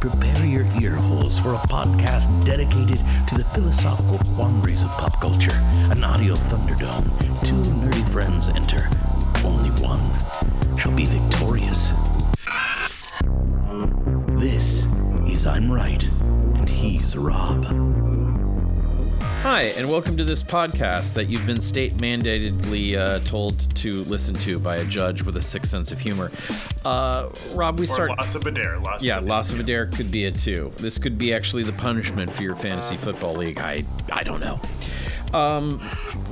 Prepare 0.00 0.44
your 0.44 0.66
ear 0.80 0.94
holes 0.96 1.38
for 1.38 1.54
a 1.54 1.58
podcast 1.58 2.44
dedicated 2.44 2.98
to 3.26 3.34
the 3.34 3.44
philosophical 3.54 4.18
quandaries 4.34 4.82
of 4.82 4.90
pop 4.90 5.20
culture. 5.20 5.58
An 5.90 6.04
audio 6.04 6.34
thunderdome. 6.34 7.08
Two 7.42 7.54
nerdy 7.72 8.08
friends 8.10 8.48
enter. 8.48 8.88
Only 9.44 9.70
one 9.82 10.04
shall 10.76 10.92
be 10.92 11.04
victorious. 11.04 11.92
This 14.38 14.94
is 15.26 15.46
I'm 15.46 15.70
Right, 15.70 16.06
and 16.54 16.68
he's 16.68 17.16
Rob. 17.16 18.05
Hi, 19.48 19.66
and 19.78 19.88
welcome 19.88 20.16
to 20.16 20.24
this 20.24 20.42
podcast 20.42 21.14
that 21.14 21.28
you've 21.28 21.46
been 21.46 21.60
state 21.60 22.00
mandatedly 22.00 22.96
uh, 22.96 23.20
told 23.20 23.72
to 23.76 24.02
listen 24.06 24.34
to 24.34 24.58
by 24.58 24.78
a 24.78 24.84
judge 24.84 25.22
with 25.22 25.36
a 25.36 25.40
sick 25.40 25.64
sense 25.64 25.92
of 25.92 26.00
humor. 26.00 26.32
Uh, 26.84 27.28
Rob, 27.54 27.78
we 27.78 27.84
or 27.84 27.86
start. 27.86 28.10
Loss 28.10 28.34
of 28.34 28.44
Adair. 28.44 28.80
Loss 28.80 29.04
yeah, 29.04 29.18
of 29.18 29.24
loss 29.24 29.52
of 29.52 29.60
Adair 29.60 29.86
could 29.86 30.10
be 30.10 30.24
it 30.24 30.36
too. 30.36 30.72
This 30.78 30.98
could 30.98 31.16
be 31.16 31.32
actually 31.32 31.62
the 31.62 31.72
punishment 31.74 32.34
for 32.34 32.42
your 32.42 32.56
fantasy 32.56 32.96
football 32.96 33.36
league. 33.36 33.58
I 33.58 33.84
I 34.10 34.24
don't 34.24 34.40
know. 34.40 34.60
Um, 35.32 35.80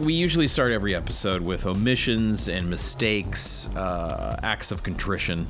we 0.00 0.12
usually 0.14 0.48
start 0.48 0.72
every 0.72 0.96
episode 0.96 1.40
with 1.40 1.66
omissions 1.66 2.48
and 2.48 2.68
mistakes, 2.68 3.68
uh, 3.76 4.40
acts 4.42 4.72
of 4.72 4.82
contrition. 4.82 5.46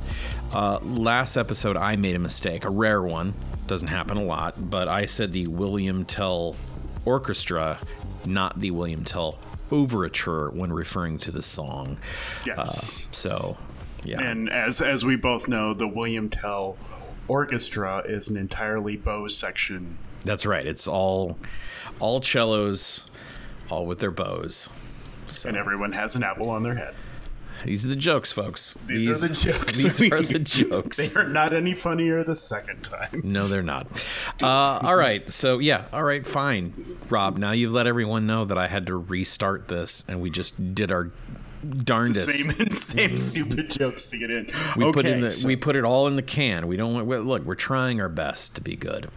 Uh, 0.52 0.80
last 0.82 1.38
episode, 1.38 1.78
I 1.78 1.96
made 1.96 2.14
a 2.14 2.18
mistake, 2.18 2.66
a 2.66 2.70
rare 2.70 3.02
one. 3.02 3.32
Doesn't 3.66 3.88
happen 3.88 4.18
a 4.18 4.22
lot, 4.22 4.68
but 4.68 4.86
I 4.86 5.06
said 5.06 5.32
the 5.32 5.46
William 5.46 6.04
Tell 6.04 6.56
orchestra, 7.05 7.78
not 8.24 8.60
the 8.60 8.70
William 8.70 9.05
Tell 9.05 9.38
overture 9.70 10.50
when 10.50 10.72
referring 10.72 11.19
to 11.19 11.30
the 11.30 11.42
song. 11.42 11.98
Yes. 12.46 12.58
Uh, 12.58 13.06
so, 13.12 13.56
yeah. 14.05 14.20
And 14.20 14.50
as 14.50 14.80
as 14.80 15.05
we 15.05 15.16
both 15.16 15.48
know, 15.48 15.74
the 15.74 15.88
William 15.88 16.28
Tell 16.28 16.77
orchestra 17.28 18.02
is 18.05 18.28
an 18.28 18.36
entirely 18.36 18.96
bow 18.96 19.28
section. 19.28 19.98
That's 20.24 20.46
right. 20.46 20.66
It's 20.66 20.86
all 20.86 21.38
all 22.00 22.22
cellos, 22.22 23.05
all 23.70 23.86
with 23.86 23.98
their 23.98 24.11
bows. 24.11 24.68
So. 25.27 25.48
And 25.48 25.56
everyone 25.56 25.92
has 25.92 26.16
an 26.16 26.22
apple 26.22 26.50
on 26.50 26.62
their 26.62 26.74
head. 26.74 26.94
These 27.64 27.84
are 27.84 27.88
the 27.88 27.96
jokes, 27.96 28.32
folks. 28.32 28.76
These, 28.86 29.06
these 29.06 29.24
are 29.24 29.28
the 29.28 29.34
jokes. 29.34 29.76
These 29.76 30.00
are 30.12 30.22
the 30.22 30.38
jokes. 30.38 30.96
they 31.12 31.20
are 31.20 31.28
not 31.28 31.52
any 31.52 31.74
funnier 31.74 32.22
the 32.22 32.36
second 32.36 32.82
time. 32.82 33.22
No, 33.24 33.46
they're 33.46 33.62
not. 33.62 33.86
Uh, 34.42 34.46
all 34.46 34.96
right. 34.96 35.28
So, 35.30 35.58
yeah. 35.58 35.84
All 35.92 36.04
right. 36.04 36.26
Fine. 36.26 36.74
Rob, 37.08 37.38
now 37.38 37.52
you've 37.52 37.72
let 37.72 37.86
everyone 37.86 38.26
know 38.26 38.44
that 38.44 38.58
I 38.58 38.68
had 38.68 38.86
to 38.88 38.96
restart 38.96 39.68
this 39.68 40.04
and 40.08 40.20
we 40.20 40.30
just 40.30 40.74
did 40.74 40.92
our 40.92 41.10
darndest. 41.64 42.26
The 42.26 42.32
same 42.32 42.70
same 42.70 43.18
stupid 43.18 43.70
jokes 43.70 44.08
to 44.08 44.18
get 44.18 44.30
in. 44.30 44.50
We 44.76 44.84
okay, 44.84 44.92
put 44.92 45.06
in 45.06 45.20
the 45.20 45.30
so. 45.30 45.46
we 45.46 45.56
put 45.56 45.76
it 45.76 45.84
all 45.84 46.06
in 46.06 46.16
the 46.16 46.22
can. 46.22 46.66
We 46.66 46.76
don't 46.76 46.94
want 46.94 47.08
look. 47.26 47.44
We're 47.44 47.54
trying 47.54 48.00
our 48.00 48.08
best 48.08 48.55
to 48.56 48.61
be 48.61 48.77
good. 48.77 49.11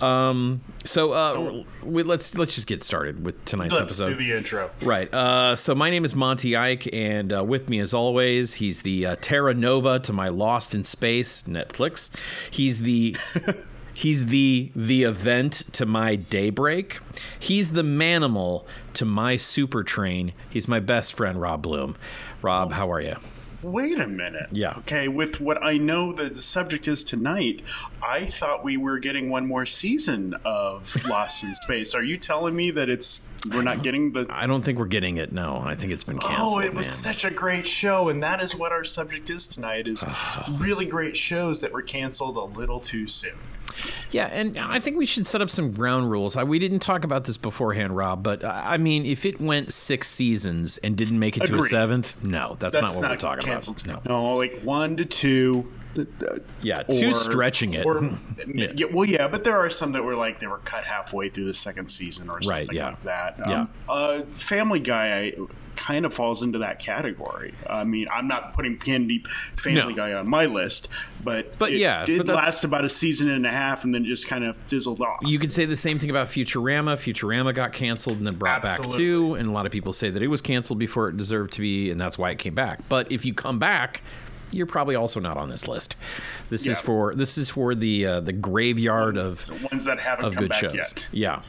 Um. 0.00 0.62
So, 0.84 1.12
uh, 1.12 1.32
so 1.32 1.64
we, 1.82 2.02
let's 2.02 2.36
let's 2.38 2.54
just 2.54 2.66
get 2.66 2.82
started 2.82 3.24
with 3.24 3.44
tonight's 3.44 3.72
let's 3.72 4.00
episode. 4.00 4.10
do 4.10 4.14
the 4.16 4.32
intro. 4.32 4.70
Right. 4.82 5.12
Uh. 5.12 5.56
So 5.56 5.74
my 5.74 5.90
name 5.90 6.04
is 6.04 6.14
Monty 6.14 6.56
Ike, 6.56 6.88
and 6.92 7.32
uh, 7.32 7.44
with 7.44 7.68
me 7.68 7.80
as 7.80 7.92
always, 7.92 8.54
he's 8.54 8.82
the 8.82 9.06
uh, 9.06 9.16
Terra 9.20 9.54
Nova 9.54 9.98
to 10.00 10.12
my 10.12 10.28
Lost 10.28 10.74
in 10.74 10.84
Space 10.84 11.42
Netflix. 11.42 12.14
He's 12.50 12.80
the 12.80 13.16
He's 13.98 14.26
the 14.26 14.70
the 14.76 15.02
event 15.02 15.64
to 15.72 15.84
my 15.84 16.14
daybreak. 16.14 17.00
He's 17.40 17.72
the 17.72 17.82
manimal 17.82 18.64
to 18.98 19.04
my 19.04 19.36
super 19.36 19.84
train. 19.84 20.32
He's 20.50 20.66
my 20.66 20.80
best 20.80 21.14
friend, 21.14 21.40
Rob 21.40 21.62
Bloom. 21.62 21.94
Rob, 22.42 22.72
how 22.72 22.90
are 22.90 23.00
you? 23.00 23.16
Wait 23.62 23.98
a 23.98 24.08
minute. 24.08 24.48
Yeah. 24.50 24.74
Okay, 24.78 25.06
with 25.06 25.40
what 25.40 25.62
I 25.64 25.78
know 25.78 26.12
that 26.12 26.32
the 26.32 26.40
subject 26.40 26.88
is 26.88 27.04
tonight, 27.04 27.62
I 28.02 28.24
thought 28.24 28.64
we 28.64 28.76
were 28.76 28.98
getting 28.98 29.30
one 29.30 29.46
more 29.46 29.66
season 29.66 30.34
of 30.44 30.96
Lost 31.08 31.44
in 31.44 31.54
Space. 31.54 31.94
Are 31.94 32.02
you 32.02 32.18
telling 32.18 32.56
me 32.56 32.72
that 32.72 32.88
it's 32.88 33.22
we're 33.52 33.62
not 33.62 33.84
getting 33.84 34.12
the 34.12 34.26
I 34.30 34.48
don't 34.48 34.62
think 34.62 34.80
we're 34.80 34.86
getting 34.86 35.16
it. 35.16 35.32
No, 35.32 35.62
I 35.64 35.76
think 35.76 35.92
it's 35.92 36.04
been 36.04 36.18
canceled. 36.18 36.54
Oh, 36.54 36.60
it 36.60 36.74
was 36.74 36.86
man. 36.86 37.14
such 37.14 37.24
a 37.24 37.30
great 37.30 37.66
show 37.66 38.08
and 38.08 38.22
that 38.22 38.42
is 38.42 38.54
what 38.54 38.72
our 38.72 38.84
subject 38.84 39.30
is 39.30 39.46
tonight 39.46 39.86
is 39.86 40.04
really 40.52 40.86
great 40.86 41.16
shows 41.16 41.60
that 41.60 41.72
were 41.72 41.82
canceled 41.82 42.36
a 42.36 42.58
little 42.58 42.80
too 42.80 43.06
soon. 43.06 43.38
Yeah, 44.10 44.26
and 44.26 44.58
I 44.58 44.80
think 44.80 44.96
we 44.96 45.06
should 45.06 45.26
set 45.26 45.40
up 45.42 45.50
some 45.50 45.72
ground 45.72 46.10
rules. 46.10 46.36
I, 46.36 46.44
we 46.44 46.58
didn't 46.58 46.80
talk 46.80 47.04
about 47.04 47.24
this 47.24 47.36
beforehand, 47.36 47.96
Rob, 47.96 48.22
but 48.22 48.44
I 48.44 48.76
mean, 48.78 49.04
if 49.06 49.24
it 49.24 49.40
went 49.40 49.72
six 49.72 50.08
seasons 50.08 50.78
and 50.78 50.96
didn't 50.96 51.18
make 51.18 51.36
it 51.36 51.44
Agreed. 51.44 51.58
to 51.60 51.64
a 51.64 51.68
seventh, 51.68 52.22
no, 52.24 52.56
that's, 52.58 52.78
That's 52.80 52.82
not 52.82 52.94
what 52.94 53.02
not 53.02 53.10
we're 53.10 53.16
talking 53.36 53.44
canceled. 53.52 53.84
about. 53.84 54.04
No. 54.06 54.22
No, 54.22 54.36
like 54.36 54.60
one 54.62 54.96
to 54.96 55.04
two. 55.04 55.70
Yeah, 56.62 56.82
two 56.82 57.12
stretching 57.12 57.74
it. 57.74 57.84
Or, 57.86 58.02
Yeah. 58.46 58.72
yeah. 58.74 58.86
well, 58.92 59.08
yeah, 59.08 59.28
but 59.28 59.44
there 59.44 59.58
are 59.58 59.70
some 59.70 59.92
that 59.92 60.02
were 60.04 60.14
like 60.16 60.38
they 60.38 60.46
were 60.46 60.58
cut 60.58 60.84
halfway 60.84 61.28
through 61.28 61.46
the 61.46 61.54
second 61.54 61.88
season 61.88 62.30
or 62.30 62.40
something 62.42 62.48
Right, 62.68 62.72
yeah. 62.72 62.88
like 62.88 63.02
that. 63.02 63.34
Yeah. 63.38 63.60
Um, 63.60 63.70
uh, 63.88 64.22
Family 64.22 64.80
Guy 64.80 65.18
I, 65.18 65.32
kind 65.76 66.04
of 66.04 66.12
falls 66.12 66.42
into 66.42 66.58
that 66.58 66.80
category. 66.80 67.54
I 67.68 67.84
mean, 67.84 68.08
I'm 68.12 68.26
not 68.26 68.52
putting 68.52 68.78
Candy 68.78 69.22
Family 69.54 69.92
No. 69.92 69.94
Guy 69.94 70.12
on 70.12 70.26
my 70.26 70.46
list, 70.46 70.88
but 71.22 71.56
But 71.58 71.72
it 71.72 71.78
yeah, 71.78 72.04
did 72.04 72.26
but 72.26 72.34
last 72.34 72.64
about 72.64 72.84
a 72.84 72.88
season 72.88 73.30
and 73.30 73.46
a 73.46 73.50
half 73.50 73.84
and 73.84 73.94
then 73.94 74.04
just 74.04 74.26
kind 74.26 74.44
of 74.44 74.56
fizzled 74.56 75.00
off. 75.00 75.20
You 75.22 75.38
could 75.38 75.52
say 75.52 75.64
the 75.66 75.76
same 75.76 75.98
thing 75.98 76.10
about 76.10 76.28
Futurama. 76.28 76.96
Futurama 76.96 77.54
got 77.54 77.72
canceled 77.72 78.18
and 78.18 78.26
then 78.26 78.34
brought 78.34 78.62
back 78.62 78.80
too, 78.90 79.34
and 79.34 79.48
a 79.48 79.52
lot 79.52 79.66
of 79.66 79.72
people 79.72 79.92
say 79.92 80.10
that 80.10 80.22
it 80.22 80.28
was 80.28 80.40
canceled 80.40 80.78
before 80.78 81.08
it 81.08 81.16
deserved 81.16 81.52
to 81.54 81.60
be, 81.60 81.90
and 81.90 82.00
that's 82.00 82.18
why 82.18 82.30
it 82.30 82.38
came 82.38 82.54
back. 82.54 82.80
But 82.88 83.12
if 83.12 83.24
you 83.24 83.32
come 83.32 83.58
back, 83.58 84.02
you're 84.50 84.66
probably 84.66 84.94
also 84.94 85.20
not 85.20 85.36
on 85.36 85.48
this 85.48 85.68
list. 85.68 85.96
This 86.48 86.66
is 86.66 86.80
for 86.80 87.14
this 87.14 87.38
is 87.38 87.50
for 87.50 87.74
the 87.74 88.06
uh, 88.06 88.20
the 88.20 88.32
graveyard 88.32 89.16
of 89.16 89.46
the 89.46 89.68
ones 89.70 89.84
that 89.84 90.00
haven't 90.00 90.24
of 90.26 90.34
come 90.34 90.44
good 90.44 90.50
back 90.50 90.60
shows. 90.60 90.74
yet. 90.74 91.08
Yeah. 91.12 91.42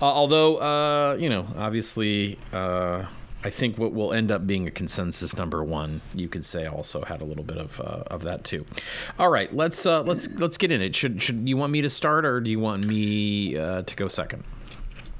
Uh, 0.00 0.04
although, 0.04 0.56
uh, 0.56 1.14
you 1.14 1.28
know, 1.28 1.46
obviously, 1.56 2.38
uh, 2.52 3.04
I 3.42 3.50
think 3.50 3.78
what 3.78 3.92
will 3.92 4.12
end 4.12 4.30
up 4.30 4.46
being 4.46 4.66
a 4.66 4.70
consensus 4.70 5.36
number 5.36 5.62
one, 5.64 6.00
you 6.14 6.28
could 6.28 6.44
say, 6.44 6.66
also 6.66 7.02
had 7.02 7.20
a 7.20 7.24
little 7.24 7.44
bit 7.44 7.56
of 7.56 7.80
uh, 7.80 8.04
of 8.06 8.22
that 8.22 8.44
too. 8.44 8.66
All 9.18 9.30
right, 9.30 9.54
let's 9.54 9.86
uh, 9.86 10.02
let's 10.02 10.28
let's 10.38 10.58
get 10.58 10.70
in 10.70 10.82
it. 10.82 10.94
Should 10.94 11.22
should 11.22 11.48
you 11.48 11.56
want 11.56 11.72
me 11.72 11.82
to 11.82 11.90
start 11.90 12.24
or 12.24 12.40
do 12.40 12.50
you 12.50 12.60
want 12.60 12.86
me 12.86 13.56
uh, 13.56 13.82
to 13.82 13.96
go 13.96 14.08
second? 14.08 14.44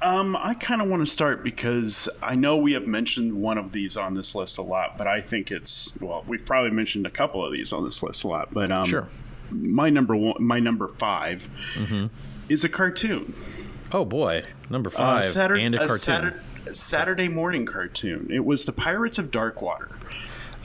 Um, 0.01 0.35
I 0.35 0.55
kind 0.55 0.81
of 0.81 0.87
want 0.87 1.05
to 1.05 1.11
start 1.11 1.43
because 1.43 2.09
I 2.23 2.35
know 2.35 2.57
we 2.57 2.73
have 2.73 2.87
mentioned 2.87 3.33
one 3.39 3.57
of 3.59 3.71
these 3.71 3.95
on 3.97 4.15
this 4.15 4.33
list 4.33 4.57
a 4.57 4.63
lot, 4.63 4.97
but 4.97 5.05
I 5.07 5.21
think 5.21 5.51
it's 5.51 5.95
well, 6.01 6.23
we've 6.27 6.45
probably 6.45 6.71
mentioned 6.71 7.05
a 7.05 7.11
couple 7.11 7.45
of 7.45 7.51
these 7.53 7.71
on 7.71 7.83
this 7.83 8.01
list 8.01 8.23
a 8.23 8.27
lot. 8.27 8.51
But 8.51 8.71
um, 8.71 8.85
Sure. 8.87 9.07
my 9.51 9.89
number 9.91 10.15
one, 10.15 10.37
my 10.43 10.59
number 10.59 10.87
5 10.87 11.49
Mm-hmm. 11.75 12.05
is 12.49 12.63
a 12.63 12.69
cartoon, 12.69 13.33
Oh 13.93 14.05
boy, 14.05 14.45
number 14.69 14.89
Uh, 14.89 14.93
five 14.93 15.25
Saturday, 15.25 15.63
and 15.65 15.75
a 15.75 15.79
cartoon. 15.79 15.97
Saturday, 15.97 16.37
Saturday 16.71 17.27
morning 17.27 17.65
cartoon. 17.67 18.27
It 18.31 18.43
was 18.45 18.65
the 18.65 18.71
Pirates 18.71 19.19
of 19.19 19.29
Darkwater. 19.29 19.91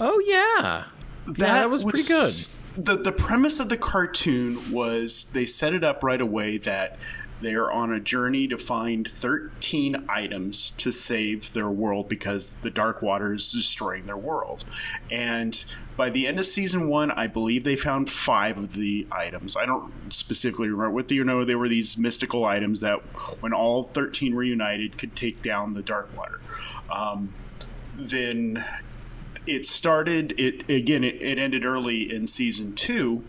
oh 0.01 0.19
yeah, 0.27 0.85
that, 1.27 1.39
yeah, 1.39 1.53
that 1.55 1.71
was, 1.71 1.85
pretty 1.85 2.07
good. 2.09 2.33
The 2.79 2.97
the 2.97 3.13
premise 3.13 3.59
of 3.61 3.69
the 3.69 3.77
cartoon 3.77 4.71
was 4.73 5.25
they 5.33 5.45
set 5.45 5.75
it 5.75 5.83
up 5.85 6.03
right 6.05 6.21
away 6.21 6.59
that 6.59 6.99
they 7.41 7.55
are 7.55 7.71
on 7.71 7.93
a 7.93 8.01
journey 8.01 8.49
to 8.49 8.57
find 8.57 9.07
13 9.07 10.07
items 10.09 10.71
to 10.79 10.91
save 10.91 11.53
their 11.53 11.69
world 11.69 12.09
because 12.09 12.57
the 12.63 12.71
dark 12.71 13.03
water 13.03 13.33
is 13.33 13.53
destroying 13.53 14.07
their 14.07 14.17
world. 14.17 14.65
And 15.11 15.63
by 15.97 16.11
the 16.11 16.27
end 16.27 16.39
of 16.39 16.47
season 16.47 16.89
one, 16.89 17.11
I 17.11 17.27
believe 17.27 17.65
they 17.65 17.77
found 17.77 18.11
five 18.11 18.59
of 18.59 18.75
the 18.75 19.07
items. 19.11 19.57
I 19.57 19.67
don't 19.67 19.93
specifically 20.13 20.69
remember 20.69 20.91
what 20.91 21.11
you 21.11 21.25
know. 21.25 21.45
They 21.45 21.55
were 21.55 21.69
these 21.69 21.97
mystical 21.97 22.45
items 22.45 22.81
that, 22.81 23.01
when 23.41 23.53
all 23.53 23.83
13 23.83 24.35
reunited, 24.35 24.99
could 24.99 25.17
take 25.17 25.43
down 25.43 25.75
the 25.75 25.83
dark 25.83 26.15
water. 26.17 26.41
Um, 26.91 27.33
then 27.97 28.65
it 29.47 29.65
started 29.65 30.39
it 30.39 30.69
again 30.69 31.05
it, 31.05 31.23
it 31.23 31.39
ended 31.39 31.65
early 31.65 32.13
in 32.13 32.27
season 32.27 32.75
two 32.75 33.23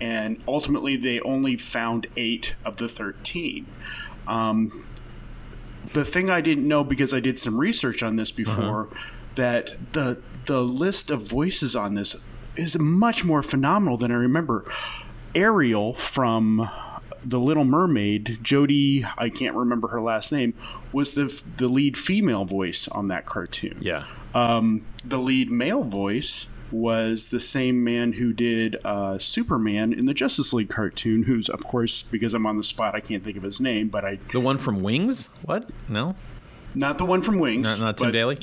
and 0.00 0.42
ultimately 0.46 0.96
they 0.96 1.20
only 1.20 1.56
found 1.56 2.06
eight 2.16 2.54
of 2.64 2.76
the 2.76 2.88
13 2.88 3.66
um, 4.26 4.86
the 5.92 6.04
thing 6.04 6.30
I 6.30 6.40
didn't 6.40 6.66
know 6.66 6.84
because 6.84 7.14
I 7.14 7.20
did 7.20 7.38
some 7.38 7.58
research 7.58 8.02
on 8.02 8.16
this 8.16 8.30
before 8.30 8.88
that 9.36 9.76
the 9.92 10.20
the 10.46 10.62
list 10.62 11.10
of 11.10 11.22
voices 11.22 11.76
on 11.76 11.94
this 11.94 12.30
is 12.56 12.78
much 12.78 13.24
more 13.24 13.42
phenomenal 13.42 13.96
than 13.96 14.10
I 14.10 14.14
remember. 14.14 14.64
Ariel 15.34 15.92
from 15.92 16.70
the 17.24 17.38
Little 17.38 17.64
Mermaid, 17.64 18.38
Jodi, 18.42 19.04
I 19.18 19.28
can't 19.28 19.54
remember 19.54 19.88
her 19.88 20.00
last 20.00 20.32
name, 20.32 20.54
was 20.92 21.14
the 21.14 21.42
the 21.56 21.68
lead 21.68 21.96
female 21.96 22.44
voice 22.44 22.88
on 22.88 23.08
that 23.08 23.26
cartoon. 23.26 23.78
Yeah. 23.80 24.06
Um, 24.34 24.84
the 25.04 25.18
lead 25.18 25.50
male 25.50 25.82
voice 25.82 26.48
was 26.72 27.28
the 27.28 27.40
same 27.40 27.82
man 27.84 28.14
who 28.14 28.32
did 28.32 28.76
uh, 28.84 29.18
Superman 29.18 29.92
in 29.92 30.06
the 30.06 30.14
Justice 30.14 30.52
League 30.52 30.70
cartoon, 30.70 31.24
who's, 31.24 31.48
of 31.48 31.64
course, 31.64 32.02
because 32.02 32.34
I'm 32.34 32.46
on 32.46 32.56
the 32.56 32.62
spot, 32.62 32.94
I 32.94 33.00
can't 33.00 33.22
think 33.24 33.36
of 33.36 33.42
his 33.42 33.60
name, 33.60 33.88
but 33.88 34.04
I. 34.04 34.18
The 34.32 34.40
one 34.40 34.58
from 34.58 34.82
Wings? 34.82 35.28
What? 35.42 35.68
No? 35.88 36.16
Not 36.74 36.98
the 36.98 37.06
one 37.06 37.22
from 37.22 37.38
Wings. 37.38 37.80
Not, 37.80 37.80
not 37.80 37.98
Tim 37.98 38.12
Daly? 38.12 38.38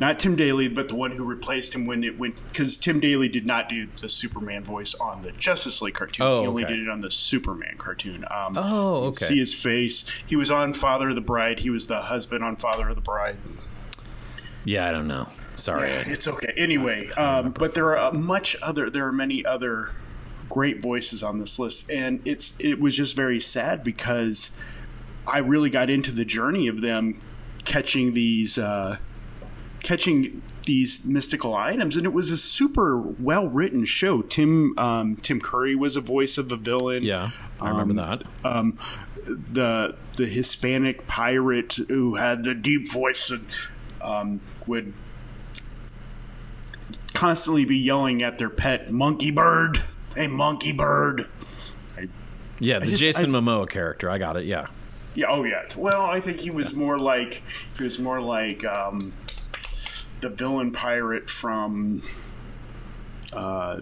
Not 0.00 0.18
Tim 0.18 0.34
Daly, 0.34 0.68
but 0.68 0.88
the 0.88 0.96
one 0.96 1.12
who 1.12 1.24
replaced 1.24 1.74
him 1.74 1.86
when 1.86 2.02
it 2.02 2.18
went. 2.18 2.42
Because 2.48 2.76
Tim 2.76 2.98
Daly 2.98 3.28
did 3.28 3.46
not 3.46 3.68
do 3.68 3.86
the 3.86 4.08
Superman 4.08 4.64
voice 4.64 4.94
on 4.96 5.22
the 5.22 5.30
Justice 5.32 5.80
League 5.80 5.94
cartoon. 5.94 6.26
Oh, 6.26 6.40
he 6.40 6.46
only 6.48 6.64
okay. 6.64 6.74
did 6.74 6.82
it 6.84 6.88
on 6.88 7.02
the 7.02 7.10
Superman 7.10 7.76
cartoon. 7.78 8.24
Um, 8.30 8.54
Oh, 8.56 9.04
okay. 9.06 9.26
See 9.26 9.38
his 9.38 9.54
face. 9.54 10.04
He 10.26 10.34
was 10.34 10.50
on 10.50 10.72
Father 10.72 11.10
of 11.10 11.14
the 11.14 11.20
Bride. 11.20 11.60
He 11.60 11.70
was 11.70 11.86
the 11.86 12.02
husband 12.02 12.42
on 12.42 12.56
Father 12.56 12.88
of 12.88 12.96
the 12.96 13.00
Bride. 13.00 13.36
Yeah, 14.64 14.88
I 14.88 14.90
don't 14.90 15.06
know. 15.06 15.28
Sorry. 15.58 15.90
It's 15.90 16.26
okay. 16.28 16.52
Anyway, 16.56 17.08
um, 17.10 17.50
but 17.52 17.74
there 17.74 17.86
are 17.96 17.98
uh, 17.98 18.12
much 18.12 18.56
other. 18.62 18.88
There 18.90 19.06
are 19.06 19.12
many 19.12 19.44
other 19.44 19.94
great 20.48 20.80
voices 20.80 21.22
on 21.22 21.38
this 21.38 21.58
list, 21.58 21.90
and 21.90 22.20
it's 22.24 22.54
it 22.58 22.80
was 22.80 22.96
just 22.96 23.14
very 23.16 23.40
sad 23.40 23.82
because 23.84 24.56
I 25.26 25.38
really 25.38 25.70
got 25.70 25.90
into 25.90 26.10
the 26.10 26.24
journey 26.24 26.68
of 26.68 26.80
them 26.80 27.20
catching 27.64 28.14
these 28.14 28.58
uh, 28.58 28.98
catching 29.82 30.42
these 30.64 31.06
mystical 31.06 31.54
items, 31.54 31.96
and 31.96 32.06
it 32.06 32.12
was 32.12 32.30
a 32.30 32.36
super 32.36 32.96
well 32.98 33.48
written 33.48 33.84
show. 33.84 34.22
Tim 34.22 34.78
um, 34.78 35.16
Tim 35.16 35.40
Curry 35.40 35.74
was 35.74 35.96
a 35.96 36.00
voice 36.00 36.38
of 36.38 36.48
the 36.48 36.56
villain. 36.56 37.02
Yeah, 37.02 37.30
I 37.60 37.70
remember 37.70 38.00
Um, 38.02 38.20
that. 38.44 38.46
Um, 38.46 38.78
the 39.26 39.96
the 40.16 40.26
Hispanic 40.26 41.06
pirate 41.06 41.74
who 41.88 42.14
had 42.14 42.44
the 42.44 42.54
deep 42.54 42.90
voice 42.90 43.30
and 43.30 43.46
um, 44.00 44.40
would 44.66 44.94
constantly 47.18 47.64
be 47.64 47.76
yelling 47.76 48.22
at 48.22 48.38
their 48.38 48.48
pet 48.48 48.92
monkey 48.92 49.32
bird. 49.32 49.82
Hey, 50.14 50.28
monkey 50.28 50.72
bird. 50.72 51.26
Yeah, 52.60 52.78
the 52.78 52.86
just- 52.86 53.00
Jason 53.00 53.34
I- 53.34 53.40
Momoa 53.40 53.68
character. 53.68 54.08
I 54.08 54.18
got 54.18 54.36
it. 54.36 54.44
Yeah. 54.44 54.66
Yeah. 55.16 55.26
Oh, 55.28 55.42
yeah. 55.42 55.64
Well, 55.76 56.02
I 56.02 56.20
think 56.20 56.38
he 56.38 56.50
was 56.50 56.74
more 56.74 56.96
like 56.98 57.42
he 57.76 57.82
was 57.82 57.98
more 57.98 58.20
like 58.20 58.64
um, 58.64 59.12
the 60.20 60.28
villain 60.28 60.70
pirate 60.70 61.28
from 61.28 62.02
uh, 63.32 63.36
uh, 63.36 63.80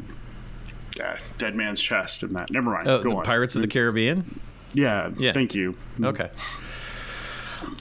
Dead 1.37 1.55
Man's 1.55 1.81
Chest 1.81 2.23
and 2.23 2.35
that. 2.37 2.51
Never 2.51 2.71
mind. 2.71 2.89
Oh, 2.89 3.03
Go 3.03 3.11
the 3.11 3.17
on. 3.17 3.25
Pirates 3.25 3.55
of 3.55 3.61
the 3.63 3.69
Caribbean. 3.69 4.41
Yeah. 4.73 5.11
Yeah. 5.19 5.33
Thank 5.33 5.55
you. 5.55 5.77
Okay. 6.03 6.31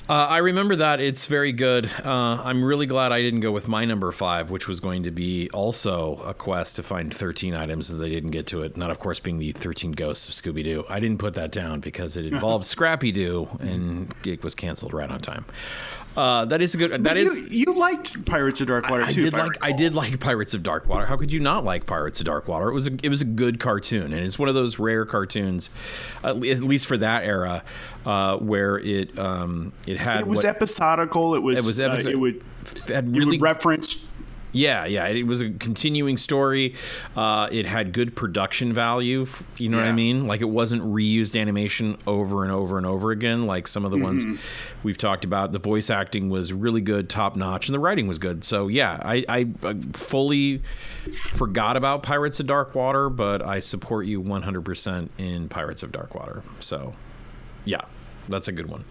Uh, 0.07 0.13
I 0.13 0.38
remember 0.38 0.75
that. 0.75 1.00
It's 1.00 1.25
very 1.25 1.52
good. 1.52 1.90
Uh, 2.04 2.10
I'm 2.44 2.63
really 2.63 2.86
glad 2.86 3.12
I 3.12 3.22
didn't 3.22 3.40
go 3.40 3.52
with 3.52 3.68
my 3.68 3.86
number 3.86 4.12
five, 4.12 4.52
which 4.52 4.68
was 4.68 4.80
going 4.80 5.04
to 5.04 5.12
be 5.12 5.50
also 5.50 6.18
a 6.18 6.34
quest 6.36 6.75
to 6.75 6.84
find 6.84 7.12
13 7.12 7.56
items, 7.56 7.90
and 7.90 8.00
they 8.00 8.10
didn't 8.10 8.30
get 8.30 8.46
to 8.48 8.62
it. 8.62 8.78
Not, 8.78 8.92
of 8.92 9.00
course, 9.00 9.19
being 9.19 9.40
the 9.40 9.52
13 9.52 9.94
Ghosts 9.94 10.28
of 10.28 10.36
Scooby 10.36 10.63
Doo. 10.63 10.86
I 10.90 11.00
didn't 11.00 11.18
put 11.18 11.34
that 11.36 11.52
down 11.52 11.80
because 11.80 12.18
it 12.18 12.25
involved 12.31 12.68
Scrappy 12.68 13.12
Doo, 13.12 13.48
and 13.60 14.13
it 14.24 14.44
was 14.44 14.54
canceled 14.54 14.94
right 14.94 15.10
on 15.10 15.22
time. 15.22 15.46
Uh, 16.16 16.46
that 16.46 16.62
is 16.62 16.74
a 16.74 16.78
good. 16.78 17.04
That 17.04 17.18
you, 17.18 17.24
is. 17.24 17.40
you 17.50 17.74
liked 17.74 18.25
Pirates 18.25 18.62
of 18.62 18.68
Dark 18.68 18.90
Water 18.90 19.04
I 19.04 19.12
too. 19.12 19.24
did 19.24 19.34
if 19.34 19.40
like 19.40 19.58
I 19.62 19.74
did 19.74 19.96
like 19.96 20.18
Pirates 20.19 20.54
of 20.54 20.63
Darkwater. 20.63 21.06
How 21.06 21.18
could 21.18 21.34
you 21.34 21.42
not 21.42 21.66
like 21.66 21.86
Pirates 21.86 22.22
of 22.22 22.28
Darkwater? 22.28 22.69
It 22.69 22.74
was 22.74 22.88
a 22.88 22.98
it 23.04 23.10
was 23.10 23.22
a 23.22 23.25
good 23.25 23.60
cartoon, 23.60 24.13
and 24.13 24.25
it's 24.25 24.40
one 24.40 24.48
of 24.48 24.56
those 24.56 24.80
rare 24.80 25.06
cartoons, 25.06 25.69
at 26.24 26.40
least 26.40 26.86
for 26.88 26.96
that 26.98 27.25
era, 27.25 27.63
uh, 28.06 28.38
where 28.38 28.78
it 28.78 29.18
um, 29.19 29.74
it 29.86 29.95
had 29.98 30.22
It 30.22 30.28
was 30.28 30.38
what, 30.38 30.46
episodical. 30.46 31.36
It 31.36 31.40
was. 31.44 31.60
it 31.60 31.66
was 31.66 31.80
uh, 31.80 32.10
it 32.10 32.20
would. 32.20 32.44
had 32.88 33.06
It 33.08 33.12
really 33.12 33.26
would 33.38 33.42
reference. 33.42 34.08
yeah 34.52 34.86
yeah 34.86 35.06
it 35.08 35.28
was 35.28 35.42
a 35.42 35.50
continuing 35.50 36.16
story. 36.18 36.76
Uh, 37.16 37.48
it 37.52 37.66
had 37.66 37.92
good 37.92 38.16
production 38.16 38.72
value. 38.74 39.26
You 39.58 39.68
know 39.70 39.78
what 39.78 39.86
I 39.86 39.92
mean? 39.92 40.28
Like 40.28 40.40
it 40.42 40.46
wasn't 40.50 40.82
reused 40.84 41.40
animation 41.40 41.98
over 42.08 42.44
and 42.44 42.52
over 42.54 42.78
and 42.78 42.86
over 42.88 43.12
again, 43.12 43.46
like 43.48 43.68
some 43.68 43.84
of 43.86 43.92
the 43.92 43.98
ones 43.98 44.24
Mm-hmm. 44.24 44.36
we've 44.84 44.98
talked 44.98 45.26
about. 45.26 45.52
The 45.52 45.60
voice 45.60 45.90
acting 45.90 46.30
was 46.30 46.54
really 46.54 46.82
good, 46.82 47.10
top 47.10 47.36
notch, 47.36 47.68
and 47.68 47.76
the 47.76 47.80
writing 47.80 48.08
was 48.08 48.18
good. 48.18 48.44
So 48.46 48.68
yeah, 48.70 48.98
I, 49.04 49.26
I, 49.28 49.48
I 49.64 49.76
fully 49.94 50.62
forgot 51.32 51.76
about 51.76 52.02
Pirates 52.04 52.40
of 52.40 52.48
Dark 52.48 52.76
Water, 52.76 53.10
but 53.10 53.42
I 53.42 53.60
support 53.60 54.06
you 54.06 54.24
100% 54.24 55.10
in 55.18 55.50
Pirates 55.50 55.84
of 55.84 55.92
Dark 55.92 56.16
Water. 56.16 56.44
So 56.62 56.94
yeah, 57.66 57.82
that's 58.30 58.48
a 58.48 58.52
good 58.54 58.68
one. 58.68 58.86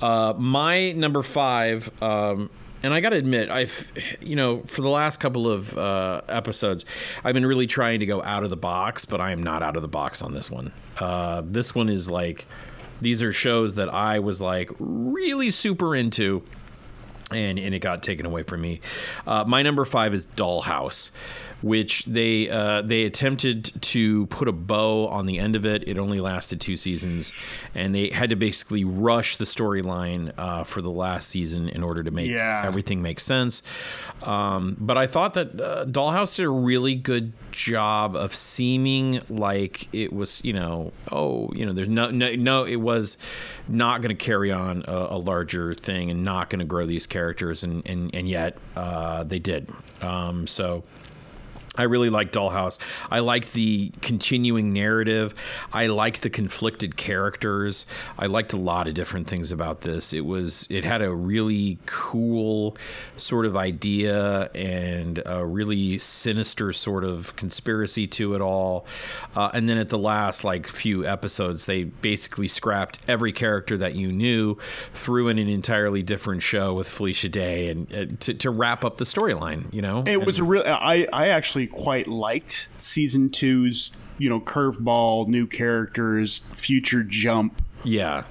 Uh, 0.00 0.34
my 0.36 0.92
number 0.92 1.22
five, 1.22 1.90
um, 2.02 2.50
and 2.82 2.92
I 2.92 3.00
got 3.00 3.10
to 3.10 3.16
admit, 3.16 3.50
I've, 3.50 3.90
you 4.20 4.36
know, 4.36 4.60
for 4.62 4.82
the 4.82 4.88
last 4.88 5.18
couple 5.18 5.50
of 5.50 5.76
uh, 5.76 6.20
episodes, 6.28 6.84
I've 7.24 7.34
been 7.34 7.46
really 7.46 7.66
trying 7.66 8.00
to 8.00 8.06
go 8.06 8.22
out 8.22 8.44
of 8.44 8.50
the 8.50 8.56
box, 8.56 9.04
but 9.04 9.20
I 9.20 9.32
am 9.32 9.42
not 9.42 9.62
out 9.62 9.76
of 9.76 9.82
the 9.82 9.88
box 9.88 10.22
on 10.22 10.34
this 10.34 10.50
one. 10.50 10.72
Uh, 10.98 11.42
this 11.44 11.74
one 11.74 11.88
is 11.88 12.10
like, 12.10 12.46
these 13.00 13.22
are 13.22 13.32
shows 13.32 13.74
that 13.74 13.88
I 13.88 14.18
was 14.18 14.40
like 14.40 14.70
really 14.78 15.50
super 15.50 15.94
into 15.94 16.42
and 17.32 17.58
and 17.58 17.74
it 17.74 17.80
got 17.80 18.02
taken 18.02 18.24
away 18.24 18.42
from 18.42 18.60
me. 18.60 18.80
Uh, 19.26 19.44
my 19.46 19.62
number 19.62 19.84
five 19.84 20.14
is 20.14 20.26
Dollhouse, 20.26 21.10
which 21.66 22.04
they 22.04 22.48
uh, 22.48 22.80
they 22.82 23.04
attempted 23.04 23.72
to 23.82 24.26
put 24.26 24.46
a 24.46 24.52
bow 24.52 25.08
on 25.08 25.26
the 25.26 25.38
end 25.38 25.56
of 25.56 25.66
it. 25.66 25.86
It 25.88 25.98
only 25.98 26.20
lasted 26.20 26.60
two 26.60 26.76
seasons, 26.76 27.32
and 27.74 27.94
they 27.94 28.10
had 28.10 28.30
to 28.30 28.36
basically 28.36 28.84
rush 28.84 29.36
the 29.36 29.44
storyline 29.44 30.32
uh, 30.38 30.62
for 30.64 30.80
the 30.80 30.90
last 30.90 31.28
season 31.28 31.68
in 31.68 31.82
order 31.82 32.02
to 32.04 32.10
make 32.10 32.30
Yeah. 32.30 32.62
everything 32.64 33.02
make 33.02 33.18
sense. 33.20 33.62
Um, 34.22 34.76
but 34.78 34.96
I 34.96 35.06
thought 35.06 35.34
that 35.34 35.60
uh, 35.60 35.84
Dollhouse 35.86 36.36
did 36.36 36.44
a 36.46 36.50
really 36.50 36.94
good 36.94 37.32
job 37.52 38.16
of 38.16 38.34
seeming 38.34 39.20
like 39.28 39.88
it 39.94 40.12
was, 40.12 40.42
you 40.44 40.52
know, 40.52 40.92
oh, 41.12 41.50
you 41.52 41.66
know, 41.66 41.72
there's 41.72 41.88
no, 41.88 42.10
no, 42.10 42.34
no 42.34 42.64
it 42.64 42.76
was 42.76 43.18
not 43.68 44.00
going 44.02 44.16
to 44.16 44.24
carry 44.24 44.50
on 44.52 44.84
a, 44.86 44.92
a 45.10 45.18
larger 45.18 45.74
thing 45.74 46.10
and 46.10 46.24
not 46.24 46.48
going 46.50 46.60
to 46.60 46.64
grow 46.64 46.86
these 46.86 47.06
characters, 47.06 47.62
and 47.64 47.84
and 47.86 48.14
and 48.14 48.28
yet 48.28 48.56
uh, 48.76 49.24
they 49.24 49.38
did. 49.40 49.68
Um, 50.00 50.46
so. 50.46 50.84
I 51.78 51.82
really 51.84 52.10
like 52.10 52.32
Dollhouse. 52.32 52.78
I 53.10 53.20
like 53.20 53.52
the 53.52 53.92
continuing 54.02 54.72
narrative. 54.72 55.34
I 55.72 55.86
liked 55.86 56.22
the 56.22 56.30
conflicted 56.30 56.96
characters. 56.96 57.86
I 58.18 58.26
liked 58.26 58.52
a 58.52 58.56
lot 58.56 58.88
of 58.88 58.94
different 58.94 59.26
things 59.26 59.52
about 59.52 59.80
this. 59.82 60.12
It 60.12 60.24
was 60.24 60.66
it 60.70 60.84
had 60.84 61.02
a 61.02 61.12
really 61.12 61.78
cool 61.86 62.76
sort 63.16 63.46
of 63.46 63.56
idea 63.56 64.50
and 64.54 65.22
a 65.26 65.44
really 65.44 65.98
sinister 65.98 66.72
sort 66.72 67.04
of 67.04 67.34
conspiracy 67.36 68.06
to 68.06 68.34
it 68.34 68.40
all. 68.40 68.86
Uh, 69.34 69.50
and 69.52 69.68
then 69.68 69.78
at 69.78 69.88
the 69.88 69.98
last 69.98 70.44
like 70.44 70.66
few 70.66 71.06
episodes, 71.06 71.66
they 71.66 71.84
basically 71.84 72.48
scrapped 72.48 72.98
every 73.08 73.32
character 73.32 73.76
that 73.78 73.94
you 73.94 74.12
knew, 74.12 74.56
threw 74.92 75.28
in 75.28 75.38
an 75.38 75.48
entirely 75.48 76.02
different 76.02 76.42
show 76.42 76.74
with 76.74 76.88
Felicia 76.88 77.28
Day, 77.28 77.68
and 77.68 77.92
uh, 77.92 78.06
to, 78.20 78.34
to 78.34 78.50
wrap 78.50 78.84
up 78.84 78.96
the 78.96 79.04
storyline. 79.04 79.72
You 79.72 79.82
know, 79.82 80.04
It 80.06 80.24
was 80.24 80.38
a 80.38 80.44
real. 80.44 80.62
I 80.66 81.06
I 81.12 81.28
actually 81.28 81.65
quite 81.66 82.06
liked 82.08 82.68
season 82.78 83.30
two's. 83.30 83.92
You 84.18 84.30
know, 84.30 84.40
curveball, 84.40 85.28
new 85.28 85.46
characters, 85.46 86.38
future 86.54 87.02
jump, 87.02 87.60
yeah. 87.84 88.24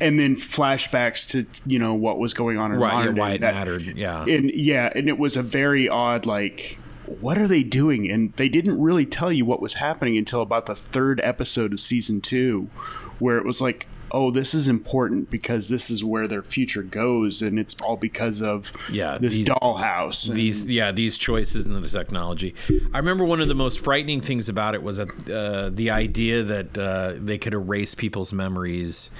and 0.00 0.16
then 0.16 0.36
flashbacks 0.36 1.28
to 1.30 1.46
you 1.66 1.80
know 1.80 1.94
what 1.94 2.20
was 2.20 2.32
going 2.32 2.58
on 2.58 2.70
in 2.70 2.78
Right, 2.78 2.92
modern 2.92 3.16
yeah, 3.16 3.20
why 3.20 3.30
it 3.32 3.40
That- 3.40 3.54
mattered. 3.54 3.96
Yeah. 3.96 4.24
and 4.24 4.52
yeah, 4.52 4.92
and 4.94 5.08
it 5.08 5.18
was 5.18 5.36
a 5.36 5.42
very 5.42 5.88
odd 5.88 6.26
like. 6.26 6.78
What 7.20 7.36
are 7.36 7.48
they 7.48 7.64
doing? 7.64 8.08
And 8.10 8.32
they 8.34 8.48
didn't 8.48 8.80
really 8.80 9.04
tell 9.04 9.32
you 9.32 9.44
what 9.44 9.60
was 9.60 9.74
happening 9.74 10.16
until 10.16 10.40
about 10.40 10.66
the 10.66 10.74
third 10.76 11.20
episode 11.24 11.72
of 11.72 11.80
season 11.80 12.20
two, 12.20 12.70
where 13.18 13.36
it 13.36 13.44
was 13.44 13.60
like, 13.60 13.86
oh, 14.12 14.30
this 14.30 14.52
is 14.54 14.68
important 14.68 15.30
because 15.30 15.68
this 15.68 15.90
is 15.90 16.04
where 16.04 16.28
their 16.28 16.42
future 16.42 16.82
goes, 16.82 17.40
and 17.42 17.58
it's 17.58 17.74
all 17.82 17.96
because 17.96 18.42
of 18.42 18.72
Yeah, 18.92 19.18
this 19.18 19.38
these- 19.38 19.48
dollhouse. 19.48 20.28
and- 20.28 20.36
these 20.36 20.66
yeah 20.66 20.92
these 20.92 21.16
choices 21.18 21.66
and 21.66 21.82
the 21.82 21.88
technology 21.88 22.54
i 22.92 22.98
remember 22.98 23.24
one 23.24 23.40
of 23.40 23.48
the 23.48 23.54
most 23.54 23.80
frightening 23.80 24.20
things 24.20 24.48
about 24.48 24.74
it 24.74 24.82
was 24.82 25.00
uh, 25.00 25.70
the 25.72 25.90
idea 25.90 26.42
that 26.42 26.78
uh, 26.78 27.14
they 27.18 27.38
could 27.38 27.54
erase 27.54 27.94
people's 27.94 28.32
memories 28.32 29.10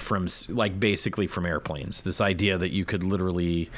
from 0.00 0.26
like 0.48 0.80
basically 0.80 1.26
from 1.26 1.46
airplanes 1.46 2.02
this 2.02 2.20
idea 2.20 2.56
that 2.58 2.70
you 2.70 2.84
could 2.84 3.04
literally 3.04 3.70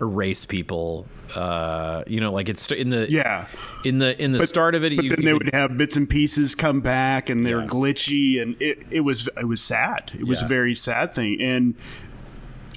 erase 0.00 0.44
people 0.44 1.06
uh, 1.34 2.04
you 2.06 2.20
know 2.20 2.32
like 2.32 2.48
it's 2.48 2.70
in 2.70 2.90
the 2.90 3.10
yeah. 3.10 3.46
in 3.84 3.98
the 3.98 4.20
in 4.22 4.32
the 4.32 4.46
start 4.46 4.74
of 4.74 4.84
it 4.84 4.94
But 4.94 5.04
you, 5.04 5.10
then 5.10 5.24
they 5.24 5.32
would 5.32 5.52
have 5.54 5.76
bits 5.76 5.96
and 5.96 6.08
pieces 6.08 6.54
come 6.54 6.80
back, 6.80 7.28
and 7.28 7.44
they're 7.44 7.60
Yeah. 7.62 7.66
glitchy, 7.66 8.40
and 8.40 8.60
it, 8.60 8.84
it 8.90 9.00
was 9.00 9.28
it 9.36 9.46
was 9.48 9.60
sad. 9.62 10.12
It 10.18 10.24
was 10.26 10.40
Yeah. 10.40 10.46
a 10.46 10.48
very 10.48 10.74
sad 10.74 11.14
thing, 11.14 11.40
and 11.40 11.74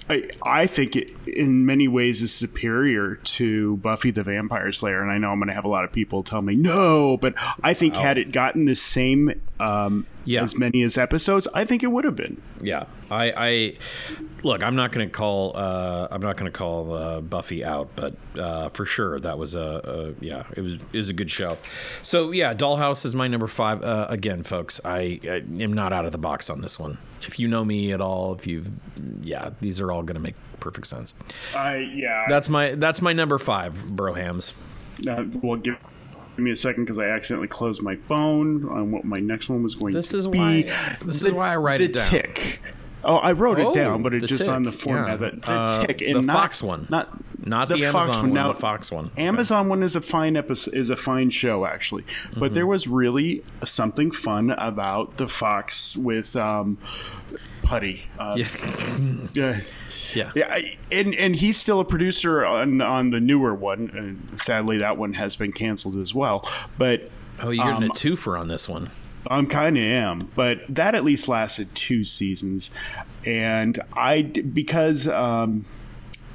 I, 0.09 0.23
I 0.43 0.65
think 0.65 0.95
it 0.95 1.11
in 1.27 1.65
many 1.67 1.87
ways 1.87 2.23
is 2.23 2.33
superior 2.33 3.15
to 3.15 3.77
Buffy 3.77 4.09
the 4.09 4.23
Vampire 4.23 4.71
Slayer, 4.71 5.01
and 5.03 5.11
I 5.11 5.19
know 5.19 5.29
I'm 5.31 5.37
going 5.37 5.49
to 5.49 5.53
have 5.53 5.65
a 5.65 5.69
lot 5.69 5.83
of 5.83 5.91
people 5.91 6.23
tell 6.23 6.41
me 6.41 6.55
no, 6.55 7.17
but 7.17 7.35
I 7.61 7.75
think 7.75 7.95
had 7.95 8.17
it 8.17 8.31
gotten 8.31 8.65
the 8.65 8.75
same 8.75 9.39
um, 9.59 10.07
Yeah. 10.29 10.43
as 10.43 10.55
many 10.55 10.83
as 10.83 10.97
episodes, 10.97 11.47
I 11.53 11.65
think 11.65 11.81
it 11.83 11.87
would 11.87 12.05
have 12.05 12.15
been. 12.15 12.41
Yeah, 12.61 12.85
I, 13.09 13.33
I 13.35 13.77
look. 14.43 14.63
I'm 14.63 14.75
not 14.75 14.91
going 14.91 15.07
to 15.07 15.11
call. 15.11 15.57
Uh, 15.57 16.07
I'm 16.11 16.21
not 16.21 16.37
going 16.37 16.51
to 16.51 16.57
call 16.57 16.93
uh, 16.93 17.21
Buffy 17.21 17.65
out, 17.65 17.89
but 17.95 18.15
uh, 18.37 18.69
for 18.69 18.85
sure 18.85 19.19
that 19.19 19.37
was 19.37 19.55
a, 19.55 20.15
a 20.19 20.23
yeah. 20.23 20.43
It 20.55 20.61
was 20.61 20.73
it 20.73 20.93
was 20.93 21.09
a 21.09 21.13
good 21.13 21.31
show. 21.31 21.57
So 22.03 22.31
yeah, 22.31 22.53
Dollhouse 22.53 23.05
is 23.05 23.15
my 23.15 23.27
number 23.27 23.47
five. 23.47 23.83
Uh, 23.83 24.05
again, 24.09 24.43
folks, 24.43 24.79
I, 24.85 25.19
I 25.23 25.43
am 25.59 25.73
not 25.73 25.93
out 25.93 26.05
of 26.05 26.11
the 26.11 26.17
box 26.17 26.49
on 26.49 26.61
this 26.61 26.77
one. 26.79 26.99
If 27.23 27.39
you 27.39 27.47
know 27.47 27.65
me 27.65 27.91
at 27.91 28.01
all, 28.01 28.33
if 28.35 28.45
you've 28.45 28.69
yeah, 29.21 29.51
these 29.61 29.81
are 29.81 29.91
all 29.91 30.03
going 30.03 30.15
to 30.15 30.21
make 30.21 30.35
perfect 30.59 30.87
sense. 30.87 31.13
I 31.55 31.77
yeah. 31.77 32.25
That's 32.27 32.49
my 32.49 32.75
that's 32.75 33.01
my 33.01 33.13
number 33.13 33.37
five, 33.39 33.73
Brohams. 33.73 34.53
Uh, 35.07 35.23
well, 35.41 35.57
give, 35.57 35.77
give 36.39 36.43
me 36.45 36.51
a 36.51 36.57
second 36.61 36.85
because 36.85 36.97
I 36.99 37.05
accidentally 37.09 37.47
closed 37.49 37.81
my 37.83 37.95
phone 38.07 38.67
on 38.69 38.91
what 38.91 39.03
my 39.03 39.19
next 39.19 39.49
one 39.49 39.61
was 39.63 39.75
going 39.75 39.93
This 39.93 40.09
to 40.09 40.17
is 40.17 40.27
be. 40.27 40.37
why- 40.39 40.61
this 41.05 41.23
is 41.23 41.31
why 41.33 41.53
I 41.53 41.57
write 41.57 41.77
the 41.79 41.85
it 41.85 41.93
down. 41.93 42.09
Tick. 42.09 42.61
Oh, 43.03 43.15
I 43.15 43.31
wrote 43.31 43.59
Oh, 43.59 43.71
it 43.71 43.75
down, 43.75 44.01
but 44.03 44.13
it's 44.13 44.23
the 44.23 44.27
just 44.27 44.49
on 44.49 44.63
the 44.63 44.71
format. 44.73 45.21
yeah. 45.21 45.29
The, 45.29 45.35
the 45.37 45.51
Uh, 45.51 45.85
tick, 45.85 45.97
the 45.99 46.21
not, 46.21 46.35
Fox 46.35 46.61
one. 46.61 46.85
not 46.89 47.09
Not 47.45 47.69
the, 47.69 47.77
Fox 47.77 48.05
Amazon 48.07 48.21
one, 48.23 48.33
Now, 48.33 48.47
the 48.51 48.59
Fox 48.59 48.91
one. 48.91 49.09
Amazon 49.17 49.69
one 49.69 49.83
is 49.83 49.95
a 49.95 50.01
fine 50.01 50.35
episode, 50.35 50.75
is 50.75 50.89
a 50.89 50.97
fine 50.97 51.29
show 51.29 51.65
actually, 51.65 52.03
but 52.37 52.53
there 52.53 52.67
was 52.67 52.87
really 52.87 53.41
something 53.63 54.11
fun 54.11 54.51
about 54.51 55.15
the 55.15 55.27
Fox 55.29 55.95
with 55.95 56.35
um, 56.35 56.77
Putty. 57.69 58.01
Uh, 58.17 58.35
Yeah. 59.33 59.59
yeah. 60.15 60.31
Yeah. 60.35 60.47
I- 60.49 60.77
and 60.91 61.13
and 61.13 61.35
he's 61.35 61.55
still 61.57 61.79
a 61.79 61.85
producer 61.85 62.43
on 62.43 62.81
on 62.81 63.11
the 63.11 63.19
newer 63.19 63.53
one. 63.53 63.91
And 63.95 64.39
sadly, 64.39 64.79
that 64.79 64.97
one 64.97 65.13
has 65.13 65.35
been 65.35 65.51
canceled 65.51 65.95
as 65.97 66.13
well. 66.13 66.43
But 66.79 67.11
Oh, 67.41 67.51
you're 67.51 67.63
getting 67.63 67.83
Um, 67.83 67.91
a 67.91 67.93
twofer 67.93 68.37
on 68.39 68.47
this 68.47 68.67
one. 68.67 68.89
I'm 69.27 69.45
kind 69.45 69.77
of 69.77 69.83
am, 69.83 70.31
but 70.35 70.61
that 70.67 70.95
at 70.95 71.03
least 71.03 71.27
lasted 71.27 71.73
two 71.75 72.03
seasons, 72.03 72.71
and 73.25 73.79
I 73.95 74.23
because 74.23 75.07
um, 75.07 75.65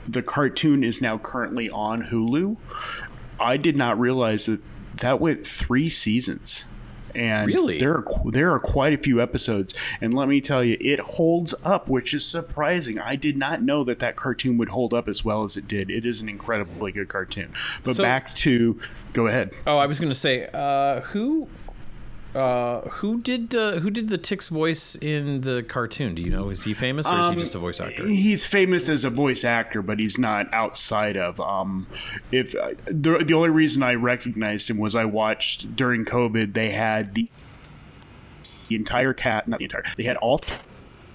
the 0.07 0.23
cartoon 0.23 0.85
is 0.85 1.01
now 1.03 1.19
currently 1.19 1.69
on 1.71 2.05
Hulu. 2.05 2.57
I 3.41 3.57
did 3.57 3.77
not 3.77 3.99
realize 3.99 4.47
that 4.47 4.61
that 4.99 5.19
went 5.21 5.45
three 5.47 5.91
seasons, 5.91 6.65
and 7.15 7.47
Really? 7.47 7.79
there 7.79 7.97
are 7.99 8.05
there 8.31 8.53
are 8.53 8.59
quite 8.61 8.93
a 8.93 8.99
few 8.99 9.21
episodes. 9.21 9.75
And 10.01 10.15
let 10.15 10.29
me 10.29 10.41
tell 10.41 10.63
you, 10.65 10.77
it 10.81 11.01
holds 11.01 11.55
up, 11.65 11.89
which 11.89 12.13
is 12.15 12.25
surprising. 12.25 12.99
I 12.99 13.17
did 13.17 13.37
not 13.37 13.63
know 13.63 13.85
that 13.85 13.99
that 14.01 14.17
cartoon 14.17 14.59
would 14.59 14.71
hold 14.71 14.93
up 14.95 15.09
as 15.09 15.25
well 15.25 15.45
as 15.45 15.57
it 15.57 15.67
did. 15.69 15.91
It 15.91 16.05
is 16.05 16.21
an 16.21 16.29
incredibly 16.29 16.93
good 16.93 17.09
cartoon. 17.09 17.53
But 17.85 17.97
So- 17.97 18.03
back 18.03 18.35
to 18.37 18.79
go 19.13 19.27
ahead. 19.27 19.55
Oh, 19.67 19.79
I 19.79 19.87
was 19.87 19.99
going 20.01 20.11
to 20.13 20.19
say, 20.19 20.49
uh, 20.53 21.01
who, 21.03 21.49
uh, 22.35 22.81
who 22.89 23.21
did 23.21 23.55
uh, 23.55 23.79
who 23.81 23.91
did 23.91 24.09
the 24.09 24.19
Tick's 24.19 24.49
voice 24.49 24.95
in 24.97 25.43
the 25.43 25.63
cartoon? 25.63 26.15
Do 26.15 26.23
you 26.23 26.31
know? 26.31 26.51
Is 26.51 26.65
he 26.65 26.75
famous 26.75 27.09
or 27.09 27.19
is 27.21 27.29
he 27.31 27.35
just 27.37 27.55
a 27.55 27.59
voice 27.59 27.81
actor? 27.81 28.07
He's 28.09 28.45
famous 28.45 28.89
as 28.89 29.05
a 29.05 29.11
voice 29.11 29.45
actor, 29.45 29.83
but 29.83 30.01
he's 30.01 30.19
not 30.19 30.53
outside 30.53 31.17
of. 31.17 31.41
Um, 31.41 31.87
if 32.33 32.55
uh, 32.55 32.71
the 32.87 33.19
the 33.25 33.35
only 33.35 33.51
reason 33.51 33.83
I 33.83 33.95
recognized 33.95 34.69
him 34.71 34.79
was 34.79 34.95
I 34.97 35.05
watched 35.05 35.77
during 35.77 36.05
COVID. 36.05 36.55
They 36.55 36.71
had 36.71 37.15
the 37.15 37.29
the 38.69 38.77
entire 38.77 39.13
cat, 39.13 39.47
not 39.47 39.59
the 39.59 39.65
entire. 39.67 39.85
They 39.97 40.05
had 40.05 40.17
all. 40.19 40.39
th- 40.39 40.59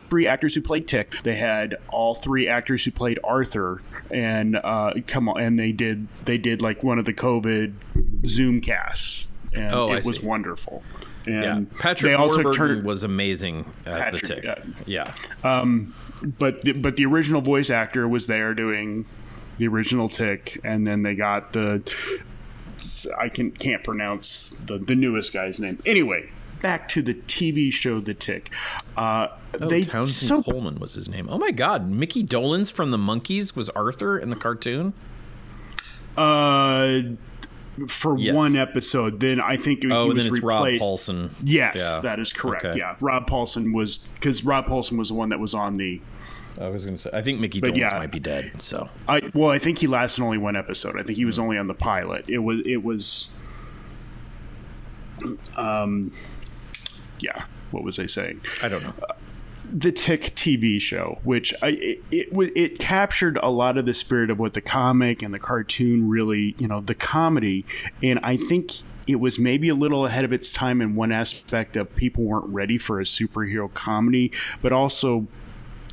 Three 0.09 0.25
actors 0.25 0.55
who 0.55 0.61
played 0.61 0.87
Tick. 0.87 1.17
They 1.21 1.35
had 1.35 1.75
all 1.89 2.15
three 2.15 2.47
actors 2.47 2.83
who 2.83 2.89
played 2.89 3.19
Arthur, 3.23 3.79
and 4.09 4.55
uh, 4.55 4.93
come 5.05 5.29
on, 5.29 5.39
and 5.39 5.59
they 5.59 5.71
did 5.71 6.07
they 6.25 6.39
did 6.39 6.63
like 6.63 6.83
one 6.83 6.97
of 6.97 7.05
the 7.05 7.13
COVID 7.13 7.75
Zoom 8.25 8.59
casts, 8.59 9.27
and 9.53 9.71
Oh, 9.71 9.89
I 9.91 9.97
it 9.97 10.05
was 10.05 10.17
see. 10.17 10.25
wonderful. 10.25 10.81
Yeah, 11.29 11.61
Patrick 11.79 12.11
they 12.11 12.15
also 12.15 12.43
Warburton 12.43 12.53
turned- 12.67 12.83
was 12.85 13.03
amazing 13.03 13.71
as 13.85 14.01
Patrick, 14.03 14.21
the 14.23 14.27
Tick. 14.35 14.43
yeah. 14.85 15.13
Yeah. 15.43 15.75
but 16.37 16.61
the, 16.61 16.73
but 16.73 16.95
the 16.95 17.05
original 17.05 17.41
voice 17.41 17.69
actor 17.69 18.07
was 18.07 18.27
there 18.27 18.53
doing 18.53 19.05
the 19.57 19.67
original 19.67 20.09
Tick, 20.09 20.59
and 20.63 20.85
then 20.87 21.03
they 21.03 21.15
got 21.15 21.53
the 21.53 21.81
I 23.19 23.27
can 23.29 23.51
can't 23.51 23.83
pronounce 23.83 24.49
the 24.65 24.77
the 24.77 24.95
newest 24.95 25.33
guy's 25.33 25.59
name. 25.59 25.79
Anyway, 25.85 26.29
back 26.61 26.87
to 26.89 27.01
the 27.01 27.13
TV 27.13 27.71
show 27.71 27.99
The 27.99 28.13
Tick. 28.13 28.51
Uh, 28.97 29.27
Oh, 29.59 29.67
they 29.67 29.81
Townsend 29.81 30.27
so 30.29 30.43
Coleman 30.43 30.79
was 30.79 30.93
his 30.93 31.09
name. 31.09 31.27
Oh 31.29 31.39
my 31.39 31.49
God, 31.51 31.89
Mickey 31.89 32.23
Dolenz 32.23 32.71
from 32.71 32.91
the 32.91 32.97
Monkees 32.99 33.55
was 33.55 33.67
Arthur 33.69 34.17
in 34.19 34.29
the 34.29 34.35
cartoon. 34.35 34.93
uh, 36.15 36.99
for 37.87 38.17
Yes. 38.17 38.33
one 38.35 38.55
episode. 38.57 39.19
Then 39.19 39.39
I 39.39 39.57
think 39.57 39.83
Oh, 39.89 40.03
he 40.09 40.13
was 40.13 40.25
then 40.25 40.33
it's 40.35 40.43
Rob 40.43 40.63
replaced. 40.65 40.83
Paulsen. 40.83 41.31
Yes, 41.43 41.75
Yeah. 41.77 42.01
that 42.01 42.19
is 42.19 42.33
correct. 42.33 42.65
Okay. 42.65 42.77
Yeah, 42.79 42.95
Rob 42.99 43.27
Paulsen 43.27 43.73
was 43.73 43.99
because 44.15 44.43
Rob 44.43 44.65
Paulsen 44.65 44.97
was 44.97 45.09
the 45.09 45.13
one 45.15 45.29
that 45.29 45.39
was 45.39 45.53
on 45.53 45.75
the. 45.75 46.01
I 46.59 46.67
was 46.67 46.83
going 46.83 46.97
to 46.97 47.01
say, 47.01 47.09
I 47.13 47.21
think 47.21 47.39
Mickey 47.39 47.61
Dolenz 47.61 47.77
yeah. 47.77 47.97
might 47.97 48.11
be 48.11 48.19
dead. 48.19 48.51
So 48.61 48.89
I 49.07 49.21
well, 49.33 49.49
I 49.49 49.59
think 49.59 49.77
he 49.77 49.87
lasted 49.87 50.21
only 50.23 50.37
one 50.37 50.55
episode. 50.57 50.97
I 50.99 51.03
think 51.03 51.17
he 51.17 51.23
was 51.25 51.39
only 51.39 51.57
on 51.57 51.67
the 51.67 51.73
pilot. 51.73 52.25
It 52.27 52.39
was 52.39 52.59
it 52.65 52.83
was 52.83 53.31
um 55.55 56.11
yeah, 57.19 57.45
what 57.71 57.83
was 57.83 57.99
I 57.99 58.05
saying? 58.05 58.41
I 58.61 58.67
don't 58.69 58.83
know. 58.83 58.93
The 59.71 59.91
Tick 59.91 60.21
TV 60.35 60.81
show, 60.81 61.19
which 61.23 61.53
I 61.61 61.69
it, 61.69 62.03
it 62.11 62.51
it 62.55 62.79
captured 62.79 63.37
a 63.41 63.49
lot 63.49 63.77
of 63.77 63.85
the 63.85 63.93
spirit 63.93 64.29
of 64.29 64.39
what 64.39 64.53
the 64.53 64.61
comic 64.61 65.21
and 65.21 65.33
the 65.33 65.39
cartoon 65.39 66.09
really, 66.09 66.55
you 66.57 66.67
know, 66.67 66.81
the 66.81 66.95
comedy, 66.95 67.65
and 68.01 68.19
I 68.23 68.37
think 68.37 68.71
it 69.07 69.19
was 69.19 69.39
maybe 69.39 69.69
a 69.69 69.75
little 69.75 70.05
ahead 70.05 70.25
of 70.25 70.31
its 70.31 70.53
time 70.53 70.81
in 70.81 70.95
one 70.95 71.11
aspect 71.11 71.75
of 71.75 71.95
people 71.95 72.23
weren't 72.23 72.45
ready 72.45 72.77
for 72.77 72.99
a 72.99 73.03
superhero 73.03 73.73
comedy, 73.73 74.31
but 74.61 74.71
also 74.71 75.27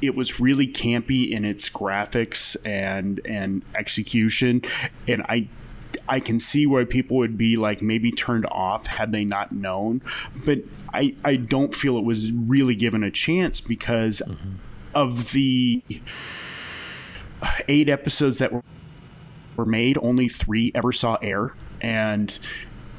it 0.03 0.15
was 0.15 0.39
really 0.39 0.67
campy 0.67 1.31
in 1.31 1.45
its 1.45 1.69
graphics 1.69 2.57
and 2.65 3.21
and 3.25 3.63
execution. 3.75 4.63
And 5.09 5.23
i 5.29 5.49
i 6.09 6.21
can 6.21 6.39
see 6.39 6.67
why 6.67 6.85
people 6.85 7.17
would 7.17 7.37
be 7.37 7.57
like 7.57 7.83
maybe 7.83 8.11
turned 8.11 8.47
off 8.47 8.87
had 8.87 9.13
they 9.13 9.25
not 9.25 9.53
known 9.53 10.01
but 10.45 10.59
i 10.93 11.15
i 11.25 11.37
don't 11.37 11.75
feel 11.75 11.97
it 11.97 12.05
was 12.05 12.33
really 12.33 12.75
given 12.75 13.03
a 13.03 13.11
chance 13.11 13.61
because 13.61 14.23
mm-hmm. 14.27 14.53
of 14.95 15.33
the 15.33 15.83
eight 17.69 17.89
episodes 17.89 18.39
that 18.39 18.53
were 18.53 18.63
were 19.57 19.65
made 19.65 19.99
only 20.03 20.29
three 20.29 20.71
ever 20.75 20.93
saw 20.93 21.17
air 21.23 21.55
and 21.81 22.39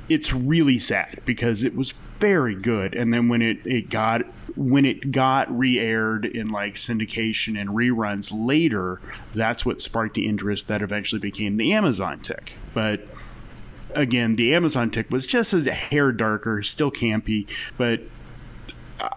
it's 0.09 0.33
really 0.33 0.79
sad 0.79 1.21
because 1.25 1.63
it 1.63 1.75
was 1.75 1.93
very 2.19 2.55
good. 2.55 2.95
And 2.95 3.13
then 3.13 3.27
when 3.29 3.41
it, 3.41 3.65
it 3.65 3.89
got 3.89 4.21
when 4.55 4.85
it 4.85 5.11
got 5.11 5.55
re-aired 5.55 6.25
in 6.25 6.49
like 6.49 6.73
syndication 6.73 7.59
and 7.59 7.69
reruns 7.69 8.31
later 8.33 8.99
that's 9.35 9.63
what 9.63 9.79
sparked 9.83 10.15
the 10.15 10.25
interest 10.25 10.67
that 10.67 10.81
eventually 10.81 11.19
became 11.19 11.57
the 11.57 11.71
amazon 11.73 12.19
tick. 12.19 12.57
But 12.73 13.01
again 13.93 14.33
the 14.33 14.53
amazon 14.53 14.89
tick 14.89 15.09
was 15.09 15.25
just 15.25 15.53
a 15.53 15.71
hair 15.71 16.11
darker 16.11 16.61
still 16.61 16.91
campy 16.91 17.47
but 17.77 18.01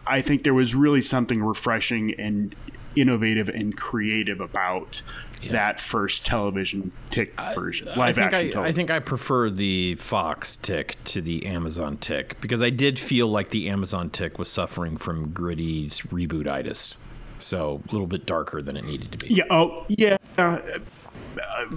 i 0.06 0.20
think 0.20 0.42
there 0.42 0.54
was 0.54 0.74
really 0.74 1.02
something 1.02 1.42
refreshing 1.42 2.14
and 2.14 2.54
innovative 2.96 3.48
and 3.48 3.76
creative 3.76 4.40
about 4.40 5.02
that 5.50 5.80
first 5.80 6.26
television 6.26 6.92
tick 7.08 7.38
version 7.54 7.88
I 7.88 7.98
live 7.98 8.16
think 8.16 8.26
action 8.26 8.38
I, 8.38 8.50
television 8.50 8.64
I 8.64 8.72
think 8.72 8.90
I 8.90 8.98
prefer 8.98 9.48
the 9.50 9.94
Fox 9.94 10.56
tick 10.56 10.96
to 11.04 11.20
the 11.20 11.46
Amazon 11.46 11.96
tick 11.96 12.40
because 12.40 12.62
I 12.62 12.70
did 12.70 12.98
feel 12.98 13.28
like 13.28 13.50
the 13.50 13.68
Amazon 13.68 14.10
tick 14.10 14.38
was 14.38 14.50
suffering 14.50 14.96
from 14.96 15.30
gritty 15.30 15.88
rebootitis. 15.88 16.96
So 17.38 17.82
a 17.88 17.92
little 17.92 18.06
bit 18.06 18.26
darker 18.26 18.60
than 18.60 18.76
it 18.76 18.84
needed 18.84 19.12
to 19.12 19.18
be. 19.18 19.34
Yeah. 19.34 19.44
Oh, 19.50 19.86
yeah. 19.88 20.18
Uh, 20.36 20.58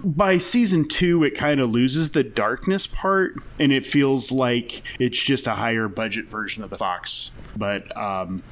by 0.04 0.38
season 0.38 0.88
two, 0.88 1.24
it 1.24 1.36
kind 1.36 1.60
of 1.60 1.70
loses 1.70 2.12
the 2.12 2.24
darkness 2.24 2.88
part, 2.88 3.36
and 3.60 3.72
it 3.72 3.86
feels 3.86 4.32
like 4.32 4.84
it's 5.00 5.22
just 5.22 5.48
a 5.48 5.54
higher 5.54 5.88
budget 5.88 6.30
version 6.30 6.64
of 6.64 6.70
the 6.70 6.78
Fox. 6.78 7.32
But 7.56 7.96
um, 7.96 8.44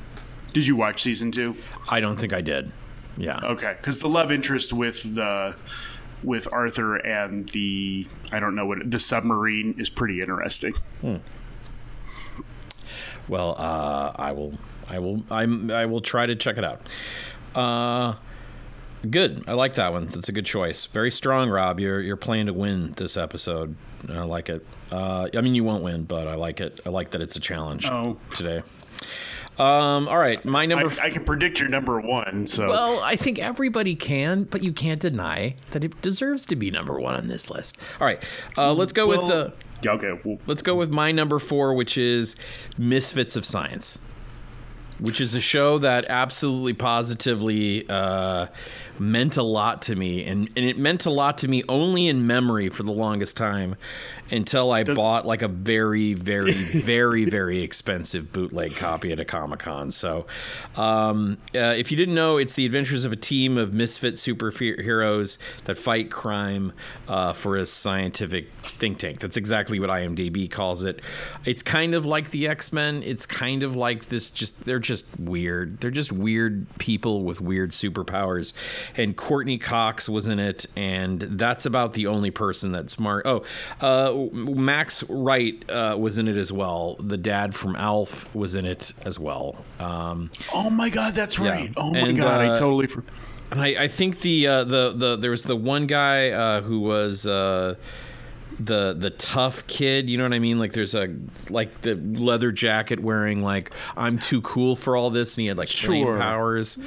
did 0.53 0.65
you 0.67 0.75
watch 0.75 1.01
season 1.03 1.31
two? 1.31 1.55
I 1.89 1.99
don't 1.99 2.17
think 2.17 2.33
I 2.33 2.41
did. 2.41 2.71
Yeah. 3.17 3.39
Okay, 3.43 3.75
because 3.77 3.99
the 3.99 4.07
love 4.09 4.31
interest 4.31 4.71
with 4.73 5.15
the 5.15 5.55
with 6.23 6.47
Arthur 6.53 6.95
and 6.97 7.49
the 7.49 8.07
I 8.31 8.39
don't 8.39 8.55
know 8.55 8.65
what 8.65 8.89
the 8.89 8.99
submarine 8.99 9.75
is 9.77 9.89
pretty 9.89 10.21
interesting. 10.21 10.73
Well, 13.27 13.55
uh, 13.57 14.11
I 14.15 14.31
will. 14.31 14.57
I 14.87 14.99
will. 14.99 15.23
I'm. 15.29 15.71
I 15.71 15.85
will 15.85 16.01
try 16.01 16.25
to 16.25 16.35
check 16.35 16.57
it 16.57 16.63
out. 16.65 16.81
Uh, 17.55 18.15
good. 19.09 19.43
I 19.47 19.53
like 19.53 19.75
that 19.75 19.93
one. 19.93 20.07
That's 20.07 20.29
a 20.29 20.31
good 20.31 20.45
choice. 20.45 20.85
Very 20.85 21.11
strong, 21.11 21.49
Rob. 21.49 21.79
You're 21.79 22.01
you're 22.01 22.17
playing 22.17 22.47
to 22.47 22.53
win 22.53 22.91
this 22.97 23.17
episode. 23.17 23.75
I 24.09 24.23
like 24.23 24.49
it. 24.49 24.65
Uh, 24.91 25.29
I 25.35 25.41
mean, 25.41 25.55
you 25.55 25.63
won't 25.63 25.83
win, 25.83 26.03
but 26.03 26.27
I 26.27 26.35
like 26.35 26.59
it. 26.59 26.81
I 26.85 26.89
like 26.89 27.11
that 27.11 27.21
it's 27.21 27.35
a 27.35 27.39
challenge 27.39 27.85
Oh. 27.85 28.17
today. 28.35 28.63
Um, 29.59 30.07
all 30.07 30.17
right, 30.17 30.43
my 30.45 30.65
number. 30.65 30.87
f- 30.87 30.99
I 30.99 31.09
can 31.11 31.23
predict 31.23 31.59
your 31.59 31.69
number 31.69 31.99
one. 31.99 32.45
So 32.47 32.69
well, 32.69 32.99
I 33.03 33.15
think 33.15 33.37
everybody 33.37 33.95
can, 33.95 34.45
but 34.45 34.63
you 34.63 34.73
can't 34.73 34.99
deny 34.99 35.55
that 35.71 35.83
it 35.83 36.01
deserves 36.01 36.45
to 36.47 36.55
be 36.55 36.71
number 36.71 36.99
one 36.99 37.15
on 37.15 37.27
this 37.27 37.49
list. 37.49 37.77
All 37.99 38.07
right, 38.07 38.23
uh, 38.57 38.73
let's 38.73 38.93
go 38.93 39.05
with 39.07 39.19
the. 39.21 39.53
Yeah, 39.83 39.91
okay. 39.93 40.19
Well, 40.23 40.37
Let's 40.47 40.61
go 40.61 40.75
with 40.75 40.91
my 40.91 41.11
number 41.11 41.37
four, 41.39 41.73
which 41.73 41.97
is 41.97 42.35
Misfits 42.77 43.35
of 43.35 43.45
Science, 43.45 43.97
which 44.99 45.19
is 45.19 45.33
a 45.35 45.41
show 45.41 45.77
that 45.79 46.05
absolutely 46.07 46.73
positively 46.73 47.87
uh, 47.89 48.45
meant 49.01 49.35
a 49.35 49.43
lot 49.43 49.81
to 49.83 49.95
me. 49.95 50.23
And, 50.23 50.49
and 50.55 50.65
it 50.65 50.77
meant 50.77 51.05
a 51.05 51.09
lot 51.09 51.39
to 51.39 51.47
me 51.47 51.63
only 51.67 52.07
in 52.07 52.27
memory 52.27 52.69
for 52.69 52.83
the 52.83 52.91
longest 52.91 53.35
time 53.35 53.75
until 54.29 54.71
I 54.71 54.83
bought 54.83 55.25
like 55.25 55.41
a 55.41 55.47
very, 55.47 56.13
very, 56.13 56.53
very, 56.53 57.25
very 57.25 57.61
expensive 57.61 58.31
bootleg 58.31 58.75
copy 58.75 59.11
at 59.11 59.19
a 59.19 59.25
Comic 59.25 59.59
Con. 59.59 59.91
So 59.91 60.25
um, 60.75 61.37
uh, 61.53 61.75
if 61.77 61.91
you 61.91 61.97
didn't 61.97 62.15
know, 62.15 62.37
it's 62.37 62.53
the 62.53 62.65
adventures 62.65 63.03
of 63.03 63.11
a 63.11 63.17
team 63.17 63.57
of 63.57 63.73
misfit 63.73 64.15
superheroes 64.15 65.37
that 65.65 65.77
fight 65.77 66.09
crime 66.11 66.71
uh, 67.07 67.33
for 67.33 67.57
a 67.57 67.65
scientific 67.65 68.49
think 68.63 68.99
tank. 68.99 69.19
That's 69.19 69.37
exactly 69.37 69.79
what 69.79 69.89
IMDb 69.89 70.49
calls 70.49 70.83
it. 70.83 71.01
It's 71.45 71.63
kind 71.63 71.93
of 71.93 72.05
like 72.05 72.29
the 72.29 72.47
X 72.47 72.71
Men. 72.71 73.03
It's 73.03 73.25
kind 73.25 73.63
of 73.63 73.75
like 73.75 74.05
this. 74.05 74.29
Just 74.29 74.63
they're 74.63 74.79
just 74.79 75.19
weird. 75.19 75.81
They're 75.81 75.91
just 75.91 76.11
weird 76.11 76.67
people 76.77 77.23
with 77.23 77.41
weird 77.41 77.71
superpowers. 77.71 78.53
And 78.97 79.15
Courteney 79.15 79.57
Cox 79.57 80.09
was 80.09 80.27
in 80.27 80.39
it, 80.39 80.65
and 80.75 81.21
that's 81.21 81.65
about 81.65 81.93
the 81.93 82.07
only 82.07 82.31
person 82.31 82.71
that's 82.71 82.93
smart. 82.93 83.25
Oh, 83.25 83.43
uh, 83.79 84.13
Max 84.33 85.03
Wright 85.09 85.63
uh, 85.69 85.95
was 85.99 86.17
in 86.17 86.27
it 86.27 86.37
as 86.37 86.51
well. 86.51 86.95
The 86.99 87.17
dad 87.17 87.53
from 87.55 87.75
Alf 87.75 88.33
was 88.35 88.55
in 88.55 88.65
it 88.65 88.93
as 89.05 89.17
well. 89.19 89.63
Um, 89.79 90.31
oh 90.53 90.69
my 90.69 90.89
God, 90.89 91.13
that's 91.13 91.39
right. 91.39 91.71
Oh 91.77 91.91
my 91.91 91.99
And, 91.99 92.17
God, 92.17 92.45
uh, 92.45 92.53
I 92.53 92.59
totally. 92.59 92.87
For- 92.87 93.03
and 93.51 93.61
I, 93.61 93.83
I 93.83 93.87
think 93.89 94.21
the 94.21 94.47
uh, 94.47 94.63
the 94.63 94.93
the 94.95 95.15
there 95.17 95.31
was 95.31 95.43
the 95.43 95.55
one 95.57 95.85
guy 95.85 96.29
uh, 96.29 96.61
who 96.61 96.79
was 96.79 97.25
uh, 97.25 97.75
the 98.65 98.95
the 98.97 99.09
tough 99.11 99.65
kid. 99.67 100.09
You 100.09 100.17
know 100.17 100.23
what 100.23 100.33
I 100.33 100.39
mean? 100.39 100.59
Like 100.59 100.73
there's 100.73 100.95
a 100.95 101.13
like 101.49 101.81
the 101.81 101.95
leather 101.95 102.51
jacket 102.51 102.99
wearing 102.99 103.41
like 103.41 103.71
I'm 103.97 104.19
too 104.19 104.41
cool 104.41 104.75
for 104.75 104.95
all 104.95 105.09
this, 105.09 105.35
and 105.37 105.41
he 105.43 105.47
had 105.47 105.57
like 105.57 105.69
Sure. 105.69 106.17
powers. 106.17 106.77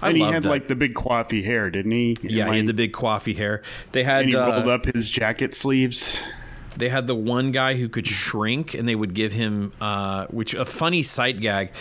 I 0.00 0.08
and 0.08 0.16
he 0.16 0.22
had 0.22 0.44
that. 0.44 0.48
like 0.48 0.68
the 0.68 0.76
big 0.76 0.94
coiffy 0.94 1.44
hair, 1.44 1.70
didn't 1.70 1.90
he? 1.92 2.16
yeah, 2.22 2.46
Am 2.46 2.52
he 2.52 2.58
had 2.58 2.66
the 2.68 2.74
big 2.74 2.92
coiffy 2.92 3.34
hair. 3.36 3.62
They 3.92 4.04
had 4.04 4.22
And 4.22 4.30
he 4.30 4.36
uh, 4.36 4.48
rolled 4.48 4.68
up 4.68 4.84
his 4.86 5.10
jacket 5.10 5.54
sleeves. 5.54 6.20
they 6.76 6.88
had 6.88 7.08
the 7.08 7.14
one 7.16 7.50
guy 7.50 7.74
who 7.74 7.88
could 7.88 8.06
shrink 8.06 8.74
and 8.74 8.86
they 8.86 8.94
would 8.94 9.12
give 9.12 9.32
him 9.32 9.72
uh, 9.80 10.26
which 10.26 10.54
a 10.54 10.64
funny 10.64 11.02
sight 11.02 11.40
gag 11.40 11.72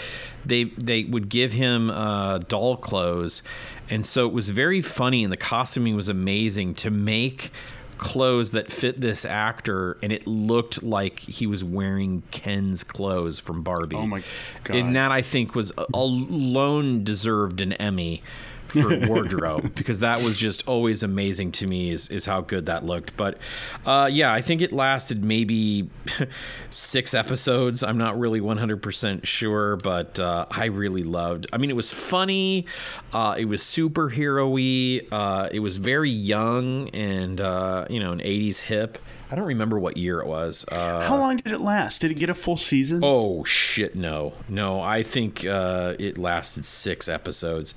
they 0.43 0.63
they 0.77 1.03
would 1.03 1.29
give 1.29 1.51
him 1.51 1.91
uh, 1.91 2.39
doll 2.39 2.75
clothes 2.77 3.43
and 3.89 4.03
so 4.05 4.25
it 4.25 4.33
was 4.33 4.49
very 4.49 4.81
funny 4.81 5.23
and 5.23 5.31
the 5.31 5.37
costuming 5.37 5.95
was 5.95 6.09
amazing 6.09 6.73
to 6.73 6.89
make 6.89 7.51
clothes 7.97 8.51
that 8.51 8.71
fit 8.71 9.01
this 9.01 9.25
actor 9.25 9.97
and 10.01 10.11
it 10.11 10.27
looked 10.27 10.83
like 10.83 11.19
he 11.19 11.47
was 11.47 11.63
wearing 11.63 12.23
Ken's 12.31 12.83
clothes 12.83 13.39
from 13.39 13.63
Barbie. 13.63 13.95
Oh 13.95 14.07
my 14.07 14.23
God. 14.63 14.77
And 14.77 14.95
that 14.95 15.11
I 15.11 15.21
think 15.21 15.55
was 15.55 15.71
alone 15.93 17.03
deserved 17.03 17.61
an 17.61 17.73
Emmy 17.73 18.21
for 18.69 18.99
wardrobe 19.07 19.73
because 19.75 19.99
that 19.99 20.21
was 20.21 20.37
just 20.37 20.67
always 20.67 21.03
amazing 21.03 21.51
to 21.53 21.67
me 21.67 21.89
is, 21.89 22.09
is 22.09 22.25
how 22.25 22.41
good 22.41 22.65
that 22.65 22.83
looked. 22.83 23.15
But 23.17 23.37
uh, 23.85 24.09
yeah 24.11 24.33
i 24.33 24.41
think 24.41 24.61
it 24.61 24.71
lasted 24.71 25.23
maybe 25.23 25.89
six 26.69 27.13
episodes. 27.13 27.83
I'm 27.83 27.97
not 27.97 28.17
really 28.17 28.41
100% 28.41 29.25
sure 29.25 29.77
but 29.77 30.19
uh, 30.19 30.45
i 30.51 30.65
really 30.65 31.03
loved 31.03 31.47
i 31.53 31.57
mean 31.57 31.69
it 31.69 31.75
was 31.75 31.91
funny 31.91 32.65
uh, 33.13 33.35
it 33.37 33.45
was 33.45 33.61
superhero-y 33.61 35.07
uh, 35.11 35.49
it 35.51 35.59
was 35.59 35.77
very 35.77 36.09
young 36.09 36.89
and 36.89 37.39
uh, 37.41 37.85
you 37.89 37.99
know 37.99 38.11
an 38.11 38.19
80s 38.19 38.59
hip 38.59 38.97
i 39.31 39.35
don't 39.35 39.45
remember 39.45 39.77
what 39.79 39.97
year 39.97 40.19
it 40.21 40.27
was 40.27 40.65
uh, 40.71 41.01
How 41.07 41.17
long 41.17 41.37
did 41.37 41.51
it 41.51 41.59
last? 41.61 42.01
Did 42.01 42.11
it 42.11 42.15
get 42.15 42.29
a 42.29 42.33
full 42.35 42.57
season? 42.57 43.01
Oh 43.03 43.43
shit! 43.43 43.95
No, 43.95 44.33
no. 44.47 44.79
I 44.81 45.03
think 45.03 45.45
uh, 45.45 45.95
it 45.99 46.17
lasted 46.17 46.65
six 46.65 47.07
episodes. 47.09 47.73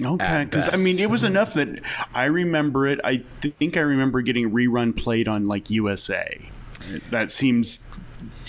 Okay, 0.00 0.44
because 0.44 0.68
I 0.72 0.76
mean, 0.76 0.98
it 0.98 1.10
was 1.10 1.22
enough 1.24 1.54
that 1.54 1.80
I 2.14 2.24
remember 2.24 2.86
it. 2.86 3.00
I 3.04 3.22
think 3.58 3.76
I 3.76 3.80
remember 3.80 4.22
getting 4.22 4.50
rerun 4.50 4.96
played 4.96 5.28
on 5.28 5.46
like 5.46 5.68
USA. 5.70 6.50
That 7.10 7.30
seems 7.30 7.88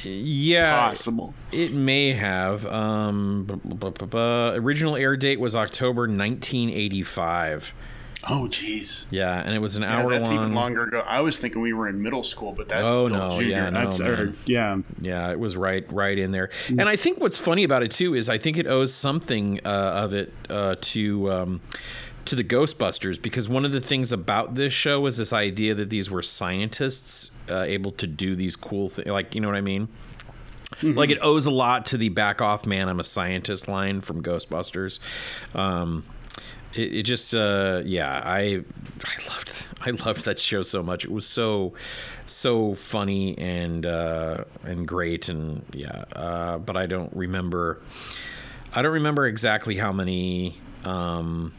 Yeah, 0.04 0.88
possible. 0.88 1.34
it 1.52 1.74
may 1.74 2.14
have. 2.14 2.66
Um, 2.66 3.46
bu- 3.46 3.56
bu- 3.92 4.06
bu- 4.08 4.18
original 4.62 4.96
air 4.96 5.16
date 5.18 5.40
was 5.40 5.56
October 5.56 6.02
1985. 6.04 7.74
Oh, 8.28 8.48
jeez. 8.50 9.06
Yeah, 9.12 9.40
and 9.40 9.54
it 9.54 9.60
was 9.60 9.76
an 9.76 9.84
Yeah, 9.84 9.98
hour 10.02 10.12
that's 10.12 10.32
long. 10.32 10.40
even 10.42 10.54
longer 10.56 10.84
ago. 10.84 11.04
I 11.06 11.22
was 11.22 11.38
thinking 11.38 11.62
we 11.62 11.74
were 11.74 11.88
in 11.88 12.02
middle 12.02 12.24
school, 12.24 12.54
but 12.54 12.68
that's 12.68 12.84
Oh, 12.84 13.06
still 13.08 13.10
no, 13.18 13.30
junior. 13.38 13.48
yeah, 13.50 13.70
no, 13.70 13.80
I'm 13.82 13.92
sorry. 13.92 14.16
man. 14.26 14.38
Yeah. 14.46 14.78
Yeah, 15.00 15.32
it 15.32 15.40
was 15.40 15.56
right, 15.56 15.86
right 15.92 16.18
in 16.18 16.32
there. 16.32 16.50
Mm. 16.68 16.80
And 16.82 16.90
I 16.90 16.96
think 16.96 17.20
what's 17.20 17.38
funny 17.38 17.64
about 17.64 17.84
it 17.84 17.92
too 17.92 18.16
is 18.16 18.28
I 18.28 18.38
think 18.40 18.58
it 18.58 18.66
owes 18.66 18.94
something 18.94 19.60
uh, 19.64 19.70
of 19.70 20.14
it 20.14 20.34
uh, 20.50 20.76
to 20.82 21.32
um, 21.32 21.62
to 22.26 22.36
the 22.36 22.44
Ghostbusters 22.44 23.22
because 23.22 23.48
one 23.48 23.64
of 23.66 23.72
the 23.72 23.80
things 23.82 24.12
about 24.12 24.56
this 24.56 24.74
show 24.74 25.00
was 25.02 25.18
this 25.18 25.32
idea 25.32 25.76
that 25.76 25.92
these 25.92 26.10
were 26.10 26.24
scientists 26.24 27.30
uh, 27.52 27.62
able 27.62 27.92
to 27.92 28.08
do 28.08 28.36
these 28.36 28.56
cool 28.56 28.90
things, 28.90 29.08
like 29.08 29.36
you 29.36 29.42
know 29.42 29.48
what 29.48 29.58
I 29.58 29.62
mean. 29.62 29.88
Mm-hmm. 30.78 30.98
Like 30.98 31.12
it 31.12 31.20
owes 31.22 31.46
a 31.46 31.52
lot 31.52 31.86
to 31.88 31.98
the 31.98 32.10
"back 32.10 32.42
off, 32.42 32.66
man, 32.66 32.90
I'm 32.90 33.00
a 33.00 33.04
scientist" 33.04 33.68
line 33.68 34.02
from 34.02 34.24
Ghostbusters. 34.24 34.98
Um, 35.54 36.04
it, 36.76 36.94
it 36.96 37.04
just 37.04 37.34
uh 37.34 37.82
yeah 37.86 38.22
i 38.26 38.62
i 39.04 39.30
loved 39.30 39.54
i 39.82 39.90
loved 39.92 40.26
that 40.26 40.40
show 40.40 40.62
so 40.62 40.82
much. 40.82 41.06
It 41.06 41.12
was 41.12 41.26
so 41.26 41.74
so 42.26 42.74
funny 42.74 43.38
and 43.38 43.86
uh 43.86 44.44
and 44.64 44.88
great 44.88 45.30
and 45.30 45.64
yeah 45.74 46.06
uh 46.16 46.58
but 46.58 46.76
i 46.76 46.86
don't 46.88 47.16
remember 47.16 47.82
i 48.74 48.82
don't 48.82 48.94
remember 48.94 49.28
exactly 49.28 49.76
how 49.78 49.92
many 49.94 50.60
um 50.84 51.54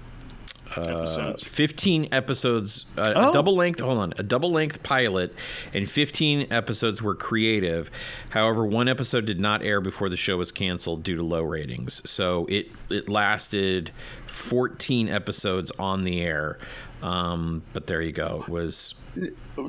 Episodes. 0.78 1.42
15 1.44 2.08
episodes 2.12 2.84
uh, 2.98 3.12
Oh. 3.16 3.30
a 3.30 3.32
double 3.32 3.54
length 3.56 3.80
hold 3.80 3.98
on 3.98 4.12
a 4.18 4.22
double 4.22 4.50
length 4.50 4.82
pilot 4.82 5.34
and 5.72 5.88
15 5.90 6.48
episodes 6.50 7.00
were 7.02 7.14
creative 7.14 7.90
however 8.30 8.64
one 8.64 8.88
episode 8.88 9.24
did 9.26 9.40
not 9.40 9.62
air 9.62 9.80
before 9.80 10.08
the 10.08 10.16
show 10.16 10.36
was 10.36 10.52
canceled 10.52 11.02
due 11.02 11.16
to 11.16 11.22
low 11.22 11.42
ratings 11.42 12.08
so 12.08 12.46
it 12.50 12.68
it 12.90 13.08
lasted 13.08 13.90
14 14.26 15.08
episodes 15.08 15.70
on 15.78 16.04
the 16.04 16.20
air 16.20 16.58
um, 17.02 17.62
but 17.72 17.86
there 17.86 18.00
you 18.02 18.12
go 18.12 18.42
it 18.46 18.48
was 18.50 18.94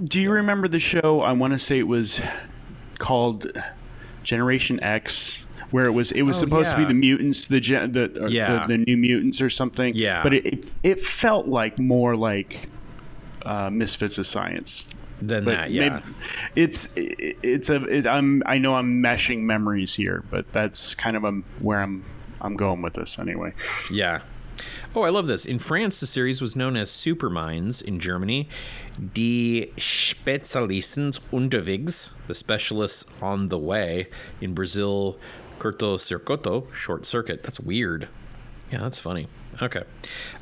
Do 0.05 0.21
you 0.21 0.31
remember 0.31 0.67
the 0.67 0.79
show? 0.79 1.21
I 1.21 1.31
want 1.31 1.53
to 1.53 1.59
say 1.59 1.79
it 1.79 1.87
was 1.87 2.19
called 2.99 3.49
Generation 4.23 4.81
X, 4.83 5.45
where 5.71 5.85
it 5.85 5.91
was 5.91 6.11
it 6.11 6.21
was 6.23 6.37
Oh, 6.37 6.39
supposed 6.41 6.71
to 6.71 6.77
be 6.77 6.85
the 6.85 6.93
mutants, 6.93 7.47
the 7.47 7.59
gen, 7.59 7.91
the, 7.93 8.27
Yeah. 8.29 8.65
the 8.67 8.77
the 8.77 8.77
new 8.85 8.97
mutants 8.97 9.41
or 9.41 9.49
something. 9.49 9.93
Yeah. 9.95 10.23
but 10.23 10.33
it 10.33 10.45
it, 10.45 10.73
it 10.83 10.99
felt 10.99 11.47
like 11.47 11.77
more 11.79 12.15
like 12.15 12.69
uh, 13.45 13.69
Misfits 13.69 14.17
of 14.17 14.27
Science. 14.27 14.89
than 15.21 15.45
But 15.45 15.51
that 15.51 15.71
yeah 15.71 16.01
it's 16.55 16.95
it, 16.95 17.37
it's 17.41 17.69
a 17.71 17.83
it, 17.85 18.05
I'm 18.05 18.43
I 18.45 18.59
know 18.59 18.75
I'm 18.75 19.01
meshing 19.01 19.39
memories 19.41 19.95
here, 19.95 20.23
but 20.29 20.51
that's 20.53 20.93
kind 20.95 21.17
of 21.17 21.25
um 21.25 21.43
where 21.59 21.81
I'm 21.81 22.03
I'm 22.39 22.55
going 22.55 22.81
with 22.83 22.93
this 22.93 23.17
anyway. 23.17 23.53
Yeah. 23.91 24.21
Oh, 24.95 25.01
I 25.03 25.09
love 25.09 25.27
this. 25.27 25.45
In 25.45 25.59
France, 25.59 25.99
the 25.99 26.05
series 26.07 26.39
was 26.41 26.55
known 26.55 26.75
as 26.77 26.89
Superminds. 26.89 27.81
In 27.81 27.99
Germany, 27.99 28.47
Die 29.13 29.67
Spezialisten 29.77 31.11
unterwegs, 31.31 32.11
the 32.27 32.33
specialists 32.33 33.05
on 33.21 33.49
the 33.49 33.57
way. 33.59 34.07
In 34.41 34.53
Brazil, 34.53 35.17
Curto 35.57 35.97
Circuito, 35.97 36.73
short 36.73 37.05
circuit. 37.05 37.43
That's 37.43 37.59
weird. 37.59 38.07
Yeah, 38.71 38.79
that's 38.79 38.99
funny. 38.99 39.27
Okay. 39.61 39.83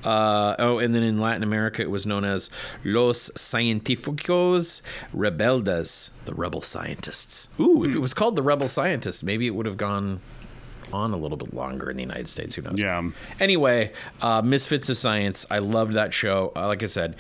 Uh, 0.04 0.56
oh, 0.60 0.80
and 0.80 0.94
then 0.94 1.04
in 1.04 1.20
Latin 1.20 1.44
America, 1.44 1.82
it 1.82 1.90
was 1.90 2.06
known 2.06 2.26
as 2.26 2.50
Los 2.84 3.30
Científicos 3.30 4.82
Rebeldes, 5.14 6.10
the 6.26 6.34
rebel 6.34 6.62
scientists. 6.62 7.54
Ooh, 7.60 7.86
if 7.86 7.96
it 7.96 8.00
was 8.00 8.14
called 8.14 8.36
the 8.36 8.44
rebel 8.44 8.68
scientists, 8.68 9.24
maybe 9.24 9.48
it 9.48 9.52
would 9.52 9.66
have 9.66 9.78
gone 9.78 10.20
on 10.94 11.14
a 11.14 11.18
little 11.18 11.38
bit 11.38 11.54
longer 11.54 11.90
in 11.90 11.98
the 11.98 12.04
United 12.04 12.28
States. 12.28 12.56
Who 12.56 12.62
knows? 12.62 12.82
Yeah. 12.82 13.10
Anyway, 13.40 13.92
uh, 14.22 14.42
Misfits 14.42 14.90
of 14.90 14.98
Science. 14.98 15.46
I 15.50 15.60
loved 15.60 15.94
that 15.94 16.14
show. 16.14 16.52
Uh, 16.56 16.68
like 16.68 16.84
I 16.84 16.88
said, 16.88 17.16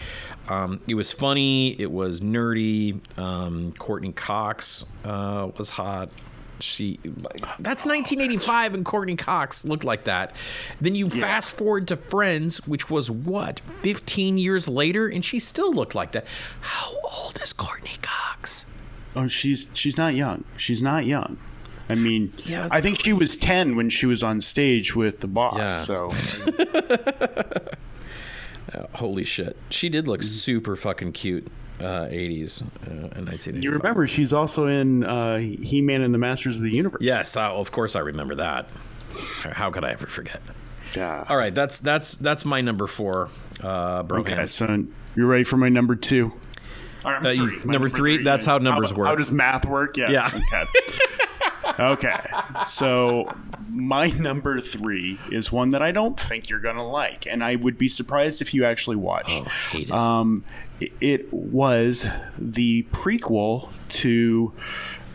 um, 0.47 0.81
it 0.87 0.95
was 0.95 1.11
funny. 1.11 1.79
It 1.79 1.91
was 1.91 2.19
nerdy. 2.19 2.99
Um, 3.17 3.73
Courteney 3.73 4.11
Cox 4.13 4.85
uh, 5.03 5.49
was 5.57 5.69
hot. 5.69 6.09
She 6.59 6.99
that's 7.59 7.85
1985 7.85 8.73
and 8.73 8.85
Courteney 8.85 9.15
Cox 9.15 9.65
looked 9.65 9.83
like 9.83 10.05
that. 10.05 10.35
Then 10.79 10.95
you 10.95 11.09
fast 11.09 11.57
forward 11.57 11.87
to 11.89 11.97
Friends, 11.97 12.65
which 12.67 12.89
was 12.89 13.11
what 13.11 13.61
15 13.81 14.37
years 14.37 14.67
later, 14.67 15.07
and 15.07 15.23
she 15.23 15.39
still 15.39 15.73
looked 15.73 15.95
like 15.95 16.11
that. 16.13 16.25
How 16.61 16.93
old 17.03 17.39
is 17.41 17.51
Courteney 17.53 17.97
Cox? 18.01 18.65
Oh, 19.15 19.27
she's 19.27 19.67
she's 19.73 19.97
not 19.97 20.13
young. 20.15 20.43
She's 20.57 20.81
not 20.81 21.05
young. 21.05 21.37
I 21.87 21.95
mean, 21.95 22.33
Yeah, 22.45 22.67
I 22.71 22.81
think 22.81 22.99
she 22.99 23.13
was 23.13 23.37
10 23.37 23.75
when 23.75 23.89
she 23.91 24.07
was 24.07 24.23
on 24.23 24.41
stage 24.41 24.95
with 24.95 25.19
the 25.19 25.27
boss. 25.27 25.57
Yeah. 25.57 25.69
So 25.69 26.09
Holy 28.95 29.23
shit, 29.23 29.57
she 29.69 29.89
did 29.89 30.07
look 30.07 30.23
super 30.23 30.75
fucking 30.75 31.11
cute. 31.13 31.47
Uh, 31.77 32.07
80s 32.07 32.61
uh, 32.61 32.65
and 32.89 33.27
1985. 33.27 33.61
you 33.63 33.71
remember 33.71 34.07
she's 34.07 34.31
also 34.31 34.65
in 34.65 35.03
uh, 35.03 35.37
He-Man 35.39 36.01
and 36.01 36.13
the 36.13 36.17
Masters 36.17 36.59
of 36.59 36.63
the 36.63 36.73
Universe. 36.73 37.01
Yes, 37.01 37.35
I, 37.35 37.47
of 37.49 37.73
course 37.73 37.97
I 37.97 37.99
remember 37.99 38.33
that. 38.35 38.69
How 39.51 39.71
could 39.71 39.83
I 39.83 39.91
ever 39.91 40.07
forget? 40.07 40.41
Yeah. 40.95 41.25
All 41.27 41.35
right, 41.35 41.53
that's 41.53 41.79
that's 41.79 42.13
that's 42.13 42.45
my 42.45 42.61
number 42.61 42.87
four. 42.87 43.27
Uh, 43.61 44.03
Okay, 44.09 44.47
so 44.47 44.85
you're 45.17 45.27
ready 45.27 45.43
for 45.43 45.57
my 45.57 45.67
number 45.67 45.95
two? 45.97 46.31
Or, 47.03 47.13
Uh, 47.15 47.29
you- 47.31 47.59
number 47.65 47.89
three? 47.89 48.23
That's 48.23 48.45
how 48.45 48.57
numbers 48.57 48.91
how, 48.91 48.97
work. 48.97 49.07
How 49.07 49.15
does 49.15 49.33
math 49.33 49.65
work? 49.65 49.97
Yeah. 49.97 50.11
Yeah. 50.11 50.27
Okay. 50.33 50.65
okay. 51.79 52.19
So 52.65 53.33
my 53.69 54.07
number 54.09 54.61
three 54.61 55.19
is 55.31 55.51
one 55.51 55.71
that 55.71 55.81
I 55.81 55.91
don't 55.91 56.19
think 56.19 56.49
you're 56.49 56.59
gonna 56.59 56.87
like, 56.87 57.25
and 57.27 57.43
I 57.43 57.55
would 57.55 57.77
be 57.77 57.89
surprised 57.89 58.41
if 58.41 58.53
you 58.53 58.65
actually 58.65 58.95
watched. 58.97 59.29
Oh, 59.31 59.43
hate 59.71 59.89
it. 59.89 59.93
Um, 59.93 60.43
it, 60.79 60.91
it 61.01 61.33
was 61.33 62.05
the 62.37 62.83
prequel 62.91 63.69
to 63.89 64.53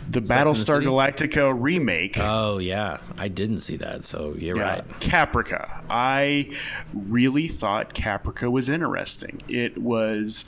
the 0.09 0.21
the 0.21 0.35
Battlestar 0.35 0.57
City? 0.83 0.87
Galactica 0.87 1.55
remake. 1.57 2.19
oh 2.19 2.59
yeah, 2.59 2.99
I 3.17 3.29
didn't 3.29 3.61
see 3.61 3.77
that. 3.77 4.05
So 4.05 4.35
you're 4.37 4.57
Yeah, 4.57 4.63
right. 4.63 4.89
Caprica. 5.01 5.83
I 5.89 6.57
really 6.93 7.47
thought 7.49 7.95
Caprica 7.95 8.51
was 8.51 8.69
interesting. 8.69 9.41
It 9.49 9.79
was 9.79 10.45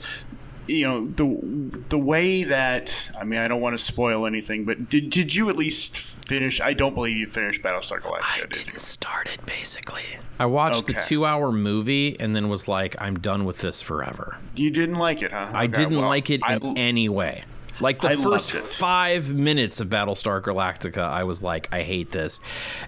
you 0.67 0.87
know 0.87 1.05
the 1.07 1.79
the 1.89 1.97
way 1.97 2.43
that 2.43 3.11
I 3.19 3.23
mean 3.23 3.39
I 3.39 3.47
don't 3.47 3.61
want 3.61 3.77
to 3.77 3.83
spoil 3.83 4.25
anything, 4.25 4.65
but 4.65 4.89
did 4.89 5.09
did 5.09 5.35
you 5.35 5.49
at 5.49 5.57
least 5.57 5.97
finish? 5.97 6.61
I 6.61 6.73
don't 6.73 6.93
believe 6.93 7.17
you 7.17 7.27
finished 7.27 7.61
Battlestar 7.61 7.99
Galactica. 7.99 8.21
I 8.23 8.37
did 8.41 8.55
you? 8.57 8.63
didn't 8.65 8.79
start 8.79 9.27
it 9.33 9.45
basically. 9.45 10.03
I 10.39 10.45
watched 10.47 10.87
the 10.87 10.93
two-hour 10.93 11.51
movie 11.51 12.19
and 12.19 12.35
then 12.35 12.49
was 12.49 12.67
like, 12.67 12.95
I'm 12.99 13.19
done 13.19 13.45
with 13.45 13.59
this 13.59 13.81
forever. 13.81 14.37
You 14.55 14.71
didn't 14.71 14.95
like 14.95 15.21
it, 15.21 15.31
huh? 15.31 15.51
I 15.53 15.65
Okay, 15.65 15.73
didn't 15.73 15.97
well, 15.99 16.07
like 16.09 16.29
it 16.31 16.41
I- 16.43 16.55
in 16.55 16.77
any 16.77 17.07
way. 17.07 17.43
Like 17.79 18.01
the 18.01 18.09
I 18.09 18.15
first 18.15 18.51
five 18.51 19.33
minutes 19.33 19.79
of 19.79 19.89
Battlestar 19.89 20.39
Galactica, 20.43 20.99
I 21.01 21.23
was 21.23 21.41
like, 21.41 21.67
I 21.71 21.81
hate 21.81 22.11
this, 22.11 22.39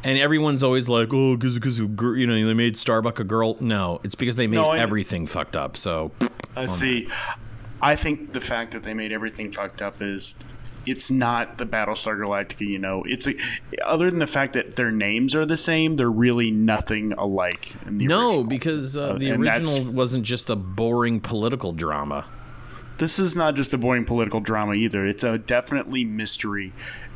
and 0.04 0.16
everyone's 0.18 0.62
always 0.62 0.88
like, 0.88 1.12
oh, 1.12 1.36
because 1.36 1.56
because 1.56 1.80
you 1.80 1.88
know 2.28 2.46
they 2.46 2.54
made 2.54 2.78
Starbuck 2.78 3.20
a 3.20 3.24
girl. 3.24 3.58
No, 3.60 4.00
it's 4.04 4.14
because 4.14 4.36
they 4.36 4.46
made 4.46 4.58
No, 4.58 4.70
I- 4.70 4.78
everything 4.78 5.26
fucked 5.26 5.56
up. 5.56 5.76
So 5.76 6.12
I 6.56 6.68
see. 6.68 7.08
I 7.82 7.96
think 7.96 8.34
the 8.34 8.42
fact 8.42 8.72
that 8.72 8.84
they 8.84 8.94
made 8.94 9.12
everything 9.12 9.52
fucked 9.52 9.82
up 9.82 10.02
is 10.02 10.36
it's 10.88 11.10
not 11.10 11.58
the 11.58 11.66
Battlestar 11.66 12.18
Galactica, 12.18 12.68
you 12.68 12.78
know. 12.80 13.04
It's 13.08 13.28
a, 13.28 13.34
other 13.84 14.10
than 14.10 14.20
the 14.20 14.28
fact 14.28 14.54
that 14.54 14.76
their 14.76 14.92
names 14.92 15.36
are 15.36 15.46
the 15.46 15.58
same, 15.58 15.96
they're 15.96 16.10
really 16.10 16.52
nothing 16.52 17.14
alike. 17.14 17.74
In 17.86 17.98
the 17.98 18.08
no, 18.08 18.28
original. 18.28 18.44
because 18.46 18.96
uh, 18.98 19.14
the 19.14 19.32
and 19.32 19.46
original 19.46 19.94
wasn't 19.94 20.26
just 20.26 20.50
a 20.50 20.56
boring 20.56 21.20
political 21.20 21.74
drama. 21.74 22.26
this 22.98 23.20
is 23.20 23.36
not 23.36 23.56
just 23.56 23.74
a 23.74 23.78
boring 23.78 24.06
political 24.06 24.40
drama 24.40 24.74
either. 24.74 25.06
It's 25.06 25.24
a 25.24 25.38
definitely 25.38 26.06
mystery, 26.06 26.72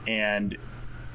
and 0.08 0.58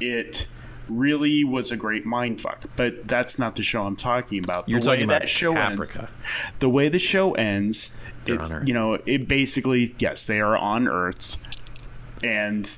it 0.01 0.47
really 0.89 1.45
was 1.45 1.71
a 1.71 1.77
great 1.77 2.05
mindfuck. 2.05 2.67
But 2.77 3.09
that's 3.09 3.39
not 3.39 3.57
the 3.57 3.63
show 3.63 3.85
I'm 3.85 3.97
talking 3.97 4.43
about. 4.43 4.69
You're 4.69 4.81
the 4.81 4.89
way 4.89 4.97
talking 4.97 5.09
that 5.09 5.17
about 5.17 5.29
show 5.29 5.57
ends, 5.57 5.93
the 6.61 6.69
way 6.69 6.89
the 6.89 6.99
show 6.99 7.35
ends, 7.35 7.91
They're 8.25 8.37
it's 8.37 8.53
you 8.67 8.75
know 8.75 8.95
it 9.07 9.29
basically 9.29 9.95
yes 9.99 10.25
they 10.25 10.41
are 10.41 10.57
on 10.57 10.89
Earth, 10.89 11.37
and 12.23 12.71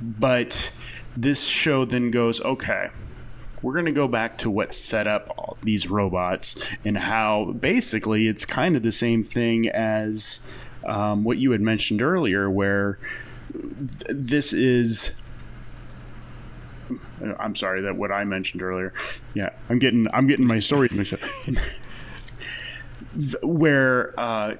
but 0.00 0.72
this 1.16 1.44
show 1.44 1.84
then 1.84 2.10
goes 2.10 2.40
okay 2.42 2.90
we're 3.62 3.72
going 3.72 3.86
to 3.86 3.92
go 3.92 4.06
back 4.06 4.38
to 4.38 4.50
what 4.50 4.72
set 4.72 5.06
up 5.06 5.30
all 5.36 5.56
these 5.62 5.88
robots 5.88 6.56
and 6.84 6.96
how 6.96 7.52
basically 7.58 8.28
it's 8.28 8.44
kind 8.44 8.76
of 8.76 8.82
the 8.82 8.92
same 8.92 9.22
thing 9.22 9.68
as 9.68 10.40
um, 10.86 11.24
what 11.24 11.38
you 11.38 11.50
had 11.52 11.60
mentioned 11.60 12.02
earlier, 12.02 12.50
where 12.50 12.98
th- 13.52 14.04
this 14.10 14.52
is. 14.52 15.20
I'm 17.38 17.54
sorry 17.54 17.82
that 17.82 17.96
what 17.96 18.10
I 18.10 18.24
mentioned 18.24 18.62
earlier. 18.62 18.94
Yeah, 19.34 19.50
I'm 19.68 19.78
getting 19.78 20.06
I'm 20.12 20.26
getting 20.26 20.46
my 20.46 20.60
stories 20.60 20.92
mixed 20.92 21.12
up. 21.14 21.20
Where 23.42 24.18
uh, 24.18 24.54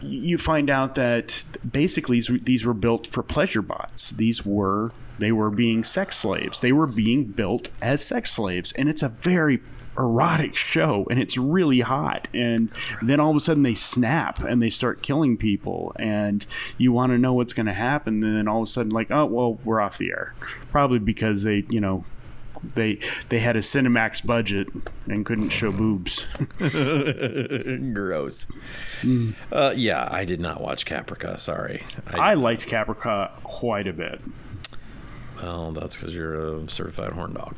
you 0.00 0.38
find 0.38 0.70
out 0.70 0.94
that 0.94 1.44
basically 1.70 2.18
these- 2.18 2.42
these 2.42 2.64
were 2.64 2.74
built 2.74 3.06
for 3.06 3.22
pleasure 3.22 3.62
bots. 3.62 4.10
These 4.10 4.44
were 4.46 4.92
they 5.18 5.32
were 5.32 5.50
being 5.50 5.84
sex 5.84 6.16
slaves. 6.16 6.60
They 6.60 6.72
were 6.72 6.86
being 6.86 7.24
built 7.26 7.68
as 7.82 8.02
sex 8.02 8.32
slaves, 8.32 8.72
and 8.72 8.88
it's 8.88 9.02
a 9.02 9.08
very 9.10 9.60
erotic 9.98 10.56
show 10.56 11.04
and 11.10 11.18
it's 11.20 11.36
really 11.36 11.80
hot. 11.80 12.28
And 12.32 12.70
then 13.02 13.20
all 13.20 13.30
of 13.30 13.36
a 13.36 13.40
sudden 13.40 13.64
they 13.64 13.74
snap 13.74 14.40
and 14.40 14.62
they 14.62 14.70
start 14.70 15.02
killing 15.02 15.36
people. 15.36 15.92
And 15.96 16.46
you 16.78 16.92
want 16.92 17.12
to 17.12 17.18
know 17.18 17.34
what's 17.34 17.52
going 17.52 17.66
to 17.66 17.74
happen. 17.74 18.22
And 18.24 18.36
then 18.36 18.48
all 18.48 18.62
of 18.62 18.68
a 18.68 18.70
sudden 18.70 18.92
like 18.92 19.10
oh 19.10 19.26
well 19.26 19.58
we're 19.64 19.80
off 19.80 19.98
the 19.98 20.10
air. 20.10 20.34
Probably 20.70 21.00
because 21.00 21.42
they 21.42 21.64
you 21.68 21.80
know 21.80 22.04
they 22.62 22.98
they 23.30 23.38
had 23.40 23.56
a 23.56 23.60
cinemax 23.60 24.24
budget 24.26 24.68
and 25.06 25.24
couldn't 25.24 25.48
show 25.50 25.72
boobs 25.72 26.26
Gross. 27.92 28.46
Uh, 29.52 29.72
yeah, 29.76 30.08
I 30.10 30.24
did 30.24 30.40
not 30.40 30.60
watch 30.60 30.84
Caprica. 30.84 31.38
Sorry. 31.40 31.82
I 32.06 32.34
liked 32.34 32.66
Caprica 32.66 33.30
quite 33.42 33.86
a 33.88 33.92
bit. 33.92 34.20
well, 35.42 35.72
that's 35.72 35.96
because 35.96 36.14
you're 36.14 36.58
a 36.58 36.70
certified 36.70 37.12
horn 37.12 37.32
dog. 37.34 37.54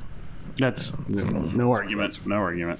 That's 0.58 0.96
no 1.08 1.72
argument. 1.72 2.26
No 2.26 2.36
argument. 2.36 2.78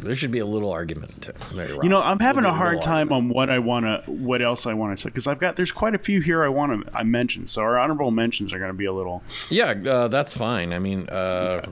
There 0.00 0.14
should 0.14 0.32
be 0.32 0.40
a 0.40 0.46
little 0.46 0.70
argument. 0.70 1.22
To, 1.22 1.34
you're 1.54 1.84
know. 1.84 2.02
I'm 2.02 2.18
having 2.18 2.44
a 2.44 2.52
hard 2.52 2.82
time 2.82 3.12
argument. 3.12 3.30
on 3.30 3.36
what 3.36 3.50
I 3.50 3.58
want 3.60 3.86
to, 3.86 4.10
what 4.10 4.42
else 4.42 4.66
I 4.66 4.74
want 4.74 4.98
to, 4.98 5.06
because 5.06 5.26
I've 5.26 5.38
got 5.38 5.56
there's 5.56 5.72
quite 5.72 5.94
a 5.94 5.98
few 5.98 6.20
here 6.20 6.44
I 6.44 6.48
want 6.48 6.84
to 6.84 6.96
I 6.96 7.04
mention. 7.04 7.46
So 7.46 7.62
our 7.62 7.78
honorable 7.78 8.10
mentions 8.10 8.52
are 8.52 8.58
going 8.58 8.70
to 8.70 8.76
be 8.76 8.86
a 8.86 8.92
little. 8.92 9.22
Yeah, 9.48 9.74
uh, 9.86 10.08
that's 10.08 10.36
fine. 10.36 10.72
I 10.72 10.80
mean, 10.80 11.08
uh, 11.08 11.66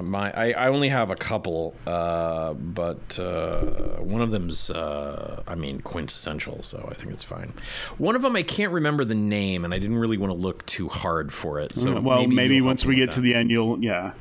my 0.00 0.30
I, 0.32 0.52
I 0.52 0.68
only 0.68 0.90
have 0.90 1.10
a 1.10 1.16
couple, 1.16 1.74
uh, 1.86 2.52
but 2.54 3.18
uh, 3.18 3.96
one 3.96 4.20
of 4.20 4.30
them's 4.30 4.70
uh, 4.70 5.42
I 5.46 5.54
mean 5.54 5.80
quintessential, 5.80 6.62
so 6.62 6.86
I 6.90 6.94
think 6.94 7.12
it's 7.12 7.24
fine. 7.24 7.52
One 7.98 8.14
of 8.14 8.22
them 8.22 8.36
I 8.36 8.42
can't 8.42 8.72
remember 8.72 9.04
the 9.04 9.14
name, 9.14 9.64
and 9.64 9.72
I 9.72 9.78
didn't 9.78 9.98
really 9.98 10.18
want 10.18 10.32
to 10.32 10.38
look 10.38 10.66
too 10.66 10.88
hard 10.88 11.32
for 11.32 11.58
it. 11.60 11.76
So 11.76 11.98
well, 12.00 12.26
maybe, 12.26 12.56
you'll 12.56 12.66
once 12.66 12.84
we 12.84 12.94
get 12.94 13.10
to 13.12 13.20
the 13.20 13.34
end, 13.34 13.50
you'll 13.50 13.82
yeah. 13.82 14.12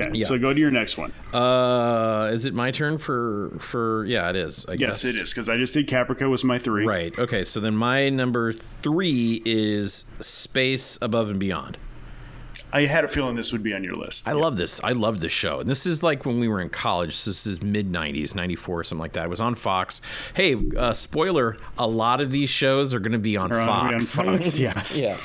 Okay, 0.00 0.10
Yeah. 0.18 0.26
so 0.26 0.38
go 0.38 0.52
to 0.52 0.60
your 0.60 0.70
next 0.70 0.96
one. 0.96 1.12
uh, 1.34 2.30
is 2.32 2.44
it 2.44 2.54
my 2.54 2.70
turn 2.70 2.98
for 2.98 3.50
for 3.58 4.04
yeah, 4.06 4.30
it 4.30 4.36
is. 4.36 4.64
I 4.68 4.72
Yes, 4.72 4.80
guess 5.02 5.04
it 5.04 5.16
is 5.20 5.30
because 5.30 5.48
I 5.48 5.56
just 5.56 5.74
did 5.74 5.88
Caprica 5.88 6.28
was 6.28 6.44
my 6.44 6.58
three. 6.58 6.86
Right. 6.86 7.16
Okay. 7.18 7.44
So 7.44 7.60
then 7.60 7.74
my 7.74 8.08
number 8.08 8.52
three 8.52 9.42
is 9.44 10.04
Space 10.20 10.98
Above 11.02 11.30
and 11.30 11.40
Beyond. 11.40 11.78
I 12.70 12.82
had 12.82 13.02
a 13.02 13.08
feeling 13.08 13.34
this 13.34 13.50
would 13.50 13.62
be 13.62 13.72
on 13.72 13.82
your 13.82 13.94
list. 13.94 14.28
I 14.28 14.32
love 14.32 14.58
this. 14.58 14.78
I 14.84 14.92
love 14.92 15.20
this 15.20 15.32
show. 15.32 15.60
And 15.60 15.70
this 15.70 15.86
is 15.86 16.02
like 16.02 16.26
when 16.26 16.38
we 16.38 16.48
were 16.48 16.60
in 16.60 16.68
college. 16.68 17.24
This 17.24 17.46
is 17.46 17.62
mid 17.62 17.88
90s, 17.90 18.34
94, 18.34 18.84
something 18.84 19.00
like 19.00 19.12
that. 19.14 19.24
It 19.24 19.30
was 19.30 19.40
on 19.40 19.54
Fox. 19.54 20.02
Hey, 20.34 20.54
uh, 20.76 20.92
spoiler 20.92 21.56
a 21.78 21.86
lot 21.86 22.20
of 22.20 22.30
these 22.30 22.50
shows 22.50 22.92
are 22.92 23.00
going 23.00 23.12
to 23.12 23.18
be 23.18 23.38
on 23.38 23.52
Or 23.52 23.58
on- 23.60 23.68
on 23.94 24.00
Fox. 24.00 24.14
Fox, 24.16 24.58
yes. 24.60 24.98
yeah. 24.98 25.16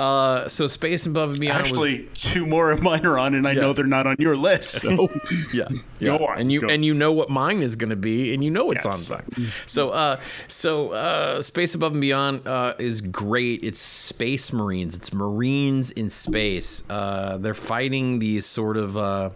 Uh, 0.00 0.48
so 0.48 0.66
Space 0.66 1.04
Above 1.04 1.30
and 1.32 1.40
Beyond 1.40 1.60
Actually, 1.60 2.08
two 2.14 2.46
more 2.46 2.70
of 2.70 2.82
mine 2.82 3.04
are 3.04 3.18
on, 3.18 3.34
and 3.34 3.46
I 3.46 3.52
know 3.52 3.74
they're 3.74 3.84
not 3.84 4.06
on 4.06 4.16
your 4.18 4.34
list. 4.34 4.80
So 4.80 5.10
yeah, 5.52 5.68
yeah. 5.98 6.16
Go 6.16 6.26
on, 6.26 6.38
and 6.38 6.50
you 6.50 6.62
go. 6.62 6.68
and 6.68 6.82
you 6.82 6.94
know 6.94 7.12
what 7.12 7.28
mine 7.28 7.60
is 7.60 7.76
going 7.76 7.90
to 7.90 7.96
be, 7.96 8.32
and 8.32 8.42
you 8.42 8.50
know 8.50 8.70
it's 8.70 8.86
Yes. 8.86 9.10
on. 9.10 9.22
So, 9.66 9.90
uh, 9.90 10.18
so 10.48 10.92
uh, 10.92 11.42
Space 11.42 11.74
Above 11.74 11.92
and 11.92 12.00
Beyond 12.00 12.48
uh, 12.48 12.74
is 12.78 13.02
great. 13.02 13.62
It's 13.62 13.78
space 13.78 14.54
marines. 14.54 14.96
It's 14.96 15.12
marines 15.12 15.90
in 15.90 16.08
space. 16.08 16.82
Uh, 16.88 17.36
they're 17.36 17.52
fighting 17.52 18.20
these 18.20 18.46
sort 18.46 18.78
of 18.78 18.96
uh, 18.96 19.30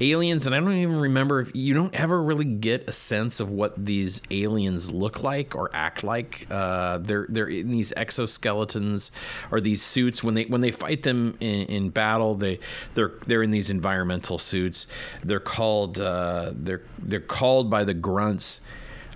aliens, 0.00 0.46
and 0.46 0.54
I 0.54 0.60
don't 0.60 0.72
even 0.72 0.98
remember 0.98 1.40
if 1.40 1.50
you 1.54 1.74
don't 1.74 1.94
ever 1.94 2.22
really 2.22 2.44
get 2.44 2.88
a 2.88 2.92
sense 2.92 3.40
of 3.40 3.50
what 3.50 3.84
these 3.84 4.22
aliens 4.30 4.90
look 4.90 5.22
like 5.22 5.54
or 5.54 5.70
act 5.72 6.02
like. 6.02 6.46
Uh, 6.50 6.98
they're 6.98 7.26
they're 7.28 7.48
in 7.48 7.70
these 7.70 7.92
exoskeletons 7.96 9.10
or 9.50 9.60
these 9.60 9.82
suits 9.82 10.24
when 10.24 10.34
they 10.34 10.44
when 10.44 10.60
they 10.60 10.70
fight 10.70 11.02
them 11.02 11.36
in, 11.40 11.66
in 11.66 11.90
battle. 11.90 12.34
They 12.34 12.60
they're 12.94 13.12
they're 13.26 13.42
in 13.42 13.50
these 13.50 13.70
environmental 13.70 14.38
suits. 14.38 14.86
They're 15.22 15.40
called 15.40 16.00
uh, 16.00 16.52
they're 16.54 16.82
they're 16.98 17.20
called 17.20 17.70
by 17.70 17.84
the 17.84 17.94
grunts 17.94 18.60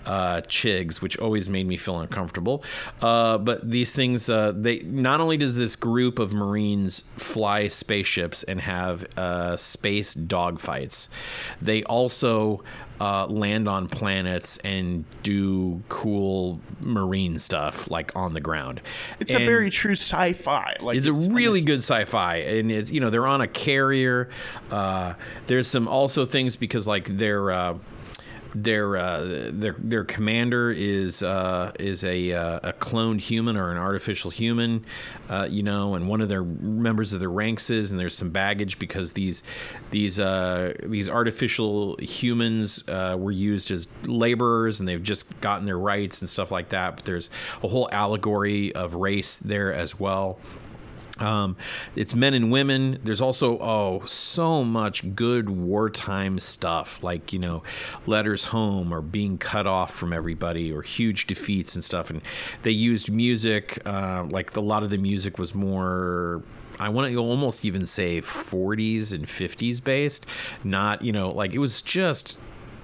uh, 0.06 0.42
chigs, 0.42 1.00
which 1.00 1.18
always 1.18 1.48
made 1.48 1.66
me 1.66 1.76
feel 1.76 1.98
uncomfortable. 1.98 2.64
Uh, 3.00 3.38
but 3.38 3.68
these 3.68 3.92
things, 3.92 4.28
uh, 4.28 4.52
they 4.54 4.80
not 4.80 5.20
only 5.20 5.36
does 5.36 5.56
this 5.56 5.76
group 5.76 6.18
of 6.18 6.32
Marines 6.32 7.00
fly 7.16 7.68
spaceships 7.68 8.42
and 8.42 8.60
have 8.60 9.06
uh, 9.16 9.56
space 9.56 10.14
dogfights, 10.14 11.08
they 11.60 11.82
also 11.84 12.62
uh, 13.00 13.26
land 13.26 13.68
on 13.68 13.88
planets 13.88 14.58
and 14.58 15.04
do 15.22 15.82
cool 15.88 16.60
marine 16.80 17.38
stuff 17.38 17.90
like 17.90 18.14
on 18.14 18.34
the 18.34 18.40
ground. 18.40 18.80
It's 19.18 19.34
And 19.34 19.42
a 19.42 19.46
very 19.46 19.70
true 19.70 19.92
sci-fi. 19.92 20.76
Like 20.80 20.96
it's 20.96 21.06
a 21.06 21.12
really 21.12 21.60
good 21.60 21.82
sci-fi, 21.82 22.36
and 22.36 22.70
it's 22.70 22.90
you 22.90 23.00
know 23.00 23.10
they're 23.10 23.26
on 23.26 23.40
a 23.40 23.48
carrier. 23.48 24.30
Uh, 24.70 25.14
there's 25.46 25.66
some 25.66 25.88
also 25.88 26.24
things 26.24 26.56
because 26.56 26.86
like 26.86 27.16
they're. 27.16 27.74
Their 28.54 28.96
uh, 28.96 29.50
their 29.52 29.74
their 29.78 30.04
commander 30.04 30.70
is 30.70 31.22
uh, 31.24 31.72
is 31.80 32.04
a 32.04 32.32
uh, 32.32 32.60
a 32.62 32.72
cloned 32.72 33.20
human 33.20 33.56
or 33.56 33.72
an 33.72 33.78
artificial 33.78 34.30
human, 34.30 34.84
uh, 35.28 35.48
you 35.50 35.64
know, 35.64 35.94
and 35.94 36.08
one 36.08 36.20
of 36.20 36.28
their 36.28 36.44
members 36.44 37.12
of 37.12 37.18
their 37.18 37.30
ranks 37.30 37.68
is, 37.70 37.90
and 37.90 37.98
there's 37.98 38.14
some 38.16 38.30
baggage 38.30 38.78
because 38.78 39.12
these 39.12 39.42
these 39.90 40.20
uh, 40.20 40.72
these 40.84 41.08
artificial 41.08 41.96
humans 41.96 42.88
uh, 42.88 43.16
were 43.18 43.32
used 43.32 43.72
as 43.72 43.88
laborers 44.04 44.78
and 44.78 44.88
they've 44.88 45.02
just 45.02 45.40
gotten 45.40 45.66
their 45.66 45.78
rights 45.78 46.20
and 46.22 46.28
stuff 46.28 46.52
like 46.52 46.68
that. 46.68 46.96
But 46.96 47.04
there's 47.04 47.30
a 47.62 47.68
whole 47.68 47.88
allegory 47.90 48.72
of 48.74 48.94
race 48.94 49.38
there 49.38 49.72
as 49.74 49.98
well. 49.98 50.38
Um, 51.20 51.56
it's 51.94 52.14
men 52.14 52.34
and 52.34 52.50
women. 52.50 52.98
There's 53.04 53.20
also 53.20 53.58
oh 53.60 54.02
so 54.06 54.64
much 54.64 55.14
good 55.14 55.48
wartime 55.48 56.40
stuff 56.40 57.02
like 57.04 57.32
you 57.32 57.38
know 57.38 57.62
letters 58.06 58.46
home 58.46 58.92
or 58.92 59.00
being 59.00 59.38
cut 59.38 59.66
off 59.66 59.94
from 59.94 60.12
everybody 60.12 60.72
or 60.72 60.82
huge 60.82 61.26
defeats 61.28 61.74
and 61.76 61.84
stuff. 61.84 62.10
And 62.10 62.20
they 62.62 62.72
used 62.72 63.12
music 63.12 63.80
uh, 63.86 64.24
like 64.28 64.56
a 64.56 64.60
lot 64.60 64.82
of 64.82 64.90
the 64.90 64.98
music 64.98 65.38
was 65.38 65.54
more. 65.54 66.42
I 66.80 66.88
want 66.88 67.12
to 67.12 67.16
almost 67.18 67.64
even 67.64 67.86
say 67.86 68.20
40s 68.20 69.14
and 69.14 69.26
50s 69.26 69.82
based, 69.84 70.26
not 70.64 71.02
you 71.02 71.12
know 71.12 71.28
like 71.28 71.52
it 71.52 71.58
was 71.58 71.80
just 71.80 72.36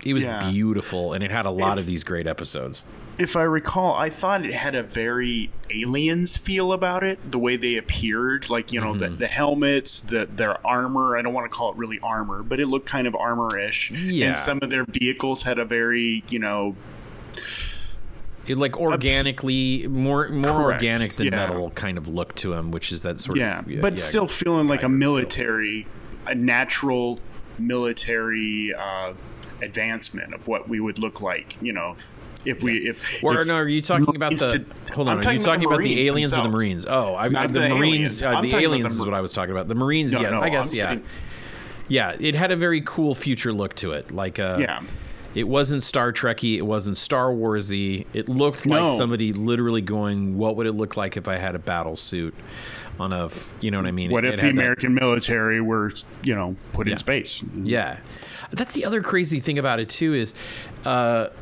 it 0.06 0.14
was 0.14 0.22
Yeah. 0.22 0.48
beautiful 0.50 1.12
and 1.12 1.24
it 1.24 1.32
had 1.32 1.46
a 1.46 1.50
lot 1.50 1.78
of 1.78 1.86
these 1.86 2.04
great 2.04 2.28
episodes. 2.28 2.84
If 3.20 3.36
I 3.36 3.42
recall, 3.42 3.94
I 3.94 4.10
thought 4.10 4.44
it 4.44 4.52
had 4.54 4.74
a 4.74 4.82
very 4.82 5.50
aliens 5.72 6.36
feel 6.36 6.72
about 6.72 7.04
it. 7.04 7.30
The 7.30 7.38
way 7.38 7.56
they 7.56 7.76
appeared, 7.76 8.50
like 8.50 8.72
you 8.72 8.80
know, 8.80 8.94
Mm-hmm. 8.94 8.98
the, 8.98 9.08
the 9.10 9.26
helmets, 9.28 10.00
the 10.00 10.26
their 10.26 10.64
armor. 10.66 11.16
I 11.16 11.22
don't 11.22 11.34
want 11.34 11.44
to 11.50 11.56
call 11.56 11.70
it 11.72 11.76
really 11.76 12.00
armor, 12.00 12.42
but 12.42 12.58
it 12.60 12.66
looked 12.66 12.86
kind 12.86 13.06
of 13.06 13.14
armor-ish. 13.14 13.90
Yeah. 13.92 14.28
And 14.28 14.38
some 14.38 14.58
of 14.62 14.70
their 14.70 14.84
vehicles 14.84 15.42
had 15.44 15.58
a 15.58 15.64
very, 15.64 16.24
you 16.28 16.38
know, 16.38 16.74
It 18.46 18.56
like 18.56 18.76
organically 18.78 19.86
more 19.86 20.28
more 20.28 20.64
Correct, 20.64 20.82
organic 20.82 21.14
than 21.16 21.26
yeah. 21.26 21.36
metal 21.36 21.70
kind 21.70 21.98
of 21.98 22.08
look 22.08 22.34
to 22.36 22.54
him, 22.54 22.70
which 22.72 22.90
is 22.90 23.02
that 23.02 23.20
sort 23.20 23.38
yeah, 23.38 23.60
of 23.60 23.70
yeah, 23.70 23.80
but 23.80 23.98
still 23.98 24.26
feeling 24.26 24.66
like 24.66 24.80
a 24.80 24.82
tiger 24.82 24.88
feel. 24.92 24.98
military, 24.98 25.86
a 26.26 26.34
natural 26.34 27.20
military 27.58 28.74
uh, 28.74 29.12
advancement 29.62 30.34
of 30.34 30.48
what 30.48 30.68
we 30.68 30.80
would 30.80 30.98
look 30.98 31.20
like. 31.20 31.56
You 31.62 31.72
know, 31.74 31.94
if, 32.44 32.62
we 32.62 32.88
if, 32.88 33.22
Or 33.22 33.40
if 33.40 33.46
no, 33.46 33.54
are 33.56 33.68
you 33.68 33.82
talking 33.82 34.14
about 34.16 34.36
the? 34.38 34.58
did- 34.58 34.66
hold 34.94 35.08
on, 35.08 35.24
are 35.26 35.32
you 35.32 35.40
talking 35.40 35.64
about 35.64 35.78
the 35.78 35.84
Marines 35.94 36.08
aliens 36.08 36.36
or 36.36 36.42
the. 36.42 36.48
Marines? 36.48 36.86
Oh, 36.88 37.14
I, 37.14 37.28
Not 37.28 37.52
the, 37.52 37.60
the 37.60 37.68
Marines. 37.70 38.22
aliens. 38.22 38.22
Uh, 38.22 38.40
the 38.40 38.54
aliens 38.56 38.96
the 38.96 39.02
is 39.02 39.06
what 39.06 39.14
I 39.14 39.20
was 39.20 39.32
talking 39.32 39.52
about. 39.52 39.68
The 39.68 39.74
Marines, 39.74 40.12
No, 40.12 40.20
yeah, 40.20 40.30
no, 40.30 40.40
I 40.40 40.48
guess, 40.48 40.70
I'm 40.72 40.76
yeah, 40.76 40.82
saying- 40.84 41.04
yeah. 41.88 42.16
It 42.20 42.34
had 42.34 42.50
a 42.52 42.56
very 42.56 42.80
cool 42.82 43.14
future 43.14 43.52
look 43.52 43.74
to 43.76 43.92
it. 43.92 44.10
Like, 44.12 44.38
uh, 44.38 44.56
Yeah. 44.60 44.80
It 45.32 45.46
wasn't 45.46 45.84
Star 45.84 46.12
Trekky. 46.12 46.56
It 46.56 46.62
wasn't 46.62 46.96
Star 46.96 47.30
Warsy. 47.30 48.04
It 48.12 48.28
looked 48.28 48.66
like 48.66 48.82
No. 48.82 48.96
somebody 48.98 49.32
literally 49.32 49.80
going, 49.80 50.36
"What 50.36 50.56
would 50.56 50.66
it 50.66 50.72
look 50.72 50.96
like 50.96 51.16
if 51.16 51.28
I 51.28 51.36
had 51.36 51.54
a 51.54 51.60
battle 51.60 51.96
suit 51.96 52.34
on 52.98 53.12
a, 53.12 53.28
you 53.60 53.70
know 53.70 53.78
what 53.78 53.86
I 53.86 53.92
mean?" 53.92 54.10
What 54.10 54.24
It- 54.24 54.28
if 54.28 54.34
it 54.34 54.36
the 54.40 54.46
had 54.48 54.56
that- 54.56 54.60
American 54.60 54.92
military 54.94 55.60
were, 55.60 55.92
you 56.24 56.34
know, 56.34 56.56
put 56.72 56.88
Yeah. 56.88 56.94
in 56.94 56.98
space? 56.98 57.44
Yeah. 57.62 57.98
That's 58.50 58.74
the 58.74 58.84
other 58.84 59.02
crazy 59.02 59.38
thing 59.38 59.56
about 59.56 59.78
it 59.78 59.88
too 59.88 60.14
is 60.14 60.34
uh, 60.84 61.28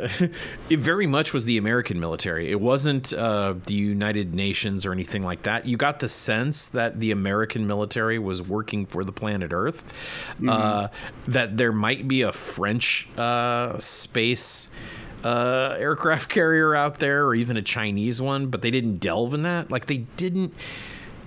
it 0.68 0.79
very 0.79 1.07
much 1.07 1.33
was 1.33 1.44
the 1.44 1.59
American 1.59 2.01
military. 2.01 2.51
It 2.51 2.61
wasn't 2.61 3.12
uh, 3.12 3.55
the 3.66 3.74
United 3.74 4.35
Nations 4.35 4.85
or 4.85 4.92
anything 4.92 5.22
like 5.22 5.42
that. 5.42 5.66
You 5.66 5.77
got 5.77 6.01
the 6.01 6.09
sense 6.09 6.68
that 6.68 7.01
the 7.01 7.11
American 7.11 7.66
military 7.66 8.18
was 8.18 8.42
working 8.42 8.87
for 8.87 9.05
the 9.05 9.12
planet 9.12 9.53
Earth. 9.53 9.85
Uh, 10.46 10.88
that 11.27 11.57
there 11.57 11.72
might 11.72 12.09
be 12.09 12.22
a 12.22 12.33
French 12.33 13.09
uh, 13.16 13.79
space 13.79 14.70
uh, 15.24 15.77
aircraft 15.79 16.29
carrier 16.31 16.74
out 16.74 16.98
there, 16.98 17.27
or 17.27 17.35
even 17.35 17.57
a 17.57 17.62
Chinese 17.62 18.20
one, 18.20 18.48
but 18.48 18.62
they 18.62 18.70
didn't 18.70 18.98
delve 18.98 19.35
in 19.35 19.42
that. 19.42 19.70
Like 19.70 19.87
they 19.87 19.98
didn't 20.16 20.55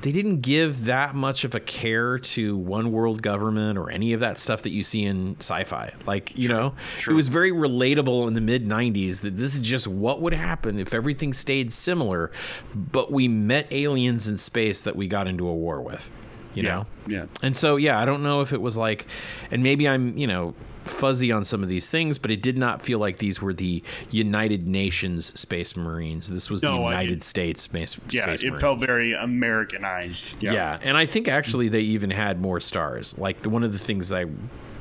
they 0.02 0.12
didn't 0.12 0.42
give 0.42 0.86
that 0.86 1.14
much 1.14 1.44
of 1.44 1.54
a 1.54 1.60
care 1.60 2.18
to 2.18 2.58
one 2.58 2.92
world 2.92 3.22
government 3.22 3.78
or 3.78 3.90
any 3.90 4.14
of 4.14 4.20
that 4.22 4.38
stuff 4.38 4.64
that 4.64 4.72
you 4.72 4.82
see 4.84 5.04
in 5.04 5.36
sci-fi. 5.40 5.94
Like, 6.08 6.36
you 6.36 6.50
know, 6.50 6.74
it 7.08 7.14
was 7.14 7.28
very 7.30 7.52
relatable 7.52 8.28
in 8.28 8.34
the 8.34 8.42
mid 8.42 8.68
90s 8.68 9.22
that 9.22 9.38
this 9.38 9.54
is 9.54 9.60
just 9.60 9.88
what 9.88 10.22
would 10.22 10.34
happen 10.34 10.80
if 10.80 10.94
everything 10.94 11.34
stayed 11.34 11.72
similar, 11.72 12.32
but 12.74 13.12
we 13.12 13.28
met 13.28 13.68
aliens 13.72 14.28
in 14.28 14.38
space 14.38 14.82
that 14.82 14.96
we 14.96 15.08
got 15.08 15.28
into 15.28 15.48
a 15.48 15.54
war 15.54 15.82
with, 15.82 16.10
you 16.56 16.64
Yeah, 16.64 16.70
know? 16.76 16.86
yeah. 17.08 17.26
And 17.44 17.56
so, 17.56 17.76
yeah, 17.76 18.00
I 18.00 18.06
don't 18.06 18.24
know 18.24 18.42
if 18.42 18.54
it 18.54 18.62
was 18.62 18.78
like, 18.78 19.06
and 19.52 19.62
maybe 19.62 19.88
I'm, 19.88 20.18
you 20.18 20.26
know, 20.28 20.56
fuzzy 20.86 21.32
on 21.32 21.44
some 21.46 21.64
of 21.64 21.70
these 21.70 21.90
things, 21.90 22.18
but 22.18 22.32
it 22.32 22.42
did 22.42 22.58
not 22.58 22.82
feel 22.82 23.00
like 23.00 23.18
these 23.18 23.42
were 23.42 23.54
the 23.54 23.84
United 24.10 24.68
Nations 24.68 25.38
Space 25.40 25.76
Marines. 25.78 26.30
This 26.30 26.50
was 26.50 26.62
the 26.62 26.70
No, 26.70 26.86
I- 26.86 27.02
United 27.02 27.24
States 27.24 27.62
Space, 27.62 28.00
Yeah, 28.10 28.26
Space 28.26 28.44
it 28.44 28.58
felt 28.60 28.80
very 28.82 29.14
Americanized. 29.14 30.42
Yeah. 30.42 30.54
Yeah. 30.54 30.80
and 30.82 30.98
I 30.98 31.06
think 31.06 31.28
actually 31.28 31.70
they 31.70 31.82
even 31.82 32.10
had 32.10 32.42
more 32.42 32.60
stars. 32.60 33.18
Like 33.18 33.42
the, 33.42 33.50
one 33.50 33.64
of 33.64 33.74
the 33.74 33.80
things 33.80 34.12
I 34.12 34.26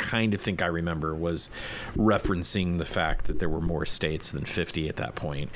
kind 0.00 0.32
of 0.32 0.40
think 0.40 0.62
I 0.62 0.66
remember 0.66 1.14
was 1.14 1.50
referencing 1.94 2.78
the 2.78 2.86
fact 2.86 3.26
that 3.26 3.38
there 3.38 3.48
were 3.48 3.60
more 3.60 3.84
states 3.84 4.32
than 4.32 4.46
50 4.46 4.88
at 4.88 4.96
that 4.96 5.14
point, 5.14 5.50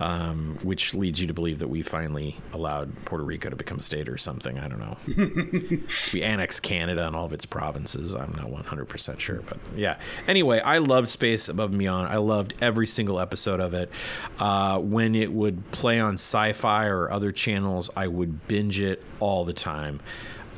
um, 0.00 0.56
which 0.62 0.94
leads 0.94 1.20
you 1.20 1.26
to 1.26 1.34
believe 1.34 1.58
that 1.58 1.68
we 1.68 1.82
finally 1.82 2.36
allowed 2.54 3.04
Puerto 3.04 3.22
Rico 3.22 3.50
to 3.50 3.56
become 3.56 3.78
a 3.78 3.82
state 3.82 4.08
or 4.08 4.16
something. 4.16 4.58
I 4.58 4.68
don't 4.68 4.78
know. 4.80 4.96
we 6.14 6.22
annexed 6.22 6.62
Canada 6.62 7.06
and 7.06 7.14
all 7.14 7.26
of 7.26 7.32
its 7.34 7.44
provinces. 7.44 8.14
I'm 8.14 8.32
not 8.32 8.46
100% 8.46 9.20
sure, 9.20 9.42
but 9.46 9.58
yeah. 9.76 9.98
Anyway, 10.26 10.60
I 10.60 10.78
loved 10.78 11.10
Space 11.10 11.48
Above 11.48 11.70
and 11.70 11.78
Beyond. 11.78 12.08
I 12.08 12.16
loved 12.16 12.54
every 12.62 12.86
single 12.86 13.20
episode 13.20 13.60
of 13.60 13.74
it. 13.74 13.90
Uh, 14.38 14.78
when 14.78 15.14
it 15.14 15.30
would 15.30 15.70
play 15.72 16.00
on 16.00 16.14
sci 16.14 16.54
fi 16.54 16.86
or 16.86 17.10
other 17.10 17.32
channels, 17.32 17.90
I 17.94 18.06
would 18.06 18.48
binge 18.48 18.80
it 18.80 19.04
all 19.20 19.44
the 19.44 19.52
time. 19.52 20.00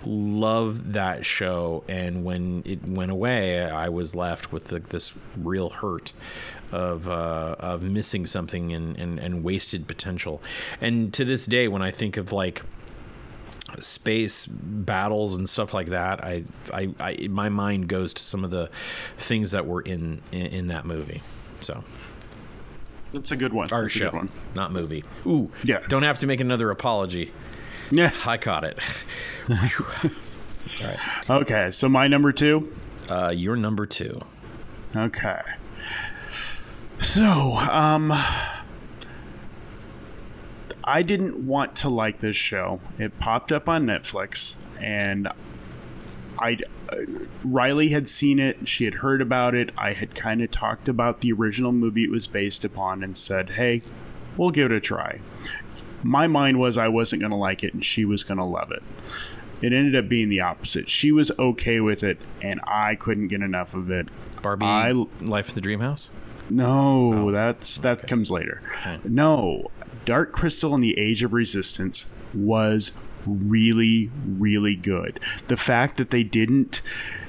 Love 0.05 0.93
that 0.95 1.25
show. 1.25 1.85
And 1.89 2.25
when 2.25 2.63
it 2.65 2.87
went 2.89 3.11
away, 3.11 3.65
I 3.65 3.89
was 3.89 4.15
left 4.15 4.53
with 4.53 4.69
this 4.89 5.13
real 5.37 5.71
hurt 5.71 6.13
of 6.73 7.09
uh, 7.09 7.57
of 7.59 7.83
missing 7.83 8.27
something 8.27 8.73
and, 8.73 8.97
and, 8.99 9.19
and 9.19 9.45
wasted 9.45 9.87
potential. 9.87 10.43
And 10.81 11.13
to 11.15 11.25
this 11.25 11.47
day, 11.47 11.69
when 11.69 11.83
I 11.83 11.91
think 11.91 12.17
of 12.17 12.33
like 12.33 12.63
space 13.81 14.47
battles 14.47 15.37
and 15.37 15.49
stuff 15.49 15.73
like 15.73 15.89
that, 15.89 16.25
I, 16.25 16.45
I, 16.73 16.91
I 16.99 17.29
my 17.29 17.49
mind 17.49 17.89
goes 17.89 18.13
to 18.15 18.23
some 18.23 18.45
of 18.45 18.51
the 18.51 18.71
things 19.17 19.53
that 19.53 19.67
were 19.67 19.83
in 19.83 20.21
in, 20.33 20.47
in 20.47 20.67
that 20.69 20.85
movie. 20.85 21.23
So 21.61 21.85
That's 23.13 23.31
a 23.33 23.37
good 23.37 23.53
one. 23.53 23.69
our 23.71 23.83
That's 23.83 23.95
show, 23.95 24.11
good 24.11 24.17
one. 24.17 24.29
not 24.55 24.73
movie. 24.73 25.05
Ooh, 25.27 25.51
Yeah. 25.63 25.79
Don't 25.89 26.03
have 26.03 26.19
to 26.19 26.27
make 26.27 26.41
another 26.41 26.71
apology. 26.71 27.33
Yeah. 27.93 28.13
I 28.27 28.39
caught 28.39 28.65
it. 28.65 28.81
Whew. 29.47 29.87
All 30.83 30.87
right, 30.89 30.99
Okay, 31.31 31.71
so 31.71 31.89
my 31.89 32.09
number 32.09 32.33
two. 32.33 32.73
uh, 33.09 33.29
you're 33.37 33.57
number 33.57 33.85
two. 33.85 34.21
Okay. 34.97 35.41
So, 37.01 37.57
um, 37.57 38.13
I 40.85 41.03
didn't 41.03 41.47
want 41.47 41.75
to 41.77 41.89
like 41.89 42.21
this 42.21 42.37
show. 42.37 42.81
It 42.99 43.19
popped 43.19 43.53
up 43.53 43.69
on 43.69 43.87
Netflix, 43.87 44.57
and 44.81 45.29
I 46.39 46.59
uh, 46.89 46.97
Riley 47.45 47.89
had 47.91 48.09
seen 48.09 48.39
it. 48.39 48.67
She 48.69 48.85
had 48.85 48.95
heard 48.95 49.21
about 49.21 49.55
it. 49.55 49.71
I 49.77 49.93
had 49.93 50.15
kind 50.15 50.41
of 50.43 50.51
talked 50.51 50.89
about 50.89 51.21
the 51.21 51.33
original 51.33 51.73
movie 51.73 52.05
it 52.05 52.11
was 52.11 52.27
based 52.27 52.65
upon, 52.65 53.03
and 53.03 53.17
said, 53.17 53.51
"Hey, 53.51 53.83
we'll 54.37 54.51
give 54.51 54.71
it 54.71 54.77
a 54.77 54.81
try." 54.81 55.21
My 56.03 56.27
mind 56.27 56.59
was 56.59 56.77
I 56.77 56.89
wasn't 56.89 57.21
going 57.21 57.31
to 57.31 57.37
like 57.37 57.63
it, 57.63 57.75
and 57.75 57.85
she 57.85 58.05
was 58.05 58.23
going 58.23 58.39
to 58.39 58.45
love 58.45 58.71
it. 58.73 58.83
It 59.61 59.73
ended 59.73 59.95
up 59.95 60.09
being 60.09 60.29
the 60.29 60.41
opposite. 60.41 60.91
She 60.91 61.13
was 61.13 61.31
okay 61.39 61.81
with 61.81 62.03
it, 62.03 62.19
and 62.41 62.61
I 62.67 62.97
couldn't 62.97 63.29
get 63.29 63.43
enough 63.43 63.75
of 63.75 63.91
it. 63.91 64.09
Barbie, 64.43 64.67
I- 64.67 64.91
Life 65.21 65.51
in 65.51 65.55
the 65.55 65.61
Dream 65.61 65.81
House. 65.81 66.11
No, 66.51 67.29
oh, 67.29 67.31
that's 67.31 67.79
that 67.79 68.07
comes 68.09 68.31
later. 68.31 68.61
Okay. 68.81 68.99
No, 69.05 69.71
Dark 70.05 70.33
Crystal 70.33 70.75
and 70.75 70.83
the 70.83 70.99
Age 70.99 71.23
of 71.23 71.33
Resistance 71.33 72.11
was 72.35 72.91
really, 73.25 74.11
really 74.27 74.75
good. 74.75 75.21
The 75.47 75.57
fact 75.57 75.97
that 75.97 76.11
they 76.11 76.25
didn't 76.25 76.83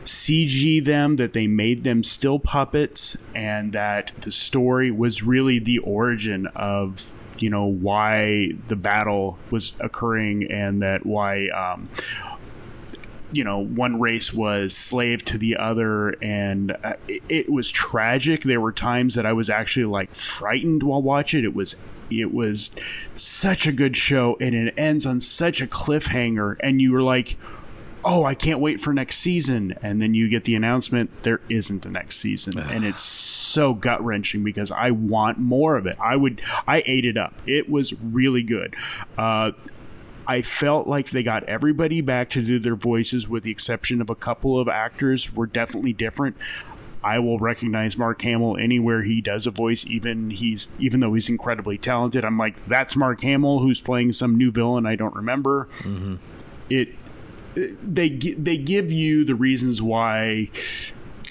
CG 0.04 0.84
them, 0.84 1.18
that 1.18 1.34
they 1.34 1.48
made 1.48 1.84
them 1.84 2.04
still 2.04 2.40
puppets, 2.40 3.16
and 3.36 3.72
that 3.74 4.12
the 4.22 4.32
story 4.32 4.92
was 4.92 5.24
really 5.24 5.60
the 5.60 5.78
origin 5.80 6.48
of 6.48 7.14
you 7.40 7.50
know 7.50 7.66
why 7.66 8.52
the 8.68 8.76
battle 8.76 9.38
was 9.50 9.74
occurring 9.80 10.52
and 10.52 10.82
that 10.82 11.06
why 11.06 11.48
um, 11.50 11.90
you 13.34 13.44
know 13.44 13.60
one 13.60 14.00
race 14.00 14.34
was 14.34 14.76
slave 14.76 15.26
to 15.26 15.38
the 15.38 15.58
other. 15.58 16.10
And 16.22 16.72
uh, 16.84 16.94
it, 17.08 17.24
it, 17.28 17.50
was 17.52 17.70
tragic. 17.70 18.44
There 18.44 18.62
were 18.62 18.72
times 18.72 19.16
that 19.16 19.26
i 19.26 19.34
was 19.34 19.50
actually 19.50 19.86
like 19.86 20.14
frightened 20.16 20.84
while 20.84 21.02
watching. 21.02 21.44
It 21.44 21.48
it 21.48 21.56
was 21.56 21.76
it 22.10 22.34
was 22.34 22.70
such 23.16 23.66
a 23.66 23.72
good 23.72 23.98
show 23.98 24.38
and 24.40 24.54
it 24.54 24.74
ends 24.78 25.06
on 25.06 25.20
such 25.20 25.62
a 25.62 25.68
cliffhanger. 25.68 26.58
And 26.62 26.82
you 26.82 26.92
were 26.94 27.04
like 27.04 27.38
oh 28.06 28.26
i 28.26 28.36
can't 28.36 28.60
wait 28.60 28.80
for 28.80 28.94
next 28.94 29.18
season. 29.18 29.76
And 29.82 30.02
then 30.02 30.14
you 30.14 30.30
get 30.30 30.44
the 30.44 30.56
announcement 30.56 31.24
there 31.24 31.42
isn't 31.50 31.86
a 31.86 31.90
next 31.90 32.18
season. 32.18 32.60
And 32.60 32.86
it's 32.86 33.02
so 33.54 33.74
gut 33.74 34.04
wrenching 34.04 34.44
because 34.44 34.72
i 34.72 34.92
want 34.92 35.38
more 35.38 35.76
of 35.78 35.86
it 35.86 35.96
i 36.00 36.16
would 36.16 36.42
i 36.68 36.84
ate 36.86 37.06
it 37.06 37.18
up 37.18 37.34
it 37.46 37.70
was 37.70 37.94
really 38.02 38.44
good 38.44 38.76
uh, 39.18 39.52
I 40.26 40.42
felt 40.42 40.88
like 40.88 41.10
they 41.10 41.24
got 41.24 41.44
everybody 41.44 42.02
back 42.02 42.30
to 42.32 42.42
do 42.42 42.58
their 42.58 42.76
voices, 42.76 43.28
with 43.28 43.44
the 43.44 43.52
exception 43.52 44.02
of 44.02 44.10
a 44.10 44.16
couple 44.16 44.58
of 44.58 44.68
actors 44.68 45.34
were 45.34 45.46
definitely 45.46 45.94
different. 45.94 46.38
I 47.04 47.20
will 47.20 47.38
recognize 47.38 47.98
Mark 47.98 48.22
Hamill 48.22 48.56
anywhere 48.58 49.02
he 49.02 49.20
does 49.20 49.46
a 49.46 49.52
voice, 49.52 49.86
even 49.86 50.30
he's 50.30 50.70
even 50.80 51.02
though 51.02 51.14
he's 51.14 51.28
incredibly 51.28 51.78
talented. 51.78 52.24
I'm 52.24 52.38
like, 52.38 52.66
that's 52.66 52.96
Mark 52.96 53.22
Hamill 53.22 53.60
who's 53.60 53.82
playing 53.82 54.14
some 54.14 54.38
new 54.38 54.52
villain 54.52 54.86
I 54.86 54.96
don't 54.96 55.14
remember. 55.14 55.68
Mm-hmm. 55.80 56.16
It 56.70 56.96
they 57.56 58.10
they 58.10 58.58
give 58.58 58.92
you 58.92 59.26
the 59.26 59.36
reasons 59.36 59.82
why 59.82 60.50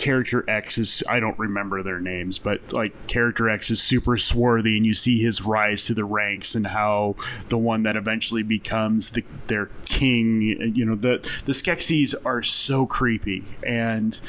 character 0.02 0.44
X 0.50 0.78
is 0.78 1.02
I 1.08 1.20
don't 1.20 1.38
remember 1.38 1.80
their 1.84 2.00
names, 2.00 2.36
but 2.40 2.72
like 2.72 3.06
character 3.06 3.48
X 3.48 3.70
is 3.70 3.80
super 3.80 4.18
swarthy, 4.18 4.76
and 4.76 4.84
you 4.84 4.94
see 4.94 5.22
his 5.22 5.42
rise 5.42 5.84
to 5.84 5.94
the 5.94 6.04
ranks 6.04 6.56
and 6.56 6.66
how 6.66 7.14
the 7.50 7.56
one 7.56 7.84
that 7.84 7.94
eventually 7.94 8.42
becomes 8.42 9.10
the, 9.10 9.24
their 9.46 9.70
king. 9.84 10.42
You 10.74 10.84
know 10.84 10.96
the 10.96 11.18
the 11.44 11.52
Skeksis 11.52 12.16
are 12.24 12.42
so 12.42 12.84
creepy 12.84 13.44
and 13.62 14.20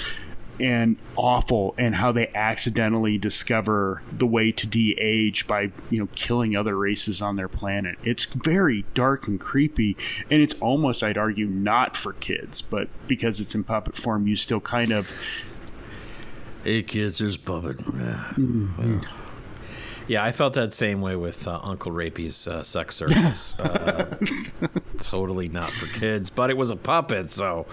and 0.59 0.97
awful 1.15 1.73
and 1.79 1.95
how 1.95 2.12
they 2.12 2.27
accidentally 2.36 3.17
discover 3.17 4.03
the 4.15 4.27
way 4.27 4.51
to 4.51 4.67
de-age 4.67 5.47
by 5.47 5.71
you 5.89 5.99
know 5.99 6.07
killing 6.13 6.55
other 6.55 6.77
races 6.77 7.23
on 7.23 7.38
their 7.38 7.47
planet 7.47 7.97
it's 8.03 8.25
very 8.25 8.86
dark 8.93 9.27
and 9.27 9.39
creepy 9.39 9.97
and 10.29 10.43
it's 10.43 10.53
almost 10.62 11.01
i'd 11.01 11.17
argue 11.17 11.47
not 11.47 11.95
for 11.95 12.13
kids 12.13 12.62
but 12.62 12.88
because 13.07 13.39
it's 13.39 13.55
in 13.55 13.63
puppet 13.63 13.95
form 13.95 14.27
you 14.27 14.36
still 14.36 14.59
kind 14.59 14.91
of 14.91 15.12
Hey 16.63 16.82
kids, 16.82 17.19
there's 17.19 17.36
Puppet. 17.36 17.78
Mm-hmm. 17.78 18.99
Yeah, 20.08 20.23
I 20.23 20.32
felt 20.32 20.54
that 20.54 20.73
same 20.73 21.02
way 21.02 21.15
with 21.15 21.47
uh, 21.47 21.60
Uncle 21.62 21.91
Rapey's 21.91 22.47
uh, 22.47 22.63
sex 22.63 22.95
circus. 22.95 23.60
uh, 23.60 24.17
totally 24.97 25.49
not 25.49 25.71
for 25.71 25.88
kids, 25.88 26.30
but 26.30 26.49
it 26.49 26.58
was 26.58 26.71
a 26.71 26.76
puppet, 26.76 27.32
so 27.32 27.65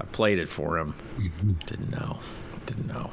I 0.00 0.04
played 0.06 0.38
it 0.38 0.48
for 0.48 0.78
him. 0.78 0.94
Didn't 1.66 1.90
know. 1.90 2.18
Didn't 2.66 2.88
know. 2.88 3.10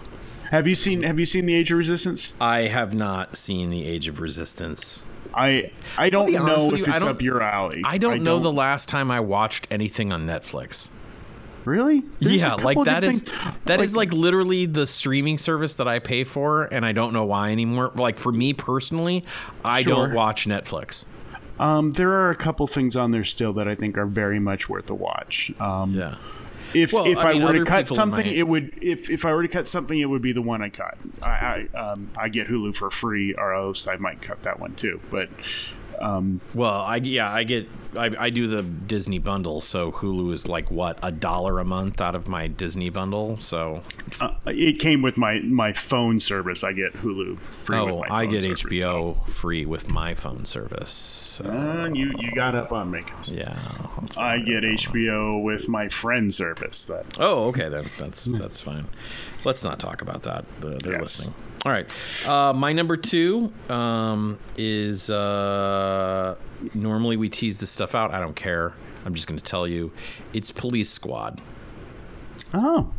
Have 0.50 0.65
you 0.65 0.76
seen 0.76 1.04
Have 1.04 1.20
you 1.20 1.26
seen 1.26 1.46
the 1.46 1.54
Age 1.54 1.72
of 1.72 1.78
Resistance? 1.78 2.34
I 2.42 2.62
have 2.62 2.96
not 2.96 3.38
seen 3.38 3.70
the 3.70 3.86
Age 3.86 4.08
of 4.08 4.20
Resistance. 4.20 5.04
I 5.34 5.70
I 5.96 6.10
don't 6.10 6.32
know 6.32 6.74
if 6.74 6.88
you, 6.88 6.94
it's 6.94 7.04
up 7.04 7.22
your 7.22 7.44
alley. 7.44 7.84
I 7.86 8.00
don't 8.00 8.13
I 8.13 8.18
know 8.18 8.36
don't... 8.36 8.44
the 8.44 8.54
last 8.54 8.89
time 8.89 9.12
I 9.12 9.20
watched 9.20 9.68
anything 9.70 10.12
on 10.12 10.26
Netflix. 10.26 10.89
Really? 11.65 12.04
There's 12.19 12.36
yeah, 12.36 12.56
like 12.56 12.84
that 12.86 13.04
is 13.04 13.22
things. 13.22 13.38
that 13.65 13.80
like, 13.80 13.86
is 13.86 13.95
like 13.95 14.13
literally 14.13 14.65
the 14.65 14.88
streaming 14.88 15.38
service 15.38 15.76
that 15.76 15.88
I 15.88 16.00
pay 16.00 16.24
for, 16.24 16.63
and 16.65 16.86
I 16.86 16.91
don't 16.91 17.13
know 17.13 17.26
why 17.26 17.52
anymore. 17.52 17.91
Like 17.95 18.17
for 18.17 18.32
me 18.32 18.54
personally, 18.54 19.24
I 19.63 19.84
sure. 19.84 19.95
don't 19.95 20.13
watch 20.13 20.45
Netflix. 20.45 21.06
Um, 21.60 21.91
there 21.91 22.12
are 22.12 22.30
a 22.30 22.36
couple 22.36 22.65
things 22.67 22.95
on 22.95 23.12
there 23.12 23.26
still 23.26 23.54
that 23.54 23.67
I 23.67 23.76
think 23.76 23.98
are 23.98 24.06
very 24.06 24.39
much 24.39 24.69
worth 24.69 24.89
a 24.89 24.95
watch. 24.95 25.52
Um, 25.60 25.93
yeah. 25.93 26.15
If 26.74 26.93
well, 26.93 27.06
if 27.06 27.17
I, 27.17 27.34
mean, 27.34 27.41
I 27.41 27.45
were 27.45 27.54
to 27.54 27.65
cut 27.65 27.88
something, 27.88 28.26
it 28.26 28.48
would 28.48 28.78
if 28.82 29.10
if 29.10 29.26
I 29.26 29.34
were 29.34 29.41
to 29.41 29.48
cut 29.48 29.67
something, 29.67 30.00
it 30.00 30.06
would 30.06 30.22
be 30.22 30.32
the 30.32 30.41
one 30.41 30.62
I 30.62 30.69
cut. 30.69 30.98
I 31.22 31.67
I, 31.74 31.78
um, 31.78 32.12
I 32.15 32.30
get 32.30 32.48
Hulu 32.48 32.76
for 32.76 32.91
free, 32.91 33.34
or 33.34 33.54
else 33.54 33.88
I 33.88 33.98
might 33.98 34.22
cut 34.22 34.43
that 34.43 34.60
one 34.60 34.76
too. 34.76 35.02
But 35.10 35.30
um, 36.02 36.42
well, 36.54 36.82
I 36.82 36.98
yeah, 36.98 37.32
I 37.32 37.44
get 37.44 37.68
I, 37.96 38.12
I 38.18 38.30
do 38.30 38.48
the 38.48 38.62
Disney 38.62 39.20
bundle, 39.20 39.62
so 39.62 39.92
Hulu 39.92 40.34
is 40.34 40.48
like 40.48 40.70
what 40.70 41.00
a 41.02 41.12
dollar 41.12 41.60
a 41.60 41.66
month 41.66 42.02
out 42.02 42.16
of 42.16 42.28
my 42.28 42.48
Disney 42.48 42.90
bundle. 42.90 43.38
So 43.38 43.82
uh, 44.20 44.32
it 44.46 44.80
came 44.80 45.02
with 45.02 45.18
my 45.18 45.40
my 45.40 45.74
phone 45.74 46.20
service. 46.20 46.64
I 46.64 46.74
get 46.74 46.94
Hulu 46.94 47.40
free. 47.40 47.78
Oh, 47.78 48.04
I 48.10 48.26
get 48.26 48.44
service, 48.44 48.64
HBO 48.64 49.16
so. 49.26 49.32
free 49.32 49.66
with 49.66 49.90
my 49.90 50.14
phone 50.14 50.46
service. 50.46 50.92
So. 50.92 51.46
Uh, 51.46 51.90
you 51.94 52.14
you 52.20 52.32
got 52.34 52.56
up 52.56 52.72
on 52.72 52.92
me. 52.92 53.04
Yeah, 53.26 53.58
I 54.18 54.40
get 54.40 54.64
HBO 54.64 55.44
with 55.44 55.68
my 55.68 55.90
friend 55.90 56.34
service. 56.34 56.86
That 56.86 57.18
oh 57.20 57.46
okay, 57.48 57.70
then 57.70 57.86
that's 57.98 58.26
that's 58.26 58.62
fine. 58.62 58.88
Let's 59.46 59.64
not 59.64 59.80
talk 59.80 60.02
about 60.02 60.24
that. 60.24 60.46
They're 60.60 60.94
yes. 60.94 61.02
listening. 61.02 61.34
All 61.65 61.72
right. 61.72 62.28
Uh, 62.28 62.54
my 62.54 62.72
number 62.72 62.95
two 62.95 63.52
um, 63.67 64.39
is 64.58 65.10
uh, 65.10 66.36
normally 66.74 67.17
we 67.17 67.30
tease 67.30 67.60
this 67.60 67.69
stuff 67.69 67.95
out. 67.95 68.13
I 68.13 68.19
don't 68.19 68.36
care. 68.36 68.74
I'm 69.06 69.13
just 69.13 69.28
going 69.28 69.39
to 69.39 69.43
tell 69.43 69.67
you. 69.67 69.91
It's 70.34 70.52
Police 70.52 70.89
Squad. 70.89 71.41
Oh. 72.54 72.91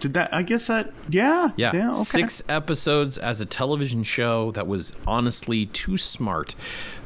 Did 0.00 0.14
that? 0.14 0.32
I 0.32 0.42
guess 0.42 0.66
that. 0.68 0.92
Yeah. 1.08 1.50
Yeah. 1.56 1.72
yeah 1.74 1.90
okay. 1.90 2.00
Six 2.00 2.42
episodes 2.48 3.18
as 3.18 3.40
a 3.40 3.46
television 3.46 4.02
show 4.02 4.52
that 4.52 4.66
was 4.66 4.96
honestly 5.06 5.66
too 5.66 5.96
smart 5.96 6.54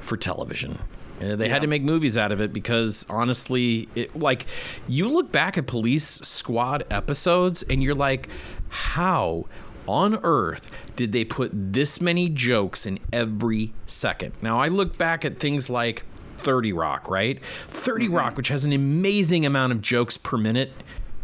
for 0.00 0.16
television. 0.16 0.78
Uh, 1.20 1.36
they 1.36 1.46
yeah. 1.46 1.52
had 1.52 1.62
to 1.62 1.68
make 1.68 1.82
movies 1.82 2.16
out 2.16 2.32
of 2.32 2.40
it 2.40 2.52
because 2.52 3.06
honestly, 3.08 3.88
it, 3.94 4.16
like 4.16 4.46
you 4.88 5.08
look 5.08 5.30
back 5.30 5.56
at 5.56 5.66
Police 5.66 6.06
Squad 6.06 6.84
episodes 6.90 7.62
and 7.62 7.82
you're 7.82 7.94
like, 7.94 8.28
how 8.68 9.46
on 9.86 10.18
earth 10.22 10.70
did 10.96 11.12
they 11.12 11.24
put 11.24 11.50
this 11.52 12.00
many 12.00 12.28
jokes 12.28 12.86
in 12.86 12.98
every 13.12 13.72
second? 13.86 14.32
Now, 14.42 14.60
I 14.60 14.68
look 14.68 14.98
back 14.98 15.24
at 15.24 15.38
things 15.38 15.70
like 15.70 16.04
30 16.38 16.72
Rock, 16.72 17.08
right? 17.08 17.40
30 17.68 18.06
mm-hmm. 18.06 18.14
Rock, 18.14 18.36
which 18.36 18.48
has 18.48 18.64
an 18.64 18.72
amazing 18.72 19.46
amount 19.46 19.72
of 19.72 19.80
jokes 19.80 20.16
per 20.16 20.36
minute 20.36 20.72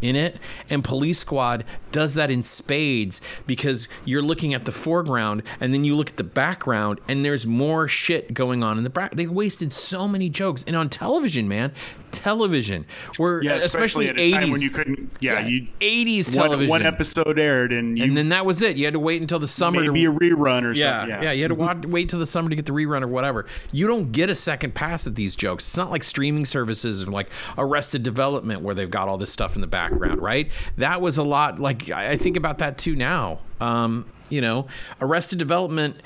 in 0.01 0.15
it 0.15 0.37
and 0.69 0.83
police 0.83 1.19
squad 1.19 1.65
does 1.91 2.13
that 2.13 2.31
in 2.31 2.41
spades 2.41 3.19
because 3.45 3.87
you're 4.05 4.21
looking 4.21 4.53
at 4.53 4.65
the 4.65 4.71
foreground 4.71 5.43
and 5.59 5.73
then 5.73 5.83
you 5.83 5.95
look 5.95 6.09
at 6.09 6.17
the 6.17 6.23
background 6.23 6.99
and 7.07 7.25
there's 7.25 7.45
more 7.45 7.87
shit 7.87 8.33
going 8.33 8.63
on 8.63 8.77
in 8.77 8.83
the 8.83 8.89
back 8.89 9.15
they 9.15 9.27
wasted 9.27 9.71
so 9.73 10.07
many 10.07 10.29
jokes 10.29 10.63
and 10.65 10.75
on 10.75 10.89
television 10.89 11.47
man 11.47 11.73
television. 12.11 12.85
Where 13.17 13.43
yeah, 13.43 13.55
especially, 13.55 14.07
especially 14.07 14.09
at 14.09 14.17
a 14.17 14.19
80s, 14.19 14.39
time 14.39 14.51
when 14.51 14.61
you 14.61 14.69
couldn't 14.69 15.11
yeah, 15.19 15.39
yeah 15.39 15.47
you 15.47 15.67
80s 15.79 16.33
television. 16.33 16.69
one, 16.69 16.81
one 16.81 16.85
episode 16.85 17.39
aired 17.39 17.71
and 17.71 17.97
you, 17.97 18.03
and 18.03 18.15
then 18.15 18.29
that 18.29 18.45
was 18.45 18.61
it. 18.61 18.77
You 18.77 18.85
had 18.85 18.93
to 18.93 18.99
wait 18.99 19.21
until 19.21 19.39
the 19.39 19.47
summer 19.47 19.81
maybe 19.81 20.03
to, 20.03 20.11
a 20.11 20.13
rerun 20.13 20.63
or 20.63 20.73
yeah, 20.73 20.99
something 20.99 21.09
yeah. 21.09 21.21
yeah 21.21 21.31
you 21.31 21.43
had 21.43 21.49
to 21.49 21.55
wait, 21.55 21.85
wait 21.85 22.09
till 22.09 22.19
the 22.19 22.27
summer 22.27 22.49
to 22.49 22.55
get 22.55 22.65
the 22.65 22.71
rerun 22.71 23.01
or 23.01 23.07
whatever. 23.07 23.45
You 23.71 23.87
don't 23.87 24.11
get 24.11 24.29
a 24.29 24.35
second 24.35 24.75
pass 24.75 25.07
at 25.07 25.15
these 25.15 25.35
jokes. 25.35 25.67
It's 25.67 25.77
not 25.77 25.91
like 25.91 26.03
streaming 26.03 26.45
services 26.45 27.01
and 27.01 27.13
like 27.13 27.29
arrested 27.57 28.03
development 28.03 28.61
where 28.61 28.75
they've 28.75 28.89
got 28.89 29.07
all 29.07 29.17
this 29.17 29.31
stuff 29.31 29.55
in 29.55 29.61
the 29.61 29.67
background 29.67 30.21
right? 30.21 30.49
That 30.77 31.01
was 31.01 31.17
a 31.17 31.23
lot 31.23 31.59
like 31.59 31.89
i 31.89 32.17
think 32.17 32.37
about 32.37 32.59
that 32.59 32.77
too 32.77 32.95
now. 32.95 33.39
Um, 33.59 34.05
you 34.29 34.41
know 34.41 34.67
arrested 35.01 35.39
development 35.39 36.01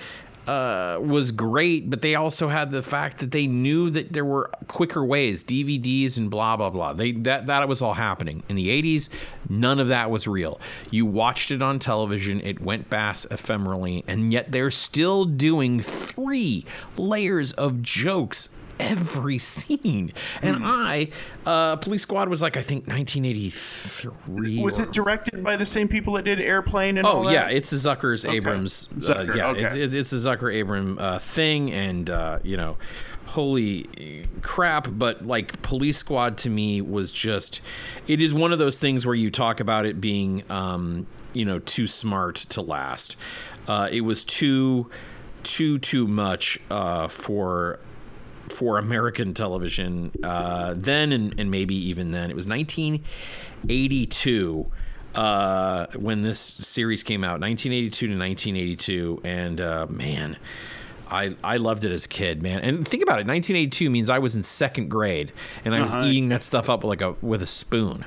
uh, 0.48 0.98
was 1.02 1.32
great, 1.32 1.90
but 1.90 2.02
they 2.02 2.16
also 2.16 2.50
had 2.50 2.72
the 2.72 2.84
fact 2.84 3.20
that 3.20 3.32
they 3.32 3.48
knew 3.48 3.90
that 3.90 4.12
there 4.14 4.26
were 4.26 4.50
quicker 4.68 5.04
ways, 5.04 5.44
DVDs 5.44 6.18
and 6.18 6.30
blah 6.30 6.58
blah 6.58 6.70
blah. 6.70 6.94
They 6.94 7.14
that 7.14 7.46
that 7.46 7.68
was 7.68 7.82
all 7.82 7.94
happening 7.94 8.44
in 8.50 8.56
the 8.56 8.70
'80s. 8.70 9.10
None 9.50 9.80
of 9.80 9.88
that 9.88 10.12
was 10.12 10.28
real. 10.28 10.60
You 10.92 11.06
watched 11.06 11.52
it 11.52 11.62
on 11.62 11.80
television. 11.80 12.42
It 12.42 12.60
went 12.62 12.90
past 12.90 13.30
ephemerally, 13.30 14.04
and 14.08 14.32
yet 14.32 14.52
they're 14.52 14.72
still 14.72 15.26
doing 15.26 15.82
three 15.82 16.66
layers 16.98 17.54
of 17.54 17.82
jokes 17.82 18.50
every 18.80 19.38
scene. 19.38 20.14
And 20.42 20.58
mm. 20.58 20.62
I, 20.64 21.10
uh, 21.46 21.78
Police 21.78 22.04
Squad 22.04 22.30
was 22.30 22.42
like 22.42 22.58
I 22.58 22.62
think 22.62 22.88
1983. 22.88 24.62
Was 24.62 24.80
or, 24.80 24.84
it 24.84 24.92
directed 24.92 25.44
by 25.44 25.56
the 25.56 25.66
same 25.66 25.88
people 25.88 26.14
that 26.14 26.24
did 26.24 26.40
Airplane 26.40 26.98
and 26.98 27.08
oh 27.08 27.30
yeah, 27.30 27.50
it's 27.50 27.70
the 27.70 27.78
Zuckers 27.78 28.26
okay. 28.26 28.38
Abrams. 28.38 28.88
Zucker, 28.96 29.30
uh, 29.30 29.34
yeah, 29.34 29.48
okay. 29.48 29.82
it's, 29.82 29.96
it's 29.96 30.14
a 30.14 30.16
Zucker 30.16 30.60
Abram 30.62 30.98
uh, 31.00 31.20
thing, 31.20 31.72
and 31.72 32.10
uh, 32.10 32.40
you 32.44 32.58
know. 32.58 32.78
Holy 33.28 34.28
crap! 34.44 34.90
But 34.92 35.26
like 35.26 35.60
Police 35.64 35.98
Squad 35.98 36.38
to 36.40 36.52
me 36.52 36.82
was 36.82 37.12
just, 37.12 37.62
it 38.06 38.22
is 38.22 38.32
one 38.32 38.54
of 38.54 38.60
those 38.60 38.78
things 38.78 39.08
where 39.08 39.16
you 39.16 39.32
talk 39.32 39.60
about 39.60 39.88
it 39.88 40.00
being, 40.00 40.44
um, 40.52 41.08
you 41.32 41.44
know, 41.44 41.58
too 41.58 41.88
smart 41.88 42.36
to 42.36 42.62
last. 42.62 43.18
Uh, 43.68 43.90
it 43.92 44.02
was 44.02 44.24
too, 44.24 44.88
too, 45.42 45.80
too 45.80 46.08
much 46.08 46.60
uh, 46.70 47.08
for 47.08 47.80
for 48.50 48.78
American 48.78 49.34
television 49.34 50.12
uh, 50.24 50.74
then 50.76 51.12
and, 51.12 51.38
and 51.40 51.52
maybe 51.52 51.76
even 51.76 52.12
then. 52.12 52.30
It 52.30 52.36
was 52.36 52.48
1982 52.48 54.72
uh, 55.16 55.88
when 55.96 56.22
this 56.22 56.40
series 56.40 57.04
came 57.04 57.24
out, 57.24 57.40
1982 57.40 58.08
to 58.08 58.14
1982, 58.14 59.22
and 59.24 59.62
uh, 59.62 59.88
man. 59.90 60.38
I, 61.14 61.36
I 61.44 61.58
loved 61.58 61.86
it 61.86 61.92
as 61.92 62.06
a 62.06 62.08
kid, 62.08 62.42
man. 62.42 62.60
And 62.62 62.88
think 62.88 63.04
about 63.04 63.20
it, 63.20 63.28
1982 63.28 63.90
means 63.90 64.10
I 64.10 64.20
was 64.20 64.36
in 64.36 64.44
second 64.44 64.90
grade 64.90 65.32
and 65.64 65.76
I 65.76 65.82
was 65.82 65.94
Uh-huh. 65.94 66.06
eating 66.08 66.30
that 66.30 66.42
stuff 66.44 66.70
up 66.70 66.84
like 66.84 67.02
a 67.02 67.16
with 67.22 67.42
a 67.42 67.46
spoon. 67.46 68.06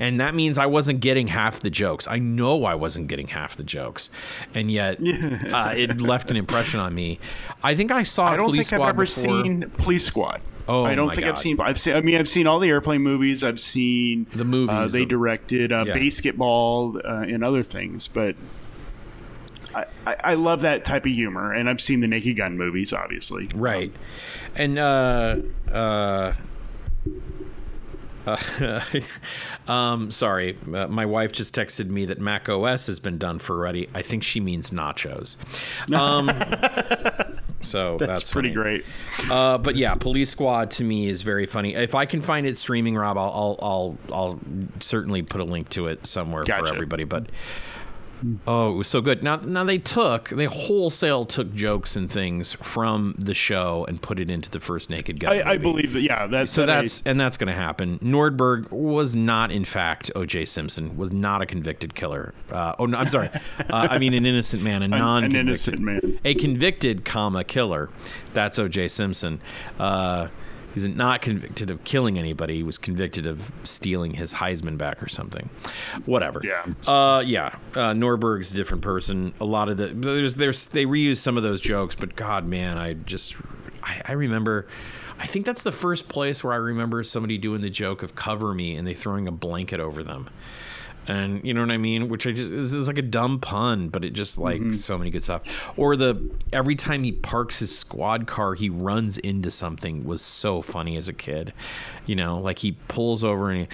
And 0.00 0.20
that 0.20 0.34
means 0.34 0.58
I 0.58 0.66
wasn't 0.66 1.00
getting 1.00 1.28
half 1.28 1.60
the 1.60 1.70
jokes. 1.70 2.06
I 2.08 2.18
know 2.18 2.64
I 2.64 2.74
wasn't 2.74 3.08
getting 3.08 3.28
half 3.28 3.56
the 3.56 3.64
jokes. 3.64 4.10
And 4.54 4.70
yet 4.70 4.98
uh, 5.52 5.72
it 5.76 6.00
left 6.00 6.30
an 6.30 6.36
impression 6.36 6.80
on 6.80 6.94
me. 6.94 7.18
I 7.62 7.74
think 7.74 7.90
I 7.92 8.02
saw 8.02 8.26
I 8.26 8.36
don't 8.36 8.46
Police 8.46 8.70
think 8.70 8.82
I've 8.82 8.88
ever 8.90 9.02
before. 9.04 9.44
seen 9.44 9.70
Police 9.78 10.04
Squad. 10.04 10.42
Oh, 10.70 10.84
I 10.84 10.94
don't 10.94 11.08
think 11.14 11.24
God. 11.24 11.30
I've 11.30 11.38
seen. 11.38 11.58
I've 11.60 11.80
seen. 11.80 11.94
I 11.96 12.02
mean, 12.02 12.16
I've 12.16 12.28
seen 12.28 12.46
all 12.46 12.58
the 12.60 12.68
airplane 12.68 13.00
movies. 13.02 13.42
I've 13.42 13.58
seen 13.60 14.26
The 14.34 14.44
movies. 14.44 14.70
Uh, 14.76 14.86
they 14.98 15.06
directed 15.06 15.72
uh, 15.72 15.84
Yeah. 15.86 15.94
basketball 15.94 16.98
uh, 17.02 17.20
and 17.22 17.42
other 17.42 17.62
things, 17.62 18.06
but 18.06 18.36
I, 19.74 19.86
I, 20.06 20.34
love 20.34 20.62
that 20.62 20.84
type 20.84 21.04
of 21.04 21.12
humor, 21.12 21.52
and 21.52 21.68
I've 21.68 21.80
seen 21.80 22.00
the 22.00 22.06
Naked 22.06 22.36
Gun 22.36 22.56
movies, 22.56 22.92
obviously. 22.92 23.48
Right. 23.54 23.92
And 24.54 24.78
uh 24.78 25.36
uh 25.70 26.32
uh, 28.60 28.80
um, 29.66 30.10
sorry, 30.10 30.58
uh, 30.74 30.86
my 30.88 31.06
wife 31.06 31.32
just 31.32 31.54
texted 31.54 31.88
me 31.88 32.04
that 32.06 32.20
Mac 32.20 32.48
OS 32.48 32.86
has 32.86 33.00
been 33.00 33.18
done 33.18 33.38
for 33.38 33.56
already. 33.56 33.88
I 33.94 34.02
think 34.02 34.22
she 34.22 34.40
means 34.40 34.70
nachos. 34.70 35.38
Um, 35.94 36.28
so 37.60 37.96
that's, 37.98 38.22
That's, 38.22 38.30
pretty 38.30 38.52
great. 38.52 38.84
Uh, 39.30 39.58
but 39.58 39.76
yeah, 39.76 39.94
Police 39.94 40.30
Squad 40.30 40.70
to 40.72 40.84
me 40.84 41.08
is 41.08 41.22
very 41.22 41.46
funny. 41.46 41.74
If 41.74 41.94
I 41.94 42.04
can 42.04 42.20
find 42.20 42.46
it 42.46 42.58
streaming, 42.58 42.96
Rob, 42.96 43.16
I'll 43.16 43.32
I'll 43.32 43.58
I'll, 43.62 43.98
I'll 44.12 44.40
certainly 44.80 45.22
put 45.22 45.40
a 45.40 45.44
link 45.44 45.70
to 45.70 45.86
it 45.86 46.06
somewhere 46.06 46.44
for 46.44 46.66
everybody. 46.66 47.04
But 47.04 47.26
oh, 48.46 48.72
it 48.72 48.76
was 48.76 48.88
so 48.88 49.00
good. 49.00 49.22
Now 49.22 49.36
now 49.36 49.64
they 49.64 49.78
took 49.78 50.28
they 50.30 50.44
wholesale 50.46 51.24
took 51.26 51.52
jokes 51.54 51.96
and 51.96 52.10
things 52.10 52.52
from 52.54 53.14
the 53.18 53.34
show 53.34 53.84
and 53.88 54.00
put 54.00 54.18
it 54.18 54.30
into 54.30 54.50
the 54.50 54.60
first 54.60 54.90
Naked 54.90 55.20
Gun. 55.20 55.32
I, 55.32 55.50
I 55.52 55.56
believe 55.58 55.92
that. 55.92 56.00
Yeah, 56.02 56.26
that's 56.26 56.50
So 56.52 56.66
that 56.66 56.70
I- 56.78 56.80
that's 56.82 57.02
and 57.06 57.18
that's 57.20 57.36
going 57.36 57.48
to 57.48 57.52
happen. 57.60 57.98
Nordberg 58.00 58.70
was 58.70 59.14
not, 59.14 59.50
in 59.50 59.64
fact, 59.64 60.10
O.J. 60.14 60.44
Simpson 60.46 60.96
was 60.96 61.12
not 61.12 61.42
a 61.42 61.46
convicted 61.46 61.94
killer. 61.94 62.34
Uh, 62.50 62.74
oh, 62.78 62.86
no, 62.86 62.98
I'm 62.98 63.10
sorry. 63.10 63.28
Uh, 63.70 63.86
I 63.90 63.98
mean, 63.98 64.14
an 64.14 64.24
innocent 64.24 64.62
man, 64.62 64.82
a 64.82 64.88
non 64.88 65.24
an 65.24 65.36
innocent 65.36 65.80
man. 65.80 66.18
a 66.24 66.34
convicted 66.34 67.04
comma 67.04 67.44
killer. 67.44 67.90
That's 68.32 68.58
O.J. 68.58 68.88
Simpson. 68.88 69.40
Uh, 69.78 70.28
he's 70.74 70.88
not 70.88 71.22
convicted 71.22 71.70
of 71.70 71.82
killing 71.84 72.18
anybody. 72.18 72.56
He 72.56 72.62
was 72.62 72.78
convicted 72.78 73.26
of 73.26 73.52
stealing 73.62 74.14
his 74.14 74.34
Heisman 74.34 74.78
back 74.78 75.02
or 75.02 75.08
something. 75.08 75.48
Whatever. 76.06 76.40
Yeah. 76.44 76.64
Uh, 76.86 77.20
yeah. 77.20 77.56
Uh, 77.74 77.92
Nordberg's 77.92 78.52
a 78.52 78.54
different 78.54 78.82
person. 78.82 79.34
A 79.40 79.44
lot 79.44 79.68
of 79.68 79.76
the 79.76 79.88
there's 79.88 80.36
there's 80.36 80.68
they 80.68 80.86
reuse 80.86 81.18
some 81.18 81.36
of 81.36 81.42
those 81.42 81.60
jokes, 81.60 81.94
but 81.94 82.16
God, 82.16 82.46
man, 82.46 82.78
I 82.78 82.94
just 82.94 83.36
I, 83.82 84.02
I 84.06 84.12
remember. 84.12 84.66
I 85.20 85.26
think 85.26 85.46
that's 85.46 85.64
the 85.64 85.72
first 85.72 86.08
place 86.08 86.44
where 86.44 86.52
I 86.52 86.58
remember 86.58 87.02
somebody 87.02 87.38
doing 87.38 87.60
the 87.60 87.70
joke 87.70 88.04
of 88.04 88.14
cover 88.14 88.54
me 88.54 88.76
and 88.76 88.86
they 88.86 88.94
throwing 88.94 89.26
a 89.26 89.32
blanket 89.32 89.80
over 89.80 90.04
them. 90.04 90.30
And 91.08 91.42
you 91.42 91.54
know 91.54 91.62
what 91.62 91.70
I 91.70 91.78
mean? 91.78 92.08
Which 92.08 92.26
I 92.26 92.32
just 92.32 92.50
this 92.50 92.74
is 92.74 92.86
like 92.86 92.98
a 92.98 93.02
dumb 93.02 93.40
pun, 93.40 93.88
but 93.88 94.04
it 94.04 94.10
just 94.10 94.36
like 94.36 94.60
mm-hmm. 94.60 94.72
so 94.72 94.98
many 94.98 95.10
good 95.10 95.24
stuff. 95.24 95.42
Or 95.78 95.96
the 95.96 96.30
every 96.52 96.74
time 96.74 97.02
he 97.02 97.12
parks 97.12 97.58
his 97.60 97.76
squad 97.76 98.26
car, 98.26 98.54
he 98.54 98.68
runs 98.68 99.16
into 99.16 99.50
something 99.50 100.04
was 100.04 100.20
so 100.20 100.60
funny 100.60 100.98
as 100.98 101.08
a 101.08 101.14
kid. 101.14 101.54
You 102.04 102.14
know, 102.14 102.38
like 102.38 102.58
he 102.58 102.72
pulls 102.88 103.24
over 103.24 103.50
and 103.50 103.60
he 103.62 103.68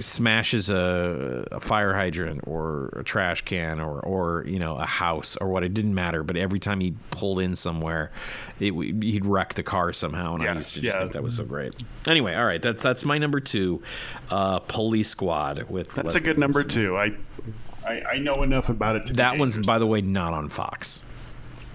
smashes 0.00 0.70
a, 0.70 1.46
a 1.52 1.60
fire 1.60 1.92
hydrant 1.92 2.40
or 2.46 2.88
a 2.96 3.04
trash 3.04 3.42
can 3.42 3.78
or 3.80 4.00
or 4.00 4.44
you 4.46 4.58
know 4.58 4.76
a 4.76 4.86
house 4.86 5.36
or 5.36 5.48
what 5.48 5.62
it 5.62 5.74
didn't 5.74 5.94
matter 5.94 6.22
but 6.22 6.36
every 6.36 6.58
time 6.58 6.80
he 6.80 6.94
pulled 7.10 7.40
in 7.40 7.54
somewhere 7.54 8.10
it, 8.58 8.72
he'd 8.72 9.26
wreck 9.26 9.54
the 9.54 9.62
car 9.62 9.92
somehow 9.92 10.34
and 10.34 10.42
I 10.42 10.54
used 10.54 10.74
to 10.76 10.80
just 10.80 10.94
yeah. 10.94 11.00
think 11.00 11.12
that 11.12 11.22
was 11.22 11.36
so 11.36 11.44
great 11.44 11.74
anyway 12.06 12.34
all 12.34 12.46
right 12.46 12.62
that's 12.62 12.82
that's 12.82 13.04
my 13.04 13.18
number 13.18 13.40
two 13.40 13.82
uh, 14.30 14.60
police 14.60 15.08
squad 15.08 15.64
with 15.68 15.92
That's 15.94 16.14
a 16.14 16.20
good 16.20 16.38
number 16.38 16.60
Nielsen. 16.60 16.82
two. 16.82 16.96
I, 16.96 17.14
I 17.86 18.02
I 18.12 18.18
know 18.18 18.42
enough 18.42 18.68
about 18.68 18.96
it. 18.96 19.16
That 19.16 19.38
one's 19.38 19.58
by 19.58 19.78
the 19.78 19.86
way 19.86 20.00
not 20.00 20.32
on 20.32 20.48
Fox 20.48 21.02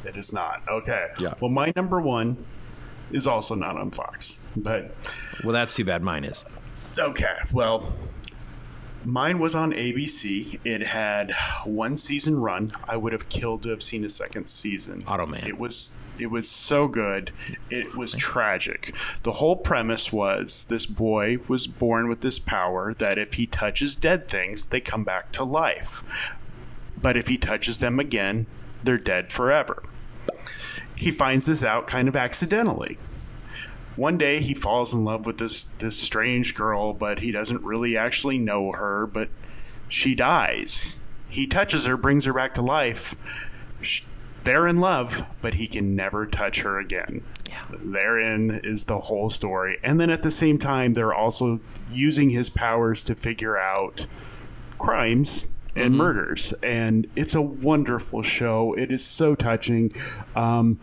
It 0.03 0.17
is 0.17 0.33
not. 0.33 0.63
Okay. 0.67 1.07
Yeah. 1.19 1.33
Well, 1.39 1.51
my 1.51 1.71
number 1.75 1.99
one 2.01 2.43
is 3.11 3.27
also 3.27 3.55
not 3.55 3.77
on 3.77 3.91
Fox, 3.91 4.39
but 4.55 4.95
well 5.43 5.53
that's 5.53 5.75
too 5.75 5.85
bad 5.85 6.01
mine 6.01 6.23
is 6.23 6.45
okay. 6.99 7.35
Well, 7.53 7.91
mine 9.03 9.39
was 9.39 9.55
on 9.55 9.71
ABC. 9.71 10.59
It 10.63 10.87
had 10.87 11.33
one 11.63 11.97
season 11.97 12.39
run. 12.39 12.73
I 12.87 12.97
would 12.97 13.13
have 13.13 13.29
killed 13.29 13.63
to 13.63 13.69
have 13.69 13.83
seen 13.83 14.03
a 14.03 14.09
second 14.09 14.47
season. 14.47 15.03
Automan. 15.03 15.45
It 15.47 15.57
was 15.57 15.97
it 16.17 16.27
was 16.27 16.49
so 16.49 16.87
good. 16.87 17.31
It 17.69 17.95
was 17.95 18.13
tragic. 18.13 18.95
The 19.23 19.33
whole 19.33 19.57
premise 19.57 20.13
was 20.13 20.65
this 20.65 20.85
boy 20.85 21.39
was 21.47 21.67
born 21.67 22.07
with 22.07 22.21
this 22.21 22.39
power 22.39 22.93
that 22.95 23.17
if 23.17 23.33
he 23.33 23.45
touches 23.45 23.95
dead 23.95 24.27
things, 24.27 24.65
they 24.65 24.79
come 24.79 25.03
back 25.03 25.31
to 25.33 25.43
life. 25.43 26.03
But 27.01 27.17
if 27.17 27.27
he 27.27 27.37
touches 27.37 27.79
them 27.79 27.99
again, 27.99 28.45
they're 28.83 28.97
dead 28.97 29.31
forever. 29.31 29.83
He 30.95 31.11
finds 31.11 31.45
this 31.45 31.63
out 31.63 31.87
kind 31.87 32.07
of 32.07 32.15
accidentally. 32.15 32.97
One 33.95 34.17
day 34.17 34.39
he 34.41 34.53
falls 34.53 34.93
in 34.93 35.05
love 35.05 35.25
with 35.25 35.37
this 35.37 35.63
this 35.79 35.97
strange 35.97 36.53
girl, 36.55 36.93
but 36.93 37.19
he 37.19 37.31
doesn't 37.31 37.63
really 37.63 37.95
actually 37.97 38.37
know 38.37 38.71
her, 38.73 39.07
but 39.07 39.29
she 39.87 40.15
dies. 40.15 40.99
He 41.29 41.47
touches 41.47 41.85
her, 41.85 41.95
brings 41.97 42.25
her 42.25 42.33
back 42.33 42.53
to 42.55 42.61
life. 42.61 43.15
They're 44.43 44.67
in 44.67 44.79
love, 44.79 45.25
but 45.41 45.55
he 45.55 45.67
can 45.67 45.95
never 45.95 46.25
touch 46.25 46.61
her 46.61 46.77
again. 46.79 47.23
Yeah. 47.49 47.63
Therein 47.71 48.61
is 48.63 48.83
the 48.85 48.99
whole 48.99 49.29
story. 49.29 49.79
And 49.83 49.99
then 49.99 50.09
at 50.09 50.21
the 50.23 50.31
same 50.31 50.57
time, 50.59 50.93
they're 50.93 51.13
also 51.13 51.59
using 51.91 52.29
his 52.29 52.49
powers 52.49 53.03
to 53.05 53.15
figure 53.15 53.57
out 53.57 54.07
crimes 54.77 55.47
and 55.75 55.89
Mm-hmm. 55.89 55.97
murders. 55.97 56.53
And 56.63 57.07
it's 57.15 57.35
a 57.35 57.41
wonderful 57.41 58.21
show. 58.21 58.73
It 58.77 58.91
is 58.91 59.03
so 59.03 59.35
touching. 59.35 59.91
Um, 60.35 60.79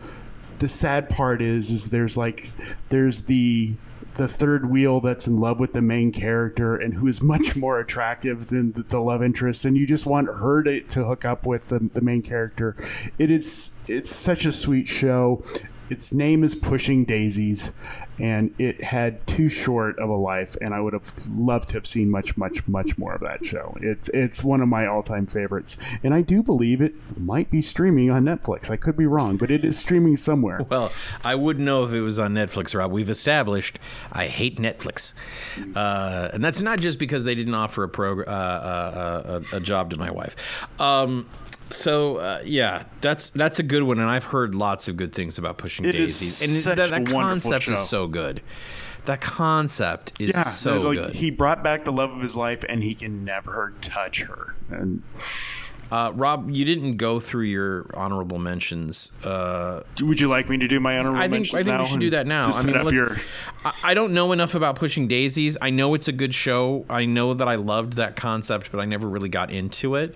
the 0.63 0.69
sad 0.69 1.09
part 1.09 1.41
is, 1.41 1.71
is 1.71 1.89
there's 1.89 2.15
like, 2.15 2.49
there's 2.87 3.23
the 3.23 3.73
the 4.15 4.29
third 4.29 4.69
wheel 4.69 5.01
that's 5.01 5.27
in 5.27 5.35
love 5.35 5.59
with 5.59 5.73
the 5.73 5.81
main 5.81 6.11
character 6.11 6.75
and 6.77 6.93
who 6.93 7.07
is 7.07 7.21
much 7.21 7.55
more 7.57 7.79
attractive 7.79 8.47
than 8.47 8.71
the, 8.73 8.83
the 8.83 8.99
love 8.99 9.21
interest 9.21 9.65
and 9.65 9.75
you 9.75 9.85
just 9.87 10.05
want 10.05 10.27
her 10.27 10.63
to, 10.63 10.81
to 10.81 11.03
hook 11.03 11.25
up 11.25 11.45
with 11.45 11.67
the, 11.67 11.79
the 11.79 11.99
main 11.99 12.21
character. 12.21 12.75
It 13.17 13.29
is 13.29 13.77
it's 13.87 14.09
such 14.09 14.45
a 14.45 14.53
sweet 14.53 14.87
show 14.87 15.43
its 15.93 16.11
name 16.25 16.43
is 16.43 16.53
pushing 16.55 17.05
daisies 17.05 17.71
and 18.19 18.53
it 18.59 18.83
had 18.83 19.11
too 19.25 19.47
short 19.47 19.97
of 19.99 20.09
a 20.09 20.19
life 20.33 20.55
and 20.61 20.73
i 20.73 20.79
would 20.83 20.93
have 20.93 21.11
loved 21.29 21.69
to 21.69 21.75
have 21.75 21.87
seen 21.95 22.09
much 22.09 22.35
much 22.37 22.67
much 22.67 22.97
more 22.97 23.13
of 23.13 23.21
that 23.21 23.43
show 23.45 23.75
it's 23.81 24.09
it's 24.09 24.43
one 24.43 24.61
of 24.61 24.67
my 24.67 24.85
all-time 24.85 25.25
favorites 25.25 25.77
and 26.03 26.13
i 26.13 26.21
do 26.21 26.41
believe 26.43 26.81
it 26.81 26.93
might 27.17 27.49
be 27.49 27.61
streaming 27.61 28.09
on 28.09 28.23
netflix 28.23 28.69
i 28.69 28.77
could 28.77 28.97
be 28.97 29.05
wrong 29.05 29.37
but 29.37 29.49
it 29.51 29.63
is 29.63 29.77
streaming 29.77 30.17
somewhere 30.17 30.59
Well, 30.69 30.91
I 31.23 31.35
wouldn't 31.35 31.65
know 31.65 31.83
if 31.85 31.91
it 31.93 32.01
was 32.01 32.17
on 32.19 32.33
Netflix, 32.33 32.73
Rob. 32.77 32.91
We've 32.91 33.09
established 33.09 33.77
I 34.11 34.25
hate 34.27 34.57
Netflix, 34.57 35.13
uh, 35.75 36.29
and 36.33 36.43
that's 36.43 36.61
not 36.61 36.79
just 36.79 36.97
because 36.99 37.23
they 37.23 37.35
didn't 37.35 37.53
offer 37.53 37.83
a 37.83 37.89
uh, 37.89 38.31
uh, 38.31 39.39
uh, 39.53 39.57
a 39.57 39.59
job 39.59 39.89
to 39.91 39.97
my 39.97 40.09
wife. 40.11 40.35
Um, 40.79 41.27
so 41.73 42.17
uh, 42.17 42.41
yeah, 42.43 42.85
that's 43.01 43.29
that's 43.31 43.59
a 43.59 43.63
good 43.63 43.83
one, 43.83 43.99
and 43.99 44.09
I've 44.09 44.25
heard 44.25 44.55
lots 44.55 44.87
of 44.87 44.97
good 44.97 45.13
things 45.13 45.37
about 45.37 45.57
Pushing 45.57 45.85
It 45.85 45.95
is 45.95 46.19
Daisies, 46.19 46.67
and 46.67 46.77
that, 46.77 46.89
that 46.89 47.05
concept 47.07 47.65
show. 47.65 47.73
is 47.73 47.87
so 47.87 48.07
good. 48.07 48.41
That 49.05 49.19
concept 49.19 50.13
is 50.19 50.29
yeah 50.33 50.43
so 50.43 50.79
like 50.81 50.97
good. 50.97 51.15
he 51.15 51.29
brought 51.29 51.61
back 51.63 51.83
the 51.83 51.91
love 51.91 52.11
of 52.11 52.21
his 52.21 52.37
life 52.37 52.63
and 52.69 52.81
he 52.81 52.95
can 52.95 53.25
never 53.25 53.73
touch 53.81 54.21
her 54.21 54.55
and 54.69 55.03
Uh, 55.93 56.11
Rob, 56.15 56.49
you 56.49 56.65
didn't 56.65 56.97
go 56.97 57.19
through 57.19 57.43
your 57.43 57.85
honorable 57.93 58.39
mentions. 58.39 59.11
Uh, 59.23 59.83
would 60.01 60.19
you 60.19 60.27
like 60.27 60.49
me 60.49 60.57
to 60.57 60.67
do 60.67 60.79
my 60.79 60.97
honorable 60.97 61.19
I 61.19 61.27
think 61.27 61.31
mentions 61.33 61.53
I 61.53 61.57
think 61.57 61.67
now 61.67 61.83
we 61.83 61.87
should 61.87 61.99
do 61.99 62.09
that 62.09 62.25
now. 62.25 62.47
just 62.47 62.67
I 62.67 62.81
mean, 62.81 62.95
your 62.95 63.17
I, 63.63 63.73
I 63.83 63.93
don't 63.93 64.11
know 64.11 64.31
enough 64.31 64.55
about 64.55 64.75
Pushing 64.75 65.07
Daisies. 65.07 65.55
I 65.61 65.69
know 65.69 65.93
it's 65.93 66.07
a 66.07 66.11
good 66.11 66.33
show. 66.33 66.83
I 66.89 67.05
know 67.05 67.35
that 67.35 67.47
I 67.47 67.57
loved 67.57 67.93
that 67.93 68.15
concept, 68.15 68.71
but 68.71 68.79
I 68.79 68.85
never 68.85 69.07
really 69.07 69.29
got 69.29 69.51
into 69.51 69.93
it. 69.93 70.15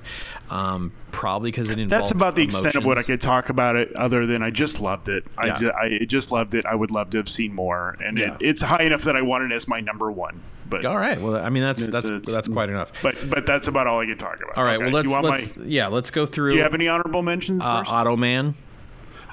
Um, 0.49 0.93
probably 1.11 1.51
because 1.51 1.69
it 1.69 1.77
involved. 1.77 2.05
That's 2.05 2.11
about 2.11 2.33
the 2.33 2.41
extent 2.41 2.73
of 2.73 2.83
what 2.83 2.97
I 2.97 3.03
could 3.03 3.21
talk 3.21 3.49
about 3.49 3.75
it. 3.75 3.95
Other 3.95 4.25
than 4.25 4.41
I 4.41 4.49
just 4.49 4.81
loved 4.81 5.09
it. 5.09 5.25
I, 5.37 5.45
Yeah. 5.45 5.69
I 5.79 6.05
just 6.05 6.31
loved 6.31 6.55
it. 6.55 6.65
I 6.65 6.73
would 6.73 6.89
love 6.89 7.11
to 7.11 7.19
have 7.19 7.29
seen 7.29 7.53
more, 7.53 7.95
and 8.03 8.17
Yeah. 8.17 8.33
it, 8.33 8.37
it's 8.41 8.61
high 8.63 8.81
enough 8.81 9.03
that 9.03 9.15
I 9.15 9.21
want 9.21 9.43
it 9.43 9.53
as 9.55 9.67
my 9.67 9.79
number 9.79 10.11
one. 10.11 10.41
But 10.69 10.85
All 10.85 10.97
right. 10.97 11.19
Well, 11.19 11.35
I 11.37 11.49
mean 11.49 11.63
that's 11.63 11.87
that's 11.87 12.09
that's 12.21 12.47
quite 12.47 12.69
enough. 12.69 12.91
but 13.01 13.15
but 13.29 13.45
that's 13.45 13.67
about 13.67 13.87
all 13.87 13.99
I 13.99 14.05
can 14.05 14.17
talk 14.17 14.37
about. 14.37 14.57
All 14.57 14.63
right. 14.63 14.75
Okay. 14.75 14.91
Well, 14.91 14.93
let's 14.93 15.11
let's 15.11 15.57
my, 15.57 15.65
yeah, 15.65 15.87
let's 15.87 16.11
go 16.11 16.25
through. 16.25 16.51
Do 16.51 16.55
you 16.57 16.63
have 16.63 16.73
any 16.73 16.87
honorable 16.87 17.23
mentions 17.23 17.63
uh, 17.63 17.79
first? 17.79 17.91
Automan? 17.91 18.53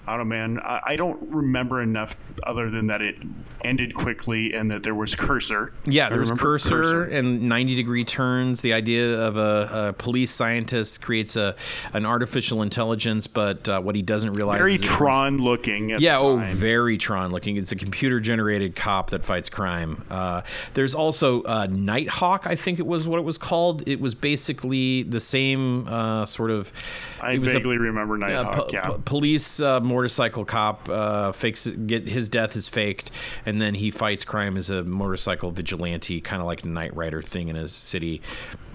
I 0.07 0.17
don't 0.17 0.29
know, 0.29 0.37
man. 0.37 0.59
I, 0.61 0.81
I 0.85 0.97
don't 0.97 1.21
remember 1.31 1.81
enough 1.81 2.17
other 2.43 2.71
than 2.71 2.89
that 2.89 3.01
it 3.01 3.17
ended 3.63 3.95
quickly 3.95 4.53
and 4.53 4.71
that 4.71 4.83
there 4.83 4.95
was 4.95 5.15
cursor. 5.15 5.73
Yeah, 5.87 6.11
there 6.11 6.19
was 6.19 6.31
remember 6.31 6.43
cursor, 6.43 7.05
and 7.05 7.49
90 7.49 7.75
degree 7.75 8.05
turns. 8.05 8.61
The 8.61 8.73
idea 8.75 9.21
of 9.21 9.37
a, 9.37 9.89
a 9.89 9.93
police 9.95 10.31
scientist 10.31 11.01
creates 11.01 11.37
a 11.37 11.57
an 11.93 12.05
artificial 12.05 12.63
intelligence, 12.63 13.27
but 13.27 13.69
uh, 13.69 13.81
what 13.81 13.95
he 13.95 14.03
doesn't 14.03 14.33
realize 14.33 14.59
Very 14.59 14.79
Tron 14.79 15.39
looking. 15.39 15.93
At 15.93 16.01
Yeah, 16.01 16.19
oh, 16.19 16.37
very 16.37 16.99
Tron 16.99 17.31
looking. 17.31 17.57
It's 17.57 17.73
a 17.73 17.77
computer 17.77 18.21
generated 18.21 18.77
cop 18.77 19.11
that 19.11 19.23
fights 19.23 19.49
crime. 19.49 20.05
Uh, 20.11 20.43
there's 20.75 20.95
also 20.95 21.43
uh, 21.43 21.67
Nighthawk, 21.71 22.47
I 22.47 22.57
think 22.57 22.79
it 22.79 22.87
was 22.87 23.09
what 23.09 23.19
it 23.19 23.25
was 23.25 23.39
called. 23.39 23.89
It 23.89 24.01
was 24.01 24.15
basically 24.15 25.03
the 25.03 25.21
same 25.21 25.89
uh, 25.89 26.27
sort 26.27 26.51
of. 26.51 26.73
I 27.21 27.39
was 27.39 27.51
a- 27.53 27.59
vaguely 27.59 27.79
remember 27.79 28.19
Nighthawk. 28.19 28.55
po- 28.55 28.69
yeah. 28.73 28.87
po- 28.87 29.01
police 29.05 29.61
uh, 29.61 29.81
motorcycle 29.95 30.45
cop 30.45 30.89
uh, 30.89 31.33
fakes 31.33 31.67
get 31.67 32.09
his 32.09 32.29
death 32.29 32.57
is 32.57 32.69
faked, 32.69 33.11
and 33.47 33.61
then 33.61 33.75
he 33.75 33.91
fights 33.91 34.25
crime 34.25 34.57
as 34.57 34.71
a 34.71 34.83
motorcycle 34.83 35.51
vigilante, 35.51 36.21
kind 36.21 36.41
of 36.43 36.47
like 36.47 36.65
a 36.65 36.69
Knight 36.69 36.95
Rider 36.97 37.23
thing 37.23 37.49
in 37.49 37.57
his 37.57 37.73
city. 37.73 38.21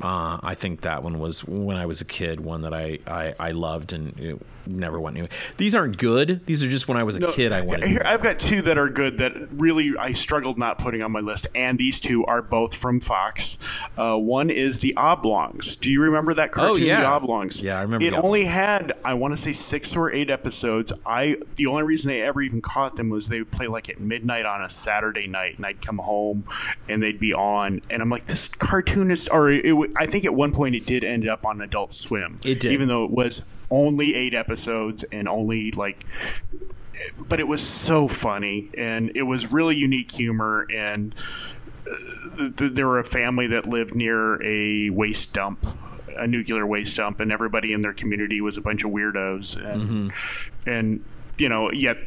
Uh, 0.02 0.40
I 0.42 0.56
think 0.56 0.82
that 0.82 1.04
one 1.04 1.20
was 1.20 1.44
when 1.44 1.78
I 1.78 1.86
was 1.86 2.02
a 2.02 2.06
kid, 2.06 2.40
one 2.40 2.62
that 2.62 2.74
I 2.74 3.00
I, 3.06 3.36
I 3.40 3.52
loved 3.52 3.94
and 3.94 4.18
it 4.20 4.42
never 4.66 5.00
went 5.00 5.18
anywhere. 5.18 5.30
These 5.58 5.76
aren't 5.76 5.98
good. 5.98 6.46
These 6.46 6.64
are 6.64 6.70
just 6.70 6.88
when 6.88 6.98
I 6.98 7.04
was 7.04 7.16
a 7.16 7.20
No, 7.20 7.32
kid. 7.32 7.52
I 7.52 7.62
wanted. 7.62 7.90
Here, 7.90 8.02
I've 8.06 8.24
got 8.24 8.40
two 8.40 8.62
that 8.64 8.78
are 8.78 8.90
good 8.90 9.18
that 9.20 9.34
really 9.54 9.94
I 10.00 10.12
struggled 10.14 10.58
not 10.58 10.78
putting 10.78 11.02
on 11.02 11.12
my 11.12 11.20
list, 11.20 11.48
and 11.56 11.78
these 11.78 12.00
two 12.00 12.26
are 12.26 12.42
both 12.42 12.76
from 12.76 13.00
Fox. 13.00 13.58
Uh, 13.98 14.16
one 14.18 14.50
is 14.50 14.80
the 14.80 14.94
Oblongs. 14.98 15.76
Do 15.78 15.92
you 15.92 16.02
remember 16.02 16.34
that 16.36 16.52
cartoon, 16.52 16.84
Oh, 16.84 16.86
yeah. 16.86 17.02
the 17.02 17.08
Oblongs? 17.08 17.62
Yeah, 17.62 17.80
I 17.80 17.82
remember 17.84 18.06
It 18.06 18.14
only 18.14 18.46
had, 18.46 18.94
I 19.04 19.14
want 19.16 19.34
to 19.34 19.38
say, 19.38 19.52
six 19.52 19.96
or 19.96 20.12
eight 20.12 20.30
episodes. 20.30 20.92
I 21.06 21.38
the 21.56 21.66
only 21.68 21.84
reason 21.84 22.12
I 22.12 22.18
ever 22.20 22.42
even 22.42 22.62
caught 22.62 22.96
them 22.96 23.10
was 23.10 23.30
they 23.30 23.40
would 23.40 23.52
play 23.52 23.68
like 23.68 23.90
at 23.90 24.00
midnight 24.00 24.46
on 24.46 24.62
a 24.62 24.70
Saturday 24.70 25.28
night, 25.28 25.58
and 25.58 25.66
I'd 25.66 25.82
come 25.82 25.98
home 26.00 26.44
and 26.88 27.02
they'd 27.02 27.20
be 27.20 27.34
on, 27.34 27.82
and 27.90 28.02
I'm 28.02 28.10
like, 28.10 28.26
this 28.26 28.48
cartoonist. 28.48 29.30
or 29.32 29.50
it, 29.52 29.92
I 29.98 30.06
think 30.06 30.26
at 30.26 30.34
one 30.34 30.52
point 30.52 30.76
it 30.76 30.86
did 30.86 31.04
end 31.04 31.28
up 31.28 31.46
on 31.46 31.62
Adult 31.62 31.94
Swim. 31.94 32.40
It 32.44 32.60
did. 32.60 32.72
even 32.72 32.88
though 32.88 33.04
it 33.06 33.12
was 33.12 33.44
only 33.72 34.16
eight 34.16 34.34
episodes 34.34 34.59
and 34.68 35.28
only 35.28 35.72
like 35.72 36.06
but 37.18 37.40
it 37.40 37.48
was 37.48 37.66
so 37.66 38.08
funny 38.08 38.70
and 38.78 39.12
it 39.16 39.24
was 39.24 39.52
really 39.54 39.76
unique 39.76 40.12
humor 40.12 40.68
and 40.74 41.16
uh, 41.90 42.38
th- 42.38 42.56
th- 42.58 42.74
there 42.74 42.88
were 42.88 43.00
a 43.00 43.04
family 43.04 43.48
that 43.48 43.66
lived 43.66 43.96
near 43.96 44.42
a 44.44 44.90
waste 44.90 45.34
dump 45.34 45.66
a 46.18 46.28
nuclear 46.28 46.66
waste 46.68 46.98
dump 46.98 47.20
and 47.22 47.32
everybody 47.32 47.72
in 47.72 47.82
their 47.82 47.94
community 47.94 48.42
was 48.42 48.58
a 48.58 48.62
bunch 48.62 48.84
of 48.84 48.92
weirdos 48.92 49.56
and 49.64 50.12
and 50.66 51.04
you 51.38 51.48
know 51.48 51.72
yet 51.72 51.98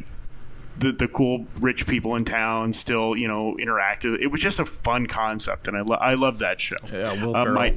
the, 0.79 0.91
the 0.93 1.09
cool 1.09 1.47
rich 1.61 1.87
people 1.87 2.15
in 2.17 2.25
town 2.25 2.73
still 2.73 3.17
you 3.17 3.29
know 3.29 3.57
interactive 3.61 4.19
it 4.21 4.27
was 4.29 4.41
just 4.41 4.59
a 4.61 4.65
fun 4.65 5.07
concept 5.07 5.69
and 5.69 5.77
i, 5.77 5.81
lo- 5.81 5.97
I 5.97 6.15
love 6.15 6.39
that 6.41 6.61
show. 6.61 6.77
Yeah, 6.93 7.13
Will 7.25 7.35
Uh, 7.37 7.45
Ferrell. 7.45 7.55
my- 7.55 7.75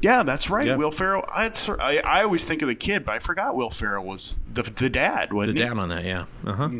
yeah, 0.00 0.22
that's 0.22 0.48
right. 0.50 0.66
Yeah. 0.66 0.76
Will 0.76 0.90
Ferrell. 0.90 1.24
I, 1.28 1.50
I 1.80 1.98
I 1.98 2.22
always 2.22 2.44
think 2.44 2.62
of 2.62 2.68
the 2.68 2.74
kid, 2.74 3.04
but 3.04 3.14
I 3.14 3.18
forgot 3.18 3.56
Will 3.56 3.70
Ferrell 3.70 4.04
was 4.04 4.38
the, 4.52 4.62
the 4.62 4.88
dad. 4.88 5.32
Wasn't 5.32 5.58
he? 5.58 5.64
down 5.64 5.78
on 5.78 5.88
that, 5.88 6.04
yeah. 6.04 6.26
Uh 6.46 6.52
huh. 6.52 6.70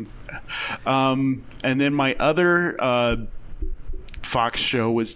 Um, 0.85 1.43
and 1.63 1.79
then 1.81 1.93
my 1.93 2.15
other 2.19 2.75
uh, 2.81 3.15
Fox 4.21 4.59
show 4.59 4.91
was 4.91 5.15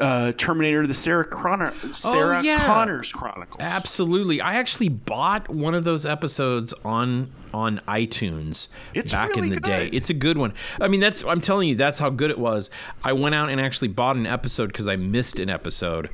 uh, 0.00 0.32
Terminator: 0.32 0.86
The 0.86 0.94
Sarah 0.94 1.24
Connor 1.24 1.72
Sarah 1.92 2.38
Oh, 2.38 2.42
yeah. 2.42 2.64
Connors 2.64 3.12
Chronicles. 3.12 3.60
Absolutely. 3.62 4.40
I 4.40 4.54
actually 4.54 4.88
bought 4.88 5.48
one 5.48 5.74
of 5.74 5.84
those 5.84 6.04
episodes 6.04 6.72
on 6.84 7.30
on 7.54 7.80
iTunes 7.86 8.68
It's 8.94 9.12
back 9.12 9.28
really 9.30 9.48
in 9.48 9.52
the 9.52 9.60
day. 9.60 9.84
good. 9.90 9.94
It's 9.94 10.08
a 10.08 10.14
good 10.14 10.38
one. 10.38 10.54
I 10.80 10.88
mean, 10.88 11.00
that's 11.00 11.22
I'm 11.24 11.40
telling 11.40 11.68
you, 11.68 11.76
that's 11.76 11.98
how 11.98 12.08
good 12.10 12.30
it 12.30 12.38
was. 12.38 12.70
I 13.04 13.12
went 13.12 13.34
out 13.34 13.48
and 13.50 13.60
actually 13.60 13.88
bought 13.88 14.16
an 14.16 14.26
episode 14.26 14.68
because 14.68 14.88
I 14.88 14.96
missed 14.96 15.38
an 15.38 15.50
episode. 15.50 16.08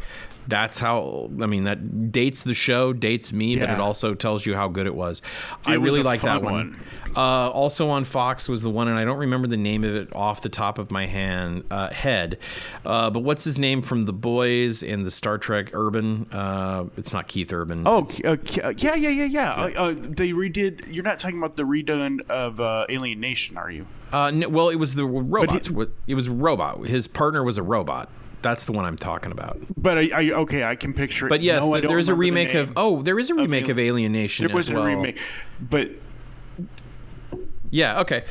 That's 0.49 0.79
how 0.79 1.31
I 1.43 1.47
mean 1.47 1.65
that 1.65 2.11
dates 2.11 2.43
the 2.43 2.55
show, 2.55 2.93
dates 2.93 3.33
me, 3.33 3.59
but 3.59 3.69
it 3.69 3.81
also 3.81 4.15
tells 4.15 4.47
you 4.47 4.55
how 4.55 4.69
good 4.69 4.87
it 4.87 4.95
was. 4.95 5.21
I 5.65 5.75
It 5.75 5.79
was 5.79 5.91
really 5.91 6.03
like 6.03 6.23
that 6.23 6.43
one. 6.43 6.55
one. 6.55 6.85
Uh, 7.17 7.51
also 7.51 7.89
on 7.89 8.05
Fox 8.05 8.49
was 8.49 8.63
the 8.63 8.71
one, 8.71 8.89
and 8.89 8.97
I 8.97 9.05
don't 9.05 9.19
remember 9.19 9.47
the 9.47 9.57
name 9.57 9.85
of 9.85 9.95
it 9.95 10.15
off 10.15 10.41
the 10.41 10.49
top 10.49 10.79
of 10.79 10.91
my 10.91 11.07
hand 11.07 11.65
uh, 11.71 11.91
head. 11.91 12.39
Uh, 12.85 13.11
but 13.11 13.21
what's 13.21 13.45
his 13.45 13.59
name 13.59 13.83
from 13.83 14.05
The 14.05 14.13
Boys 14.13 14.83
and 14.83 15.05
the 15.05 15.11
Star 15.11 15.37
Trek 15.37 15.71
Urban? 15.75 16.27
Uh, 16.33 16.85
it's 16.97 17.13
not 17.13 17.29
Keith 17.29 17.53
Urban. 17.53 17.87
Oh 17.87 18.07
uh, 18.25 18.29
uh, 18.31 18.37
yeah, 18.77 18.95
yeah, 18.95 19.09
yeah, 19.09 19.25
yeah. 19.25 19.53
Uh, 19.53 19.69
uh, 19.77 19.95
they 19.97 20.31
redid. 20.31 20.93
You're 20.93 21.05
not 21.05 21.19
talking 21.19 21.39
about 21.39 21.57
the 21.57 21.65
redone 21.65 22.29
of 22.31 22.61
uh, 22.61 22.87
Alien 22.89 23.21
Nation, 23.21 23.59
are 23.59 23.71
you? 23.71 23.87
Uh, 24.13 24.31
no, 24.31 24.49
well, 24.49 24.69
it 24.71 24.77
was 24.77 24.95
the 24.95 25.05
robots. 25.05 25.69
it 26.07 26.15
was 26.15 26.29
robot. 26.29 26.87
His 26.87 27.07
partner 27.07 27.45
was 27.45 27.59
a 27.59 27.63
robot. 27.63 28.09
That's 28.43 28.65
the 28.67 28.73
one 28.73 28.85
I'm 28.85 28.97
talking 28.97 29.33
about. 29.33 29.59
But 29.77 29.99
I, 29.99 30.11
I 30.15 30.31
okay, 30.31 30.65
I 30.65 30.77
can 30.77 30.95
picture 30.95 31.27
it. 31.27 31.31
But 31.31 31.41
yes, 31.41 31.65
No, 31.67 31.75
I 31.75 31.81
there 31.81 31.99
is 31.99 32.09
a 32.09 32.15
remake 32.15 32.55
of. 32.55 32.73
Oh, 32.77 33.03
there 33.03 33.19
is 33.19 33.31
a 33.31 33.35
remake 33.35 33.65
Alien- 33.65 33.71
of 33.71 33.79
Alien 33.79 34.13
Nation 34.13 34.47
there 34.47 34.55
was 34.55 34.71
as 34.71 34.77
a 34.77 34.83
remake, 34.83 35.19
but 35.61 35.91
Yeah. 37.71 38.01
Okay. 38.01 38.25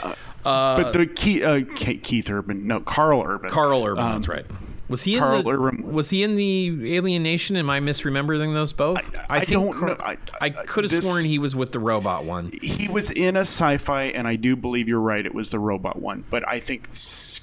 Uh, 0.45 0.82
but 0.82 0.93
the 0.93 1.05
Keith, 1.05 1.43
uh, 1.43 1.60
Keith 1.76 2.30
Urban, 2.30 2.68
no, 2.68 2.80
Karl 2.80 3.22
Urban, 3.22 3.49
Karl 3.49 3.84
Urban. 3.84 4.03
Um, 4.03 4.12
that's 4.14 4.30
right. 4.30 4.45
Was 4.89 5.03
he 5.03 5.15
in 5.15 5.21
the? 5.21 5.43
Urban- 5.49 5.91
Was 5.93 6.09
he 6.11 6.23
in 6.23 6.35
the 6.35 6.95
Alien 6.95 7.23
Nation? 7.23 7.55
Am 7.57 7.69
I 7.69 7.79
misremembering 7.79 8.53
those 8.53 8.71
both? 8.73 8.97
I 9.29 9.43
don't 9.43 9.73
Car- 9.77 9.89
know. 9.89 9.97
I- 9.99 10.11
I, 10.39 10.45
I- 10.45 10.49
could 10.49 10.83
have 10.85 11.03
sworn 11.03 11.25
he 11.25 11.39
was 11.39 11.55
with 11.55 11.71
the 11.73 11.79
robot 11.79 12.23
one. 12.23 12.51
he 12.61 12.88
was 12.88 13.11
in 13.11 13.35
a 13.35 13.41
sci-fi 13.41 14.03
and 14.05 14.27
i 14.27 14.35
do 14.35 14.55
believe 14.55 14.88
you're 14.88 14.99
right 14.99 15.25
it 15.25 15.33
was 15.35 15.49
the 15.49 15.59
robot 15.59 15.99
one 16.01 16.23
but 16.29 16.47
i 16.47 16.59
think 16.59 16.89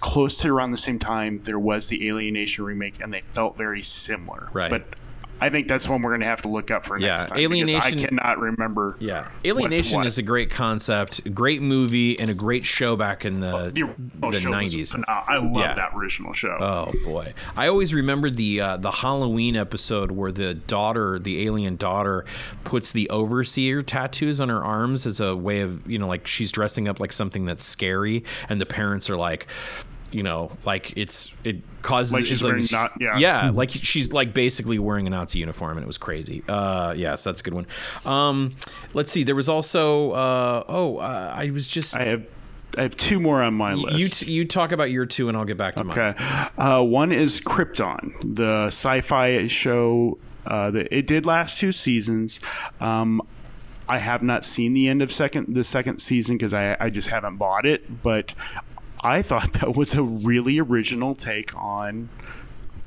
close 0.01 0.39
to 0.39 0.49
around 0.49 0.71
the 0.71 0.77
same 0.77 0.99
time 0.99 1.41
there 1.45 1.59
was 1.59 1.89
the 1.89 2.09
Alien 2.09 2.35
Nation 2.35 2.65
remake 2.65 3.01
and 3.03 3.13
they 3.13 3.21
felt 3.33 3.57
very 3.57 3.83
similar 3.83 4.49
Right. 4.53 4.71
but 4.71 4.85
i 5.41 5.51
think 5.51 5.69
that's 5.69 5.89
one 5.89 6.01
we're 6.03 6.11
going 6.11 6.21
to 6.21 6.27
have 6.27 6.43
to 6.43 6.49
look 6.49 6.71
up 6.71 6.85
for 6.85 6.99
Yeah, 6.99 7.17
next 7.17 7.27
time 7.31 7.51
because 7.51 7.75
i 7.75 7.91
cannot 7.93 8.39
remember 8.39 8.97
Yeah, 9.01 9.29
Alien 9.45 9.71
Nation 9.71 9.97
what. 9.99 10.07
is 10.07 10.19
a 10.19 10.23
great 10.23 10.51
concept, 10.51 11.35
great 11.35 11.61
movie, 11.63 12.19
and 12.19 12.31
a 12.31 12.35
great 12.35 12.65
show 12.65 12.97
back 12.97 13.25
in 13.25 13.41
the 13.41 13.71
the, 13.75 14.31
the 14.31 14.51
nineties. 14.51 14.95
i 15.09 15.37
love 15.39 15.55
Yeah. 15.57 15.75
that 15.75 15.91
original 15.95 16.33
show 16.33 16.57
Oh 16.61 16.93
boy, 17.05 17.35
I 17.57 17.69
always 17.69 17.93
remembered 17.93 18.37
the 18.37 18.61
uh, 18.61 18.77
the 18.77 18.91
Halloween 18.91 19.57
episode 19.57 20.11
where 20.13 20.33
the 20.33 20.55
daughter, 20.55 21.19
the 21.19 21.47
alien 21.47 21.77
daughter, 21.77 22.25
puts 22.65 22.93
the 22.93 23.09
overseer 23.11 23.83
tattoos 23.83 24.41
on 24.41 24.49
her 24.49 24.63
arms 24.63 25.05
as 25.07 25.21
a 25.21 25.35
way 25.37 25.61
of 25.61 25.89
you 25.91 25.99
know 25.99 26.07
like 26.09 26.27
she's 26.27 26.51
dressing 26.53 26.89
up 26.89 27.01
like 27.01 27.13
something 27.13 27.45
that's 27.45 27.65
scary, 27.65 28.25
and 28.49 28.61
the 28.61 28.67
parents 28.67 29.11
are 29.11 29.17
like. 29.17 29.47
You 30.15 30.23
know, 30.23 30.53
like 30.65 30.97
it's 30.97 31.35
it 31.45 31.57
causes 31.83 32.13
Like 32.13 32.25
she's 32.25 32.43
wearing 32.43 32.67
not- 32.73 32.93
yeah. 33.01 33.19
yeah, 33.19 33.51
like 33.51 33.71
she's 33.71 34.13
like 34.13 34.33
basically 34.33 34.79
wearing 34.79 35.07
a 35.07 35.11
Nazi 35.11 35.41
uniform, 35.41 35.77
and 35.77 35.85
it 35.85 35.87
was 35.87 35.99
crazy. 35.99 36.43
Uh, 36.49 36.95
yes, 36.97 37.25
that's 37.25 37.41
a 37.41 37.45
good 37.45 37.55
one. 37.55 37.67
Um, 38.07 38.55
let's 38.95 39.13
see, 39.13 39.23
there 39.25 39.35
was 39.35 39.49
also 39.49 40.13
uh, 40.13 40.65
oh, 40.69 40.99
uh, 40.99 41.35
I 41.37 41.51
was 41.51 41.67
just 41.69 41.97
i 41.97 42.05
have 42.05 42.27
i 42.77 42.83
have 42.83 42.97
two 42.97 43.21
more 43.21 43.41
on 43.43 43.55
my 43.55 43.75
list 43.75 43.99
you 43.99 44.09
t- 44.09 44.33
you 44.33 44.45
talk 44.45 44.73
about 44.73 44.91
your 44.91 45.07
two, 45.07 45.29
and 45.29 45.37
I'll 45.37 45.45
get 45.45 45.57
back 45.57 45.77
to 45.77 45.85
mine. 45.85 45.99
Okay. 45.99 46.25
Uh, 46.57 46.83
one 46.83 47.13
is 47.13 47.41
Krypton, 47.41 48.13
the 48.37 48.67
sci-fi 48.67 49.47
show. 49.49 50.19
Uh, 50.47 50.71
that 50.71 50.89
it 50.95 51.07
did 51.07 51.25
last 51.25 51.59
two 51.59 51.73
seasons. 51.73 52.39
Um, 52.79 53.23
I 53.89 53.99
have 53.99 54.23
not 54.23 54.45
seen 54.45 54.73
the 54.75 54.89
end 54.89 55.01
of 55.03 55.11
second 55.13 55.55
the 55.55 55.65
second 55.65 55.99
season 55.99 56.37
because 56.37 56.53
I, 56.53 56.77
I 56.79 56.91
just 56.91 57.09
haven't 57.09 57.37
bought 57.37 57.65
it. 57.65 58.03
But 58.03 58.35
I 59.05 59.23
thought 59.23 59.53
that 59.55 59.77
was 59.77 59.95
a 59.95 60.03
really 60.03 60.59
original 60.59 61.15
take 61.15 61.55
on 61.55 62.09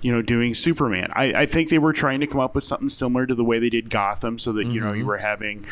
you 0.02 0.12
know 0.12 0.22
doing 0.22 0.54
Superman. 0.54 1.10
I, 1.14 1.34
I 1.34 1.46
think 1.46 1.70
they 1.70 1.80
were 1.80 1.94
trying 1.94 2.20
to 2.20 2.28
come 2.28 2.40
up 2.40 2.56
with 2.56 2.64
something 2.64 2.90
similar 2.90 3.26
to 3.26 3.36
the 3.36 3.44
way 3.44 3.60
they 3.60 3.70
did 3.70 3.90
Gotham, 3.90 4.38
so 4.38 4.54
that 4.54 4.66
you 4.66 4.80
know 4.80 4.94
you 4.94 5.00
mm-hmm. 5.00 5.08
were 5.08 5.18
having, 5.18 5.66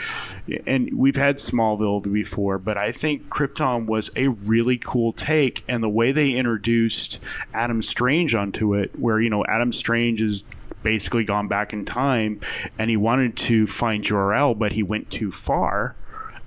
and 0.65 0.97
we've 0.97 1.15
had 1.15 1.37
Smallville 1.37 2.11
before, 2.11 2.57
but 2.57 2.77
I 2.77 2.91
think 2.91 3.29
Krypton 3.29 3.85
was 3.85 4.09
a 4.15 4.29
really 4.29 4.77
cool 4.77 5.13
take, 5.13 5.63
and 5.67 5.83
the 5.83 5.89
way 5.89 6.11
they 6.11 6.31
introduced 6.31 7.19
Adam 7.53 7.81
Strange 7.81 8.33
onto 8.33 8.73
it, 8.73 8.97
where 8.97 9.19
you 9.19 9.29
know 9.29 9.45
Adam 9.45 9.71
Strange 9.71 10.21
is 10.21 10.43
basically 10.81 11.23
gone 11.23 11.47
back 11.47 11.73
in 11.73 11.85
time, 11.85 12.39
and 12.77 12.89
he 12.89 12.97
wanted 12.97 13.37
to 13.37 13.67
find 13.67 14.03
Jor-El, 14.03 14.55
but 14.55 14.73
he 14.73 14.83
went 14.83 15.09
too 15.09 15.31
far. 15.31 15.95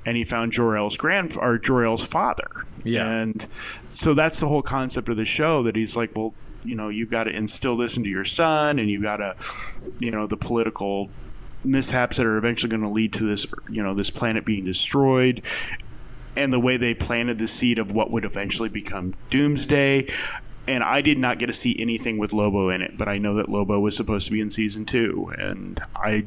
And 0.08 0.16
he 0.16 0.24
found 0.24 0.52
Jor-El's 0.52 0.96
grand 0.96 1.36
or 1.36 1.58
Jor-El's 1.58 2.06
father. 2.06 2.64
Yeah. 2.82 3.06
And 3.06 3.46
so 3.90 4.14
that's 4.14 4.40
the 4.40 4.48
whole 4.48 4.62
concept 4.62 5.10
of 5.10 5.18
the 5.18 5.26
show 5.26 5.62
that 5.64 5.76
he's 5.76 5.96
like, 5.96 6.16
well, 6.16 6.32
you 6.64 6.74
know, 6.74 6.88
you've 6.88 7.10
got 7.10 7.24
to 7.24 7.30
instill 7.30 7.76
this 7.76 7.98
into 7.98 8.08
your 8.08 8.24
son 8.24 8.78
and 8.78 8.88
you've 8.88 9.02
got 9.02 9.18
to, 9.18 9.36
you 9.98 10.10
know, 10.10 10.26
the 10.26 10.38
political 10.38 11.10
mishaps 11.62 12.16
that 12.16 12.24
are 12.24 12.38
eventually 12.38 12.70
going 12.70 12.80
to 12.80 12.88
lead 12.88 13.12
to 13.12 13.28
this, 13.28 13.46
you 13.68 13.82
know, 13.82 13.92
this 13.92 14.08
planet 14.08 14.46
being 14.46 14.64
destroyed 14.64 15.42
and 16.34 16.54
the 16.54 16.60
way 16.60 16.78
they 16.78 16.94
planted 16.94 17.38
the 17.38 17.48
seed 17.48 17.78
of 17.78 17.92
what 17.92 18.10
would 18.10 18.24
eventually 18.24 18.70
become 18.70 19.12
Doomsday. 19.28 20.06
And 20.66 20.82
I 20.84 21.02
did 21.02 21.18
not 21.18 21.38
get 21.38 21.46
to 21.48 21.52
see 21.52 21.76
anything 21.78 22.16
with 22.16 22.32
Lobo 22.32 22.70
in 22.70 22.80
it, 22.80 22.96
but 22.96 23.08
I 23.08 23.18
know 23.18 23.34
that 23.34 23.50
Lobo 23.50 23.78
was 23.78 23.94
supposed 23.94 24.26
to 24.26 24.32
be 24.32 24.40
in 24.40 24.50
season 24.50 24.84
two, 24.84 25.32
and 25.38 25.80
I, 25.96 26.26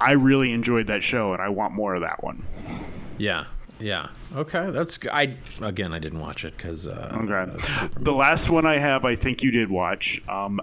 I 0.00 0.12
really 0.12 0.52
enjoyed 0.52 0.86
that 0.88 1.02
show, 1.02 1.32
and 1.32 1.40
I 1.42 1.48
want 1.48 1.74
more 1.74 1.94
of 1.94 2.00
that 2.02 2.22
one. 2.22 2.44
Yeah. 3.18 3.44
Yeah. 3.80 4.08
Okay. 4.34 4.70
That's 4.70 4.98
I 5.12 5.36
again 5.60 5.92
I 5.92 5.98
didn't 5.98 6.20
watch 6.20 6.44
it 6.44 6.56
because 6.56 6.86
uh, 6.86 7.18
Okay. 7.22 7.52
uh, 7.52 7.88
The 7.98 8.12
last 8.12 8.48
one 8.50 8.64
I 8.66 8.78
have, 8.78 9.04
I 9.04 9.16
think 9.16 9.42
you 9.42 9.50
did 9.50 9.70
watch. 9.70 10.22
Um, 10.28 10.60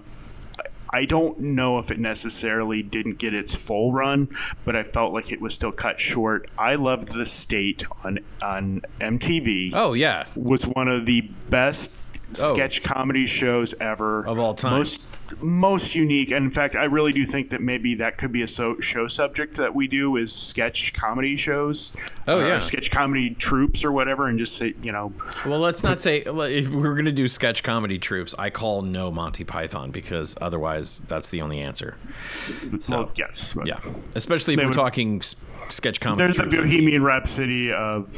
I 0.92 1.04
don't 1.04 1.38
know 1.38 1.78
if 1.78 1.90
it 1.92 2.00
necessarily 2.00 2.82
didn't 2.82 3.18
get 3.18 3.32
its 3.32 3.54
full 3.54 3.92
run, 3.92 4.28
but 4.64 4.74
I 4.74 4.82
felt 4.82 5.12
like 5.12 5.30
it 5.30 5.40
was 5.40 5.54
still 5.54 5.70
cut 5.70 6.00
short. 6.00 6.48
I 6.58 6.74
loved 6.74 7.08
The 7.14 7.26
State 7.26 7.84
on 8.04 8.18
on 8.42 8.82
MTV. 9.00 9.72
Oh 9.74 9.92
yeah. 9.92 10.24
Was 10.34 10.66
one 10.66 10.88
of 10.88 11.06
the 11.06 11.20
best 11.48 12.04
Oh. 12.40 12.54
sketch 12.54 12.84
comedy 12.84 13.26
shows 13.26 13.74
ever 13.80 14.24
Of 14.24 14.38
all 14.38 14.54
time. 14.54 14.72
Most 14.74 15.00
most 15.40 15.94
unique, 15.94 16.30
and 16.30 16.44
in 16.44 16.50
fact, 16.50 16.76
I 16.76 16.84
really 16.84 17.12
do 17.12 17.24
think 17.24 17.50
that 17.50 17.60
maybe 17.60 17.94
that 17.96 18.18
could 18.18 18.32
be 18.32 18.42
a 18.42 18.48
so, 18.48 18.78
show 18.80 19.06
subject 19.08 19.56
that 19.56 19.74
we 19.74 19.88
do 19.88 20.16
is 20.16 20.32
sketch 20.32 20.92
comedy 20.92 21.36
shows. 21.36 21.92
Oh, 22.26 22.40
or 22.40 22.46
yeah. 22.46 22.58
sketch 22.58 22.90
comedy 22.90 23.30
troupes 23.34 23.84
or 23.84 23.92
whatever, 23.92 24.26
and 24.26 24.38
just 24.38 24.56
say 24.56 24.74
you 24.82 24.92
know 24.92 25.12
Well, 25.46 25.58
let's 25.58 25.82
not 25.82 26.00
say 26.00 26.22
well, 26.24 26.42
if 26.42 26.68
we're 26.68 26.94
gonna 26.94 27.12
do 27.12 27.28
sketch 27.28 27.62
comedy 27.62 27.98
troupes. 27.98 28.34
I 28.38 28.50
call 28.50 28.82
no 28.82 29.10
Monty 29.10 29.44
Python 29.44 29.90
because 29.90 30.36
otherwise 30.40 31.00
that's 31.00 31.30
the 31.30 31.42
only 31.42 31.60
answer. 31.60 31.96
So 32.80 32.96
well, 32.96 33.12
yes, 33.16 33.56
yeah, 33.64 33.80
especially 34.14 34.54
if 34.54 34.60
we're 34.60 34.66
would- 34.66 34.74
talking 34.74 35.22
sketch 35.70 36.00
comedy. 36.00 36.22
There's 36.24 36.36
the. 36.36 36.50
Bohemian 36.60 37.02
Rhapsody 37.02 37.72
of 37.72 38.14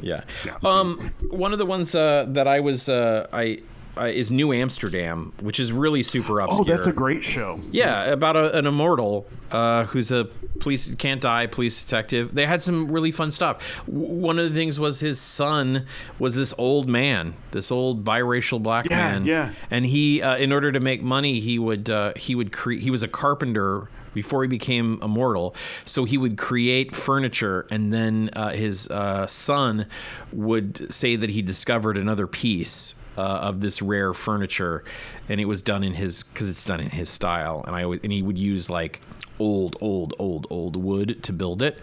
Yeah. 0.00 0.24
Um, 0.64 0.98
one 1.30 1.52
of 1.52 1.58
the 1.58 1.66
ones 1.66 1.94
uh, 1.94 2.26
that 2.28 2.46
I 2.46 2.60
was 2.60 2.88
uh, 2.88 3.26
I. 3.32 3.62
Uh, 3.96 4.04
is 4.04 4.30
New 4.30 4.52
Amsterdam, 4.52 5.32
which 5.40 5.58
is 5.58 5.72
really 5.72 6.02
super 6.02 6.40
obscure. 6.40 6.60
Oh, 6.60 6.64
that's 6.64 6.86
a 6.86 6.92
great 6.92 7.24
show. 7.24 7.60
Yeah, 7.72 8.04
about 8.04 8.36
a, 8.36 8.56
an 8.56 8.66
immortal 8.66 9.26
uh, 9.50 9.84
who's 9.86 10.12
a 10.12 10.26
police 10.60 10.94
can't 10.94 11.20
die 11.20 11.46
police 11.48 11.82
detective. 11.84 12.32
They 12.34 12.46
had 12.46 12.62
some 12.62 12.90
really 12.90 13.10
fun 13.10 13.30
stuff. 13.32 13.82
W- 13.86 14.06
one 14.06 14.38
of 14.38 14.48
the 14.48 14.54
things 14.58 14.78
was 14.78 15.00
his 15.00 15.20
son 15.20 15.86
was 16.20 16.36
this 16.36 16.54
old 16.56 16.88
man, 16.88 17.34
this 17.50 17.72
old 17.72 18.04
biracial 18.04 18.62
black 18.62 18.88
Yeah, 18.88 18.96
man. 18.96 19.24
yeah. 19.26 19.52
And 19.70 19.84
he, 19.86 20.22
uh, 20.22 20.36
in 20.36 20.52
order 20.52 20.70
to 20.70 20.80
make 20.80 21.02
money, 21.02 21.40
he 21.40 21.58
would 21.58 21.90
uh, 21.90 22.12
he 22.16 22.34
would 22.34 22.52
create. 22.52 22.82
He 22.82 22.90
was 22.90 23.02
a 23.02 23.08
carpenter 23.08 23.88
before 24.14 24.42
he 24.42 24.48
became 24.48 24.98
immortal. 25.02 25.54
So 25.84 26.04
he 26.04 26.16
would 26.16 26.36
create 26.38 26.94
furniture, 26.94 27.66
and 27.70 27.92
then 27.92 28.30
uh, 28.34 28.50
his 28.50 28.88
uh, 28.90 29.26
son 29.26 29.86
would 30.32 30.92
say 30.94 31.16
that 31.16 31.30
he 31.30 31.42
discovered 31.42 31.96
another 31.96 32.26
piece 32.28 32.94
uh, 33.20 33.48
of 33.48 33.60
this 33.60 33.82
rare 33.82 34.12
furniture, 34.14 34.82
and 35.28 35.40
it 35.40 35.44
was 35.46 35.60
done 35.62 35.82
in 35.84 35.94
his 35.94 36.22
because 36.22 36.48
it's 36.50 36.64
done 36.64 36.80
in 36.80 36.90
his 36.90 37.08
style. 37.08 37.64
And 37.66 37.76
I 37.76 37.82
always, 37.84 38.00
and 38.02 38.12
he 38.12 38.22
would 38.22 38.38
use 38.38 38.70
like 38.70 39.00
old, 39.38 39.74
old, 39.80 40.12
old, 40.18 40.46
old 40.50 40.76
wood 40.76 41.22
to 41.22 41.32
build 41.32 41.62
it, 41.62 41.78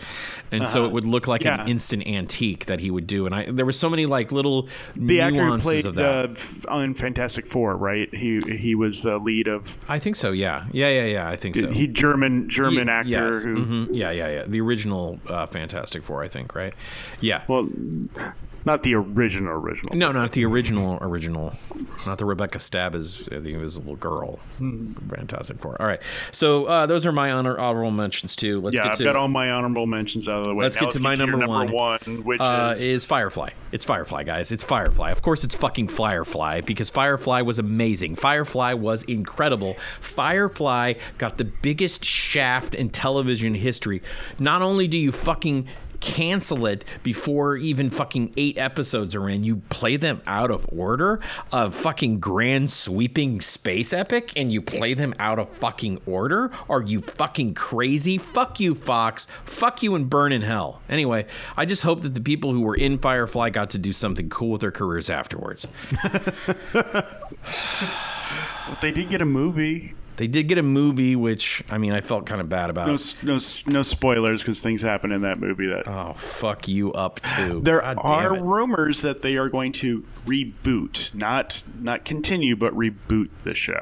and 0.52 0.70
so 0.70 0.86
it 0.86 0.92
would 0.92 1.04
look 1.04 1.26
like 1.28 1.42
Yeah. 1.44 1.62
an 1.64 1.68
instant 1.68 2.06
antique 2.06 2.68
that 2.68 2.80
he 2.80 2.92
would 2.92 3.08
do. 3.08 3.26
And 3.26 3.34
I 3.34 3.50
there 3.50 3.66
were 3.66 3.72
so 3.72 3.90
many 3.90 4.06
like 4.06 4.32
little 4.32 4.68
The 4.96 5.22
actor 5.22 5.38
nuances 5.44 5.68
played 5.68 5.86
of 5.86 5.96
that. 5.96 6.66
uh, 6.70 6.72
on 6.72 6.94
Fantastic 6.94 7.48
Four, 7.48 7.76
right? 7.76 8.14
He 8.14 8.40
he 8.48 8.76
was 8.76 9.02
the 9.02 9.18
lead 9.18 9.48
of 9.48 9.76
I 9.90 9.98
think 10.00 10.16
so. 10.16 10.32
Yeah, 10.32 10.66
yeah, 10.72 10.90
yeah, 10.90 11.06
yeah. 11.06 11.30
I 11.30 11.36
think 11.36 11.56
so. 11.56 11.68
he 11.72 11.88
German 11.88 12.48
German 12.48 12.88
Ye- 12.88 12.94
actor 12.94 13.10
yes, 13.10 13.44
who 13.44 13.56
mhm, 13.66 13.88
Yeah, 13.92 14.12
yeah, 14.12 14.30
yeah. 14.30 14.44
The 14.48 14.62
original 14.62 15.20
uh, 15.28 15.48
Fantastic 15.48 16.04
Four, 16.04 16.24
I 16.24 16.28
think, 16.28 16.54
right? 16.54 16.74
Yeah. 17.22 17.42
well, 17.48 17.68
not 18.68 18.84
the 18.84 18.93
original 18.93 19.53
original. 19.53 19.95
no, 19.95 20.11
not 20.11 20.34
the 20.34 20.45
original, 20.45 20.99
original, 21.01 21.53
not 22.05 22.20
the 22.20 22.26
Rebecca 22.26 22.59
Staab 22.59 22.93
as 22.93 23.26
the 23.26 23.53
invisible 23.53 23.95
girl. 23.95 24.38
Fantastic 25.09 25.59
Four. 25.59 25.82
All 25.82 25.88
right, 25.88 25.99
so 26.32 26.65
uh, 26.65 26.86
those 26.86 27.05
are 27.05 27.11
my 27.11 27.32
honor 27.32 27.57
honorable 27.57 27.89
mentions 27.91 28.36
too. 28.36 28.59
Let's 28.59 28.76
Yeah, 28.76 28.84
get 28.84 28.91
I've 28.91 28.97
to 28.99 29.03
got 29.05 29.15
all 29.15 29.28
my 29.28 29.49
honorable 29.49 29.88
mentions 29.88 30.28
out 30.30 30.41
of 30.41 30.45
the 30.45 30.53
way. 30.53 30.63
Let's 30.65 30.76
Now 30.76 30.82
get 30.84 30.91
to 30.91 31.01
my 31.01 31.13
your 31.15 31.26
number 31.26 31.38
number 31.45 31.72
one. 31.72 31.72
one, 31.72 32.24
which 32.24 32.41
uh, 32.41 32.74
is 32.76 32.84
is 32.84 33.05
Firefly. 33.05 33.49
It's 33.72 33.84
Firefly, 33.86 34.24
guys. 34.24 34.51
It's 34.51 34.63
Firefly. 34.63 35.11
Of 35.11 35.22
course, 35.22 35.43
it's 35.43 35.55
fucking 35.55 35.88
Firefly 35.88 36.61
because 36.61 36.89
Firefly 36.89 37.41
was 37.41 37.57
amazing. 37.59 38.15
Firefly 38.15 38.74
was 38.74 39.03
incredible. 39.03 39.76
Firefly 40.01 40.93
got 41.18 41.38
the 41.38 41.45
biggest 41.45 42.03
shaft 42.03 42.76
in 42.76 42.89
television 42.89 43.55
history. 43.55 44.01
Not 44.39 44.61
only 44.61 44.88
do 44.88 44.97
you 44.97 45.11
fucking 45.11 45.68
cancel 46.00 46.66
it 46.66 46.86
before 47.04 47.58
even 47.58 47.89
fucking 47.89 48.34
eight 48.38 48.58
episodes 48.58 49.16
are 49.16 49.28
in. 49.30 49.43
You 49.43 49.58
play 49.70 49.98
them 49.98 50.22
out 50.26 50.52
of 50.52 50.66
order, 50.72 51.20
a 51.52 51.70
fucking 51.72 52.20
grand 52.20 52.72
sweeping 52.72 53.41
space 53.41 53.93
epic, 53.93 54.32
and 54.36 54.52
you 54.52 54.62
play 54.62 54.93
them 54.93 55.14
out 55.20 55.39
of 55.39 55.50
fucking 55.58 56.02
order? 56.06 56.52
Are 56.70 56.82
you 56.82 57.02
fucking 57.02 57.54
crazy? 57.54 58.18
Fuck 58.18 58.60
you, 58.60 58.76
Fox. 58.76 59.28
Fuck 59.45 59.84
you 59.84 59.95
and 59.95 60.10
burn 60.10 60.32
in 60.32 60.41
hell. 60.41 60.82
Anyway, 60.89 61.26
I 61.56 61.66
just 61.66 61.84
hope 61.84 62.02
that 62.02 62.14
the 62.14 62.22
people 62.22 62.54
who 62.54 62.62
were 62.62 62.76
in 62.76 62.98
Firefly 62.98 63.50
got 63.50 63.70
to 63.72 63.78
do 63.78 63.93
something 63.93 64.30
cool 64.30 64.52
with 64.52 64.62
their 64.62 64.72
careers 64.72 65.10
afterwards. 65.10 65.68
but 66.04 67.22
they 68.82 68.91
did 68.91 69.10
get 69.10 69.22
a 69.22 69.26
movie. 69.26 69.93
They 70.18 70.28
did 70.28 70.47
get 70.47 70.57
a 70.57 70.63
movie, 70.63 71.15
which 71.15 71.63
I 71.70 71.78
mean, 71.78 71.93
I 71.93 72.01
felt 72.01 72.26
kind 72.26 72.41
of 72.41 72.49
bad 72.49 72.70
about. 72.70 72.88
No, 72.88 72.97
no, 73.24 73.39
no 73.68 73.84
spoilers 73.84 74.41
because 74.41 74.59
things 74.61 74.82
happen 74.82 75.11
in 75.11 75.22
that 75.22 75.39
movie. 75.39 75.68
That 75.68 75.88
Oh, 75.88 76.13
fuck 76.18 76.68
you 76.68 76.91
up 76.93 77.20
too. 77.22 77.61
there 77.63 77.82
God 77.82 77.97
are 78.26 78.43
rumors 78.43 79.01
that 79.03 79.22
they 79.22 79.38
are 79.38 79.47
going 79.49 79.72
to 79.74 80.03
reboot, 80.26 81.13
not 81.13 81.63
not 81.80 82.03
continue, 82.05 82.55
but 82.55 82.74
reboot 82.74 83.30
the 83.43 83.53
show. 83.53 83.82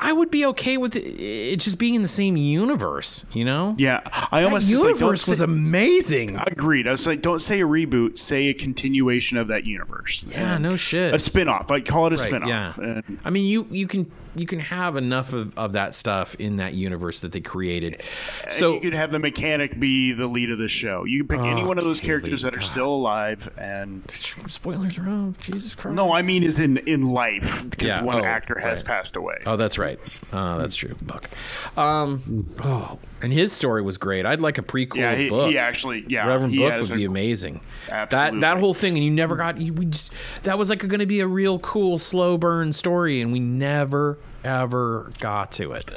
I 0.00 0.12
would 0.12 0.30
be 0.30 0.44
okay 0.46 0.76
with 0.76 0.94
it, 0.96 1.56
just 1.56 1.78
being 1.78 1.94
in 1.94 2.02
the 2.02 2.08
same 2.08 2.36
universe, 2.36 3.24
you 3.32 3.44
know? 3.44 3.74
Yeah, 3.78 4.00
I 4.30 4.40
That 4.40 4.44
almost 4.46 4.70
it's 4.70 4.78
like, 4.80 4.94
universe 4.94 5.26
was 5.28 5.38
say- 5.38 5.44
amazing. 5.44 6.36
Agreed. 6.36 6.86
I 6.86 6.92
was 6.92 7.06
like, 7.06 7.22
don't 7.22 7.40
say 7.40 7.60
a 7.60 7.66
reboot, 7.66 8.18
say 8.18 8.46
a 8.48 8.54
continuation 8.54 9.38
of 9.38 9.48
that 9.48 9.64
universe. 9.66 10.24
Yeah, 10.30 10.54
And 10.54 10.62
no 10.62 10.76
shit. 10.76 11.14
A 11.14 11.18
spin-off. 11.18 11.70
I 11.70 11.80
call 11.80 12.06
it 12.06 12.12
a 12.12 12.16
Right, 12.16 12.28
spin-off. 12.28 12.48
yeah. 12.48 12.74
And 12.78 13.18
I 13.24 13.30
mean, 13.30 13.46
you 13.46 13.66
you 13.70 13.86
can 13.86 14.10
you 14.36 14.46
can 14.46 14.60
have 14.60 14.96
enough 14.96 15.32
of, 15.32 15.56
of 15.58 15.72
that 15.72 15.94
stuff 15.94 16.34
in 16.38 16.56
that 16.56 16.74
universe 16.74 17.20
that 17.20 17.32
they 17.32 17.40
created. 17.40 18.02
So 18.50 18.74
you 18.74 18.80
could 18.80 18.94
have 18.94 19.10
the 19.10 19.18
mechanic 19.18 19.78
be 19.78 20.12
the 20.12 20.26
lead 20.26 20.50
of 20.50 20.58
the 20.58 20.68
show. 20.68 21.04
You 21.04 21.24
can 21.24 21.38
pick 21.38 21.46
any 21.46 21.64
one 21.64 21.78
of 21.78 21.84
those 21.84 22.00
characters 22.00 22.42
that 22.42 22.54
are 22.54 22.58
God. 22.58 22.66
still 22.66 22.94
alive 22.94 23.48
and 23.56 24.08
spoilers 24.10 24.98
are 24.98 25.08
out. 25.08 25.38
Jesus 25.38 25.74
Christ. 25.74 25.94
no, 25.94 26.12
I 26.12 26.22
mean 26.22 26.42
is 26.42 26.60
in 26.60 26.76
in 26.78 27.08
life 27.08 27.68
because 27.68 27.96
Yeah, 27.96 28.02
one 28.02 28.20
oh, 28.20 28.24
actor 28.24 28.58
has 28.58 28.82
right. 28.82 28.88
passed 28.88 29.16
away. 29.16 29.38
Oh, 29.46 29.56
that's 29.56 29.78
right. 29.78 29.98
Uh, 30.32 30.58
that's 30.58 30.76
true. 30.76 30.94
Book. 31.02 31.28
Um, 31.76 32.46
oh, 32.62 32.98
and 33.26 33.32
his 33.32 33.52
story 33.52 33.82
was 33.82 33.98
great. 33.98 34.24
I'd 34.24 34.40
like 34.40 34.56
a 34.56 34.62
prequel 34.62 34.98
yeah, 34.98 35.16
he, 35.16 35.28
book. 35.28 35.50
he 35.50 35.58
actually 35.58 36.04
yeah, 36.06 36.28
Reverend 36.28 36.56
Book 36.56 36.80
would 36.80 36.94
be 36.94 37.04
a- 37.04 37.08
amazing. 37.08 37.60
That 37.88 38.12
Absolutely. 38.12 38.40
that 38.40 38.58
whole 38.58 38.72
thing, 38.72 38.94
and 38.94 39.04
you 39.04 39.10
never 39.10 39.34
got. 39.34 39.60
You, 39.60 39.72
we 39.72 39.86
just 39.86 40.12
that 40.44 40.56
was 40.56 40.70
like 40.70 40.78
going 40.78 41.00
to 41.00 41.06
be 41.06 41.18
a 41.18 41.26
real 41.26 41.58
cool 41.58 41.98
slow 41.98 42.38
burn 42.38 42.72
story, 42.72 43.20
and 43.20 43.32
we 43.32 43.40
never 43.40 44.16
ever 44.44 45.10
got 45.18 45.50
to 45.52 45.72
it. 45.72 45.90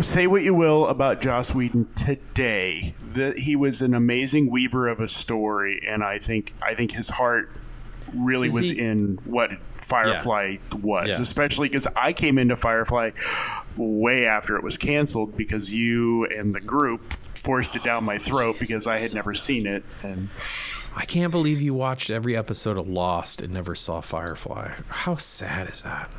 Say 0.00 0.26
what 0.26 0.42
you 0.42 0.52
will 0.52 0.88
about 0.88 1.20
Joss 1.20 1.54
Whedon 1.54 1.86
today, 1.94 2.96
that 3.06 3.38
he 3.38 3.54
was 3.54 3.80
an 3.80 3.94
amazing 3.94 4.50
weaver 4.50 4.88
of 4.88 4.98
a 4.98 5.06
story, 5.06 5.80
and 5.86 6.02
I 6.02 6.18
think 6.18 6.54
I 6.60 6.74
think 6.74 6.90
his 6.90 7.08
heart 7.08 7.52
really 8.14 8.48
Is 8.48 8.54
was 8.54 8.68
he- 8.70 8.78
in 8.78 9.18
what 9.24 9.50
Firefly 9.74 10.56
was, 10.80 11.08
Yeah. 11.08 11.20
especially 11.22 11.68
because 11.68 11.86
I 11.96 12.12
came 12.12 12.38
into 12.38 12.56
Firefly 12.56 13.10
way 13.76 14.26
after 14.26 14.56
it 14.56 14.62
was 14.62 14.76
canceled 14.76 15.36
because 15.36 15.72
you 15.72 16.26
and 16.26 16.52
the 16.54 16.60
group 16.60 17.14
forced 17.34 17.76
it 17.76 17.84
down 17.84 18.04
my 18.04 18.16
oh, 18.16 18.18
throat 18.18 18.56
because 18.58 18.86
I 18.86 19.00
had 19.00 19.14
never 19.14 19.34
seen 19.34 19.66
it, 19.66 19.84
and 20.02 20.28
I 20.96 21.04
can't 21.04 21.30
believe 21.30 21.60
you 21.60 21.72
watched 21.74 22.10
every 22.10 22.36
episode 22.36 22.76
of 22.76 22.88
Lost 22.88 23.40
and 23.40 23.54
never 23.54 23.74
saw 23.74 24.00
Firefly. 24.00 24.72
How 24.88 25.16
sad 25.16 25.70
is 25.70 25.82
that? 25.84 26.10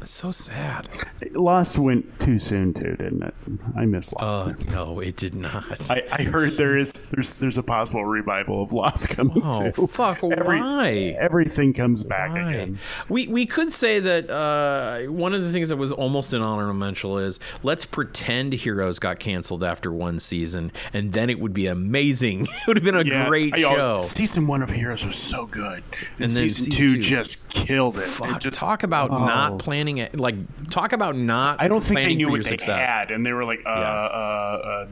It's 0.00 0.10
so 0.10 0.30
sad. 0.30 0.88
Lost 1.32 1.78
went 1.78 2.18
too 2.20 2.38
soon 2.38 2.72
too, 2.72 2.94
didn't 2.96 3.22
it? 3.22 3.34
I 3.76 3.84
miss 3.84 4.12
Lost. 4.12 4.62
Uh, 4.68 4.72
no, 4.72 5.00
it 5.00 5.16
did 5.16 5.34
not. 5.34 5.90
I, 5.90 6.02
I 6.12 6.22
heard 6.22 6.52
there 6.52 6.78
is 6.78 6.92
there's 6.92 7.32
there's 7.34 7.58
a 7.58 7.62
possible 7.62 8.04
revival 8.04 8.62
of 8.62 8.72
Lost 8.72 9.10
coming 9.10 9.40
oh 9.44 9.70
too. 9.72 9.86
fuck! 9.88 10.22
Every- 10.22 10.60
why? 10.60 11.16
Everything 11.18 11.72
comes 11.72 12.04
back 12.04 12.30
Why? 12.30 12.50
again. 12.52 12.78
We 13.08 13.26
we 13.26 13.44
could 13.46 13.72
say 13.72 13.98
that 13.98 14.30
uh, 14.30 15.10
one 15.10 15.34
of 15.34 15.42
the 15.42 15.50
things 15.50 15.68
that 15.70 15.76
was 15.76 15.90
almost 15.90 16.32
an 16.32 16.42
honorable 16.42 16.74
mention 16.74 17.10
is 17.18 17.40
let's 17.62 17.84
pretend 17.84 18.52
Heroes 18.52 18.98
got 18.98 19.18
canceled 19.18 19.64
after 19.64 19.92
one 19.92 20.20
season, 20.20 20.70
and 20.92 21.12
then 21.12 21.28
it 21.30 21.40
would 21.40 21.52
be 21.54 21.66
amazing. 21.66 22.42
it 22.50 22.66
would 22.66 22.76
have 22.76 22.84
been 22.84 22.96
a 22.96 23.26
great 23.26 23.54
I- 23.54 23.60
show. 23.60 24.00
Season 24.02 24.46
one 24.46 24.62
of 24.62 24.70
Heroes 24.70 25.04
was 25.04 25.16
so 25.16 25.46
good, 25.46 25.82
and, 25.92 26.02
And 26.18 26.20
then 26.20 26.28
season, 26.30 26.72
season 26.72 26.88
two, 26.88 26.94
two- 26.96 27.02
just 27.02 27.50
killed 27.50 27.98
it. 27.98 28.08
It 28.08 28.40
just- 28.40 28.58
talk 28.58 28.82
about 28.82 29.10
oh. 29.10 29.18
not 29.24 29.58
planning 29.58 29.87
it. 29.96 30.20
Like 30.20 30.36
talk 30.68 30.92
about 30.92 31.16
not. 31.16 31.62
I 31.62 31.68
don't 31.68 31.82
think 31.82 32.00
they 32.00 32.14
knew 32.14 32.28
what 32.28 32.44
they 32.44 32.50
success. 32.50 32.90
had, 32.90 33.10
and 33.10 33.24
they 33.24 33.32
were 33.32 33.44
like, 33.44 33.60
uh, 33.64 33.70
uh, 33.70 33.72
uh, 33.72 34.86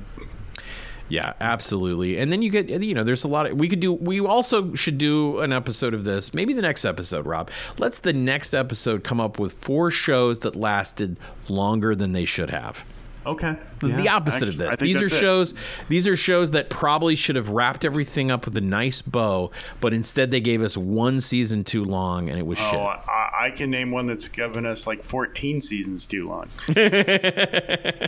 Yeah, 1.09 1.35
absolutely. 1.41 2.19
And 2.19 2.33
then 2.33 2.43
you 2.43 2.51
get, 2.51 2.69
you 2.69 2.95
know, 2.95 3.05
there's 3.05 3.25
a 3.25 3.29
lot 3.29 3.47
of, 3.47 3.59
we 3.59 3.69
could 3.69 3.81
do, 3.81 3.93
we 3.93 4.21
also 4.21 4.75
should 4.75 4.99
do 4.99 5.41
an 5.41 5.53
episode 5.53 5.95
of 5.95 6.05
this, 6.05 6.35
maybe 6.35 6.53
the 6.53 6.63
next 6.63 6.85
episode, 6.85 7.27
Rob. 7.27 7.51
Let's 7.79 8.01
the 8.01 8.13
next 8.13 8.55
episode 8.55 9.05
come 9.05 9.21
up 9.21 9.39
with 9.39 9.53
four 9.53 9.91
shows 9.91 10.41
that 10.41 10.57
lasted 10.57 11.17
longer 11.49 11.95
than 11.95 12.13
they 12.13 12.25
should 12.25 12.51
have. 12.51 12.85
Okay. 13.25 13.57
The- 13.81 13.89
the 13.89 14.09
opposite 14.09 14.49
actually, 14.49 14.65
of 14.67 14.71
this. 14.73 14.77
These 14.81 14.97
are 14.97 15.01
that's 15.01 15.13
it. 15.13 15.19
shows. 15.21 15.55
These 15.89 16.07
are 16.07 16.17
shows 16.17 16.51
that 16.53 16.71
probably 16.71 17.17
should 17.17 17.37
have 17.37 17.51
wrapped 17.51 17.85
everything 17.85 18.31
up 18.31 18.45
with 18.47 18.57
a 18.57 18.61
nice 18.61 19.03
bow, 19.03 19.51
but 19.81 19.93
instead 19.93 20.31
they 20.31 20.41
gave 20.41 20.63
us 20.63 20.77
one 20.77 21.21
season 21.21 21.65
too 21.65 21.85
long, 21.85 22.29
and 22.29 22.39
it 22.39 22.47
was 22.47 22.59
Oh, 22.61 22.71
shit. 22.71 22.79
I, 22.81 23.31
I 23.47 23.51
can 23.51 23.71
name 23.71 23.91
one 23.91 24.07
that's 24.07 24.29
given 24.29 24.65
us 24.67 24.87
like 24.87 25.03
14 25.05 25.61
seasons 25.61 26.07
too 26.07 26.29
long. 26.29 26.49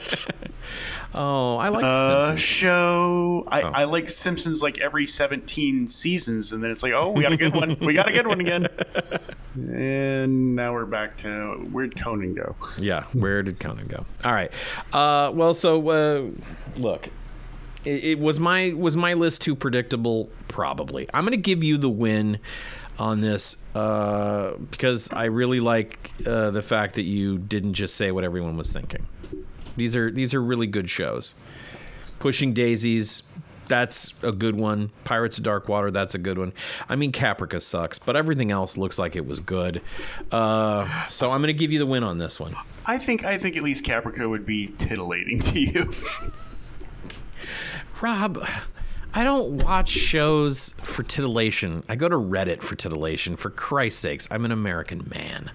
Oh, 1.15 1.57
I 1.57 1.71
like 1.71 1.85
Uh, 1.85 2.21
Simpsons. 2.21 2.41
show. 2.43 3.45
I, 3.49 3.63
Oh. 3.63 3.69
I 3.69 3.85
like 3.85 4.11
Simpsons 4.11 4.63
like 4.63 4.79
every 4.79 5.07
17 5.07 5.89
seasons, 5.89 6.53
and 6.53 6.63
then 6.63 6.71
it's 6.71 6.83
like, 6.83 6.93
oh, 6.93 7.11
we 7.13 7.23
got 7.23 7.33
a 7.33 7.37
good 7.39 7.55
one. 7.55 7.79
We 7.81 7.95
got 7.95 8.09
a 8.09 8.13
good 8.13 8.27
one 8.27 8.41
again. 8.41 8.69
And 9.57 10.55
now 10.55 10.73
we're 10.73 10.87
back 10.87 11.17
to 11.19 11.67
where'd 11.73 11.97
Conan 12.01 12.35
go? 12.35 12.55
Yeah, 12.79 13.05
where 13.13 13.43
did 13.43 13.59
Conan 13.59 13.89
go? 13.89 14.05
All 14.25 14.33
right. 14.33 14.53
Uh, 14.93 15.33
well, 15.35 15.53
so 15.59 15.89
uh, 15.91 16.25
look, 16.77 17.09
it, 17.85 18.05
it 18.05 18.19
was 18.19 18.39
my 18.41 18.73
was 18.77 18.97
my 18.97 19.15
list 19.15 19.43
too 19.43 19.55
predictable? 19.55 20.31
Probably. 20.49 21.09
I'm 21.13 21.25
going 21.25 21.33
to 21.33 21.37
give 21.37 21.63
you 21.65 21.77
the 21.77 21.91
win 21.91 22.39
on 22.99 23.21
this 23.21 23.65
uh, 23.75 24.53
because 24.71 25.13
I 25.13 25.25
really 25.25 25.61
like 25.61 26.13
uh, 26.27 26.51
the 26.51 26.63
fact 26.63 26.97
that 26.97 27.03
you 27.03 27.39
didn't 27.39 27.75
just 27.75 27.95
say 27.95 28.11
what 28.11 28.25
everyone 28.25 28.57
was 28.57 28.73
thinking. 28.73 29.07
These 29.77 29.95
are 29.95 30.11
these 30.11 30.35
are 30.35 30.43
really 30.43 30.67
good 30.67 30.91
shows. 30.91 31.35
Pushing 32.19 32.53
Daisies. 32.53 33.23
That's 33.69 34.13
a 34.23 34.33
good 34.33 34.57
one. 34.57 34.91
Pirates 35.05 35.39
of 35.39 35.45
Dark 35.45 35.69
Water. 35.69 35.91
That's 35.91 36.15
a 36.15 36.19
good 36.19 36.39
one. 36.39 36.53
I 36.89 36.97
mean, 36.97 37.13
Caprica 37.13 37.61
sucks, 37.61 37.99
but 37.99 38.17
everything 38.17 38.51
else 38.51 38.77
looks 38.77 38.99
like 38.99 39.15
it 39.15 39.27
was 39.27 39.41
good. 39.41 39.83
Uh, 40.33 41.07
so 41.09 41.31
I'm 41.31 41.41
going 41.41 41.49
to 41.49 41.59
give 41.59 41.71
you 41.71 41.79
the 41.79 41.87
win 41.87 42.03
on 42.03 42.19
this 42.19 42.41
one. 42.41 42.55
I 42.87 42.99
think 42.99 43.25
I 43.25 43.39
think 43.39 43.57
at 43.57 43.63
least 43.63 43.85
Caprica 43.85 44.29
would 44.29 44.47
be 44.47 44.69
titillating 44.79 45.39
to 45.41 45.61
you. 45.61 45.93
Rob, 48.01 48.47
I 49.13 49.25
don't 49.25 49.63
watch 49.63 49.89
shows 49.91 50.75
for 50.83 51.03
titillation. 51.03 51.83
I 51.89 51.97
go 51.97 52.09
to 52.09 52.17
Reddit 52.17 52.63
for 52.63 52.75
titillation. 52.77 53.37
For 53.37 53.51
Christ's 53.51 54.01
sakes, 54.01 54.29
I'm 54.31 54.45
an 54.45 54.53
American 54.53 55.11
man. 55.15 55.51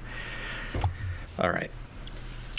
All 1.40 1.50
right. 1.50 1.72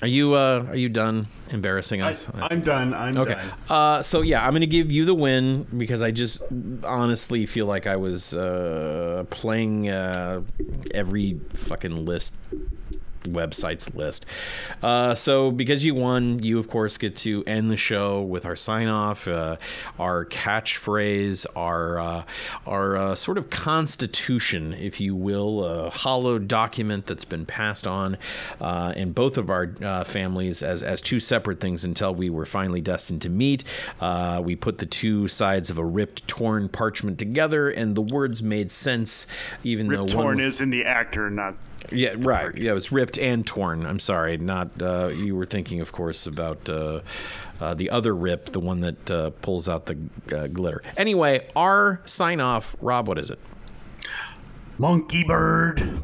Are 0.05 0.07
you 0.07 0.35
uh 0.35 0.67
are 0.69 0.77
you 0.77 0.91
done 0.91 1.25
embarrassing 1.49 2.03
us? 2.03 2.29
I'm 2.35 2.61
done. 2.61 2.93
I'm 2.93 3.17
Okay. 3.17 3.33
done. 3.33 3.53
Uh, 3.71 4.03
so 4.03 4.21
yeah, 4.21 4.47
I'm 4.47 4.53
gonna 4.53 4.67
give 4.67 4.93
you 4.93 5.07
the 5.07 5.15
win 5.15 5.67
because 5.79 6.03
I 6.03 6.11
just 6.11 6.43
honestly 6.85 7.47
feel 7.47 7.65
like 7.65 7.87
I 7.87 7.97
was 7.97 8.35
uh, 8.35 9.25
playing 9.31 9.89
uh, 9.89 10.43
every 10.93 11.41
fucking 11.55 12.05
list 12.05 12.35
website's 13.25 13.95
list. 13.95 14.27
Uh, 14.83 15.15
so 15.15 15.51
because 15.51 15.85
you 15.85 15.95
won, 15.95 16.43
you 16.43 16.59
of 16.59 16.69
course 16.69 16.97
get 16.97 17.17
to 17.17 17.43
end 17.47 17.71
the 17.71 17.77
show 17.77 18.23
with 18.23 18.47
our 18.47 18.57
sign 18.57 18.89
off, 18.89 19.27
uh, 19.29 19.57
our 19.99 20.25
catchphrase, 20.27 21.47
our 21.57 21.99
uh, 21.99 22.23
our 22.67 22.97
uh, 22.97 23.15
sort 23.15 23.39
of 23.39 23.51
constitution, 23.51 24.73
if 24.73 25.01
you 25.01 25.15
will, 25.15 25.65
a 25.65 25.91
hollow 25.91 26.39
document 26.39 27.07
that's 27.07 27.25
been 27.25 27.47
passed 27.47 27.87
on 27.87 28.17
uh, 28.61 28.93
in 28.97 29.13
both 29.13 29.37
of 29.37 29.51
our 29.51 29.75
uh, 29.83 30.05
families 30.05 30.63
as 30.63 30.83
as 30.83 31.01
two 31.01 31.21
separate 31.21 31.61
things 31.61 31.85
until 31.85 32.15
we 32.15 32.31
were 32.31 32.47
finally 32.47 32.81
destined 32.81 33.23
to 33.23 33.29
meet. 33.29 33.65
Uh, 34.01 34.41
we 34.45 34.57
put 34.57 34.79
the 34.79 34.87
two 34.87 35.29
sides 35.29 35.71
of 35.71 35.79
a 35.79 35.85
ripped, 35.85 36.27
torn 36.27 36.69
parchment 36.69 37.19
together, 37.19 37.69
and 37.69 37.95
the 37.95 38.03
words 38.03 38.43
made 38.43 38.71
sense, 38.71 39.27
even 39.63 39.89
Rip 39.89 40.01
though 40.01 40.07
Torn 40.07 40.25
one. 40.25 40.41
is 40.41 40.61
in 40.61 40.71
the 40.71 40.85
actor, 40.85 41.31
not 41.31 41.55
Yeah, 41.91 42.15
right. 42.19 42.55
Yeah, 42.57 42.71
it 42.73 42.75
was 42.75 42.91
ripped 42.93 43.19
and 43.19 43.47
torn. 43.47 43.85
I'm 43.87 43.99
sorry, 43.99 44.37
not 44.39 44.71
uh, 44.81 45.09
you 45.15 45.37
were 45.37 45.47
thinking, 45.47 45.81
of 45.81 45.93
course, 45.93 46.27
about 46.27 46.69
uh, 46.69 47.01
uh, 47.61 47.75
the 47.75 47.91
other 47.91 48.15
rip, 48.15 48.47
the 48.47 48.61
one 48.61 48.81
that 48.81 49.11
uh, 49.11 49.31
pulls 49.43 49.69
out 49.69 49.87
the 49.87 49.99
uh, 50.35 50.47
glitter. 50.49 50.83
Anyway, 50.97 51.47
our 51.55 52.01
sign 52.05 52.41
off, 52.41 52.75
Rob. 52.81 53.07
What 53.09 53.19
is 53.19 53.31
it? 53.31 53.39
Monkey 54.79 55.25
Bird. 55.25 56.01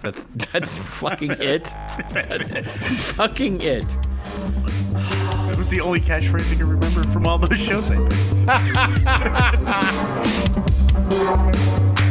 That's 0.00 0.22
that's 0.52 0.78
fucking 0.78 1.32
it. 1.40 1.64
That's 2.10 2.54
it. 2.54 2.72
Fucking 2.72 3.60
it. 3.60 3.84
That 4.24 5.56
was 5.58 5.68
the 5.68 5.80
only 5.80 6.00
catchphrase 6.00 6.52
I 6.52 6.56
can 6.56 6.68
remember 6.68 7.02
from 7.04 7.26
all 7.26 7.38
those 7.38 7.58
shows. 7.58 7.90
I 7.90 7.96
think. 11.96 12.06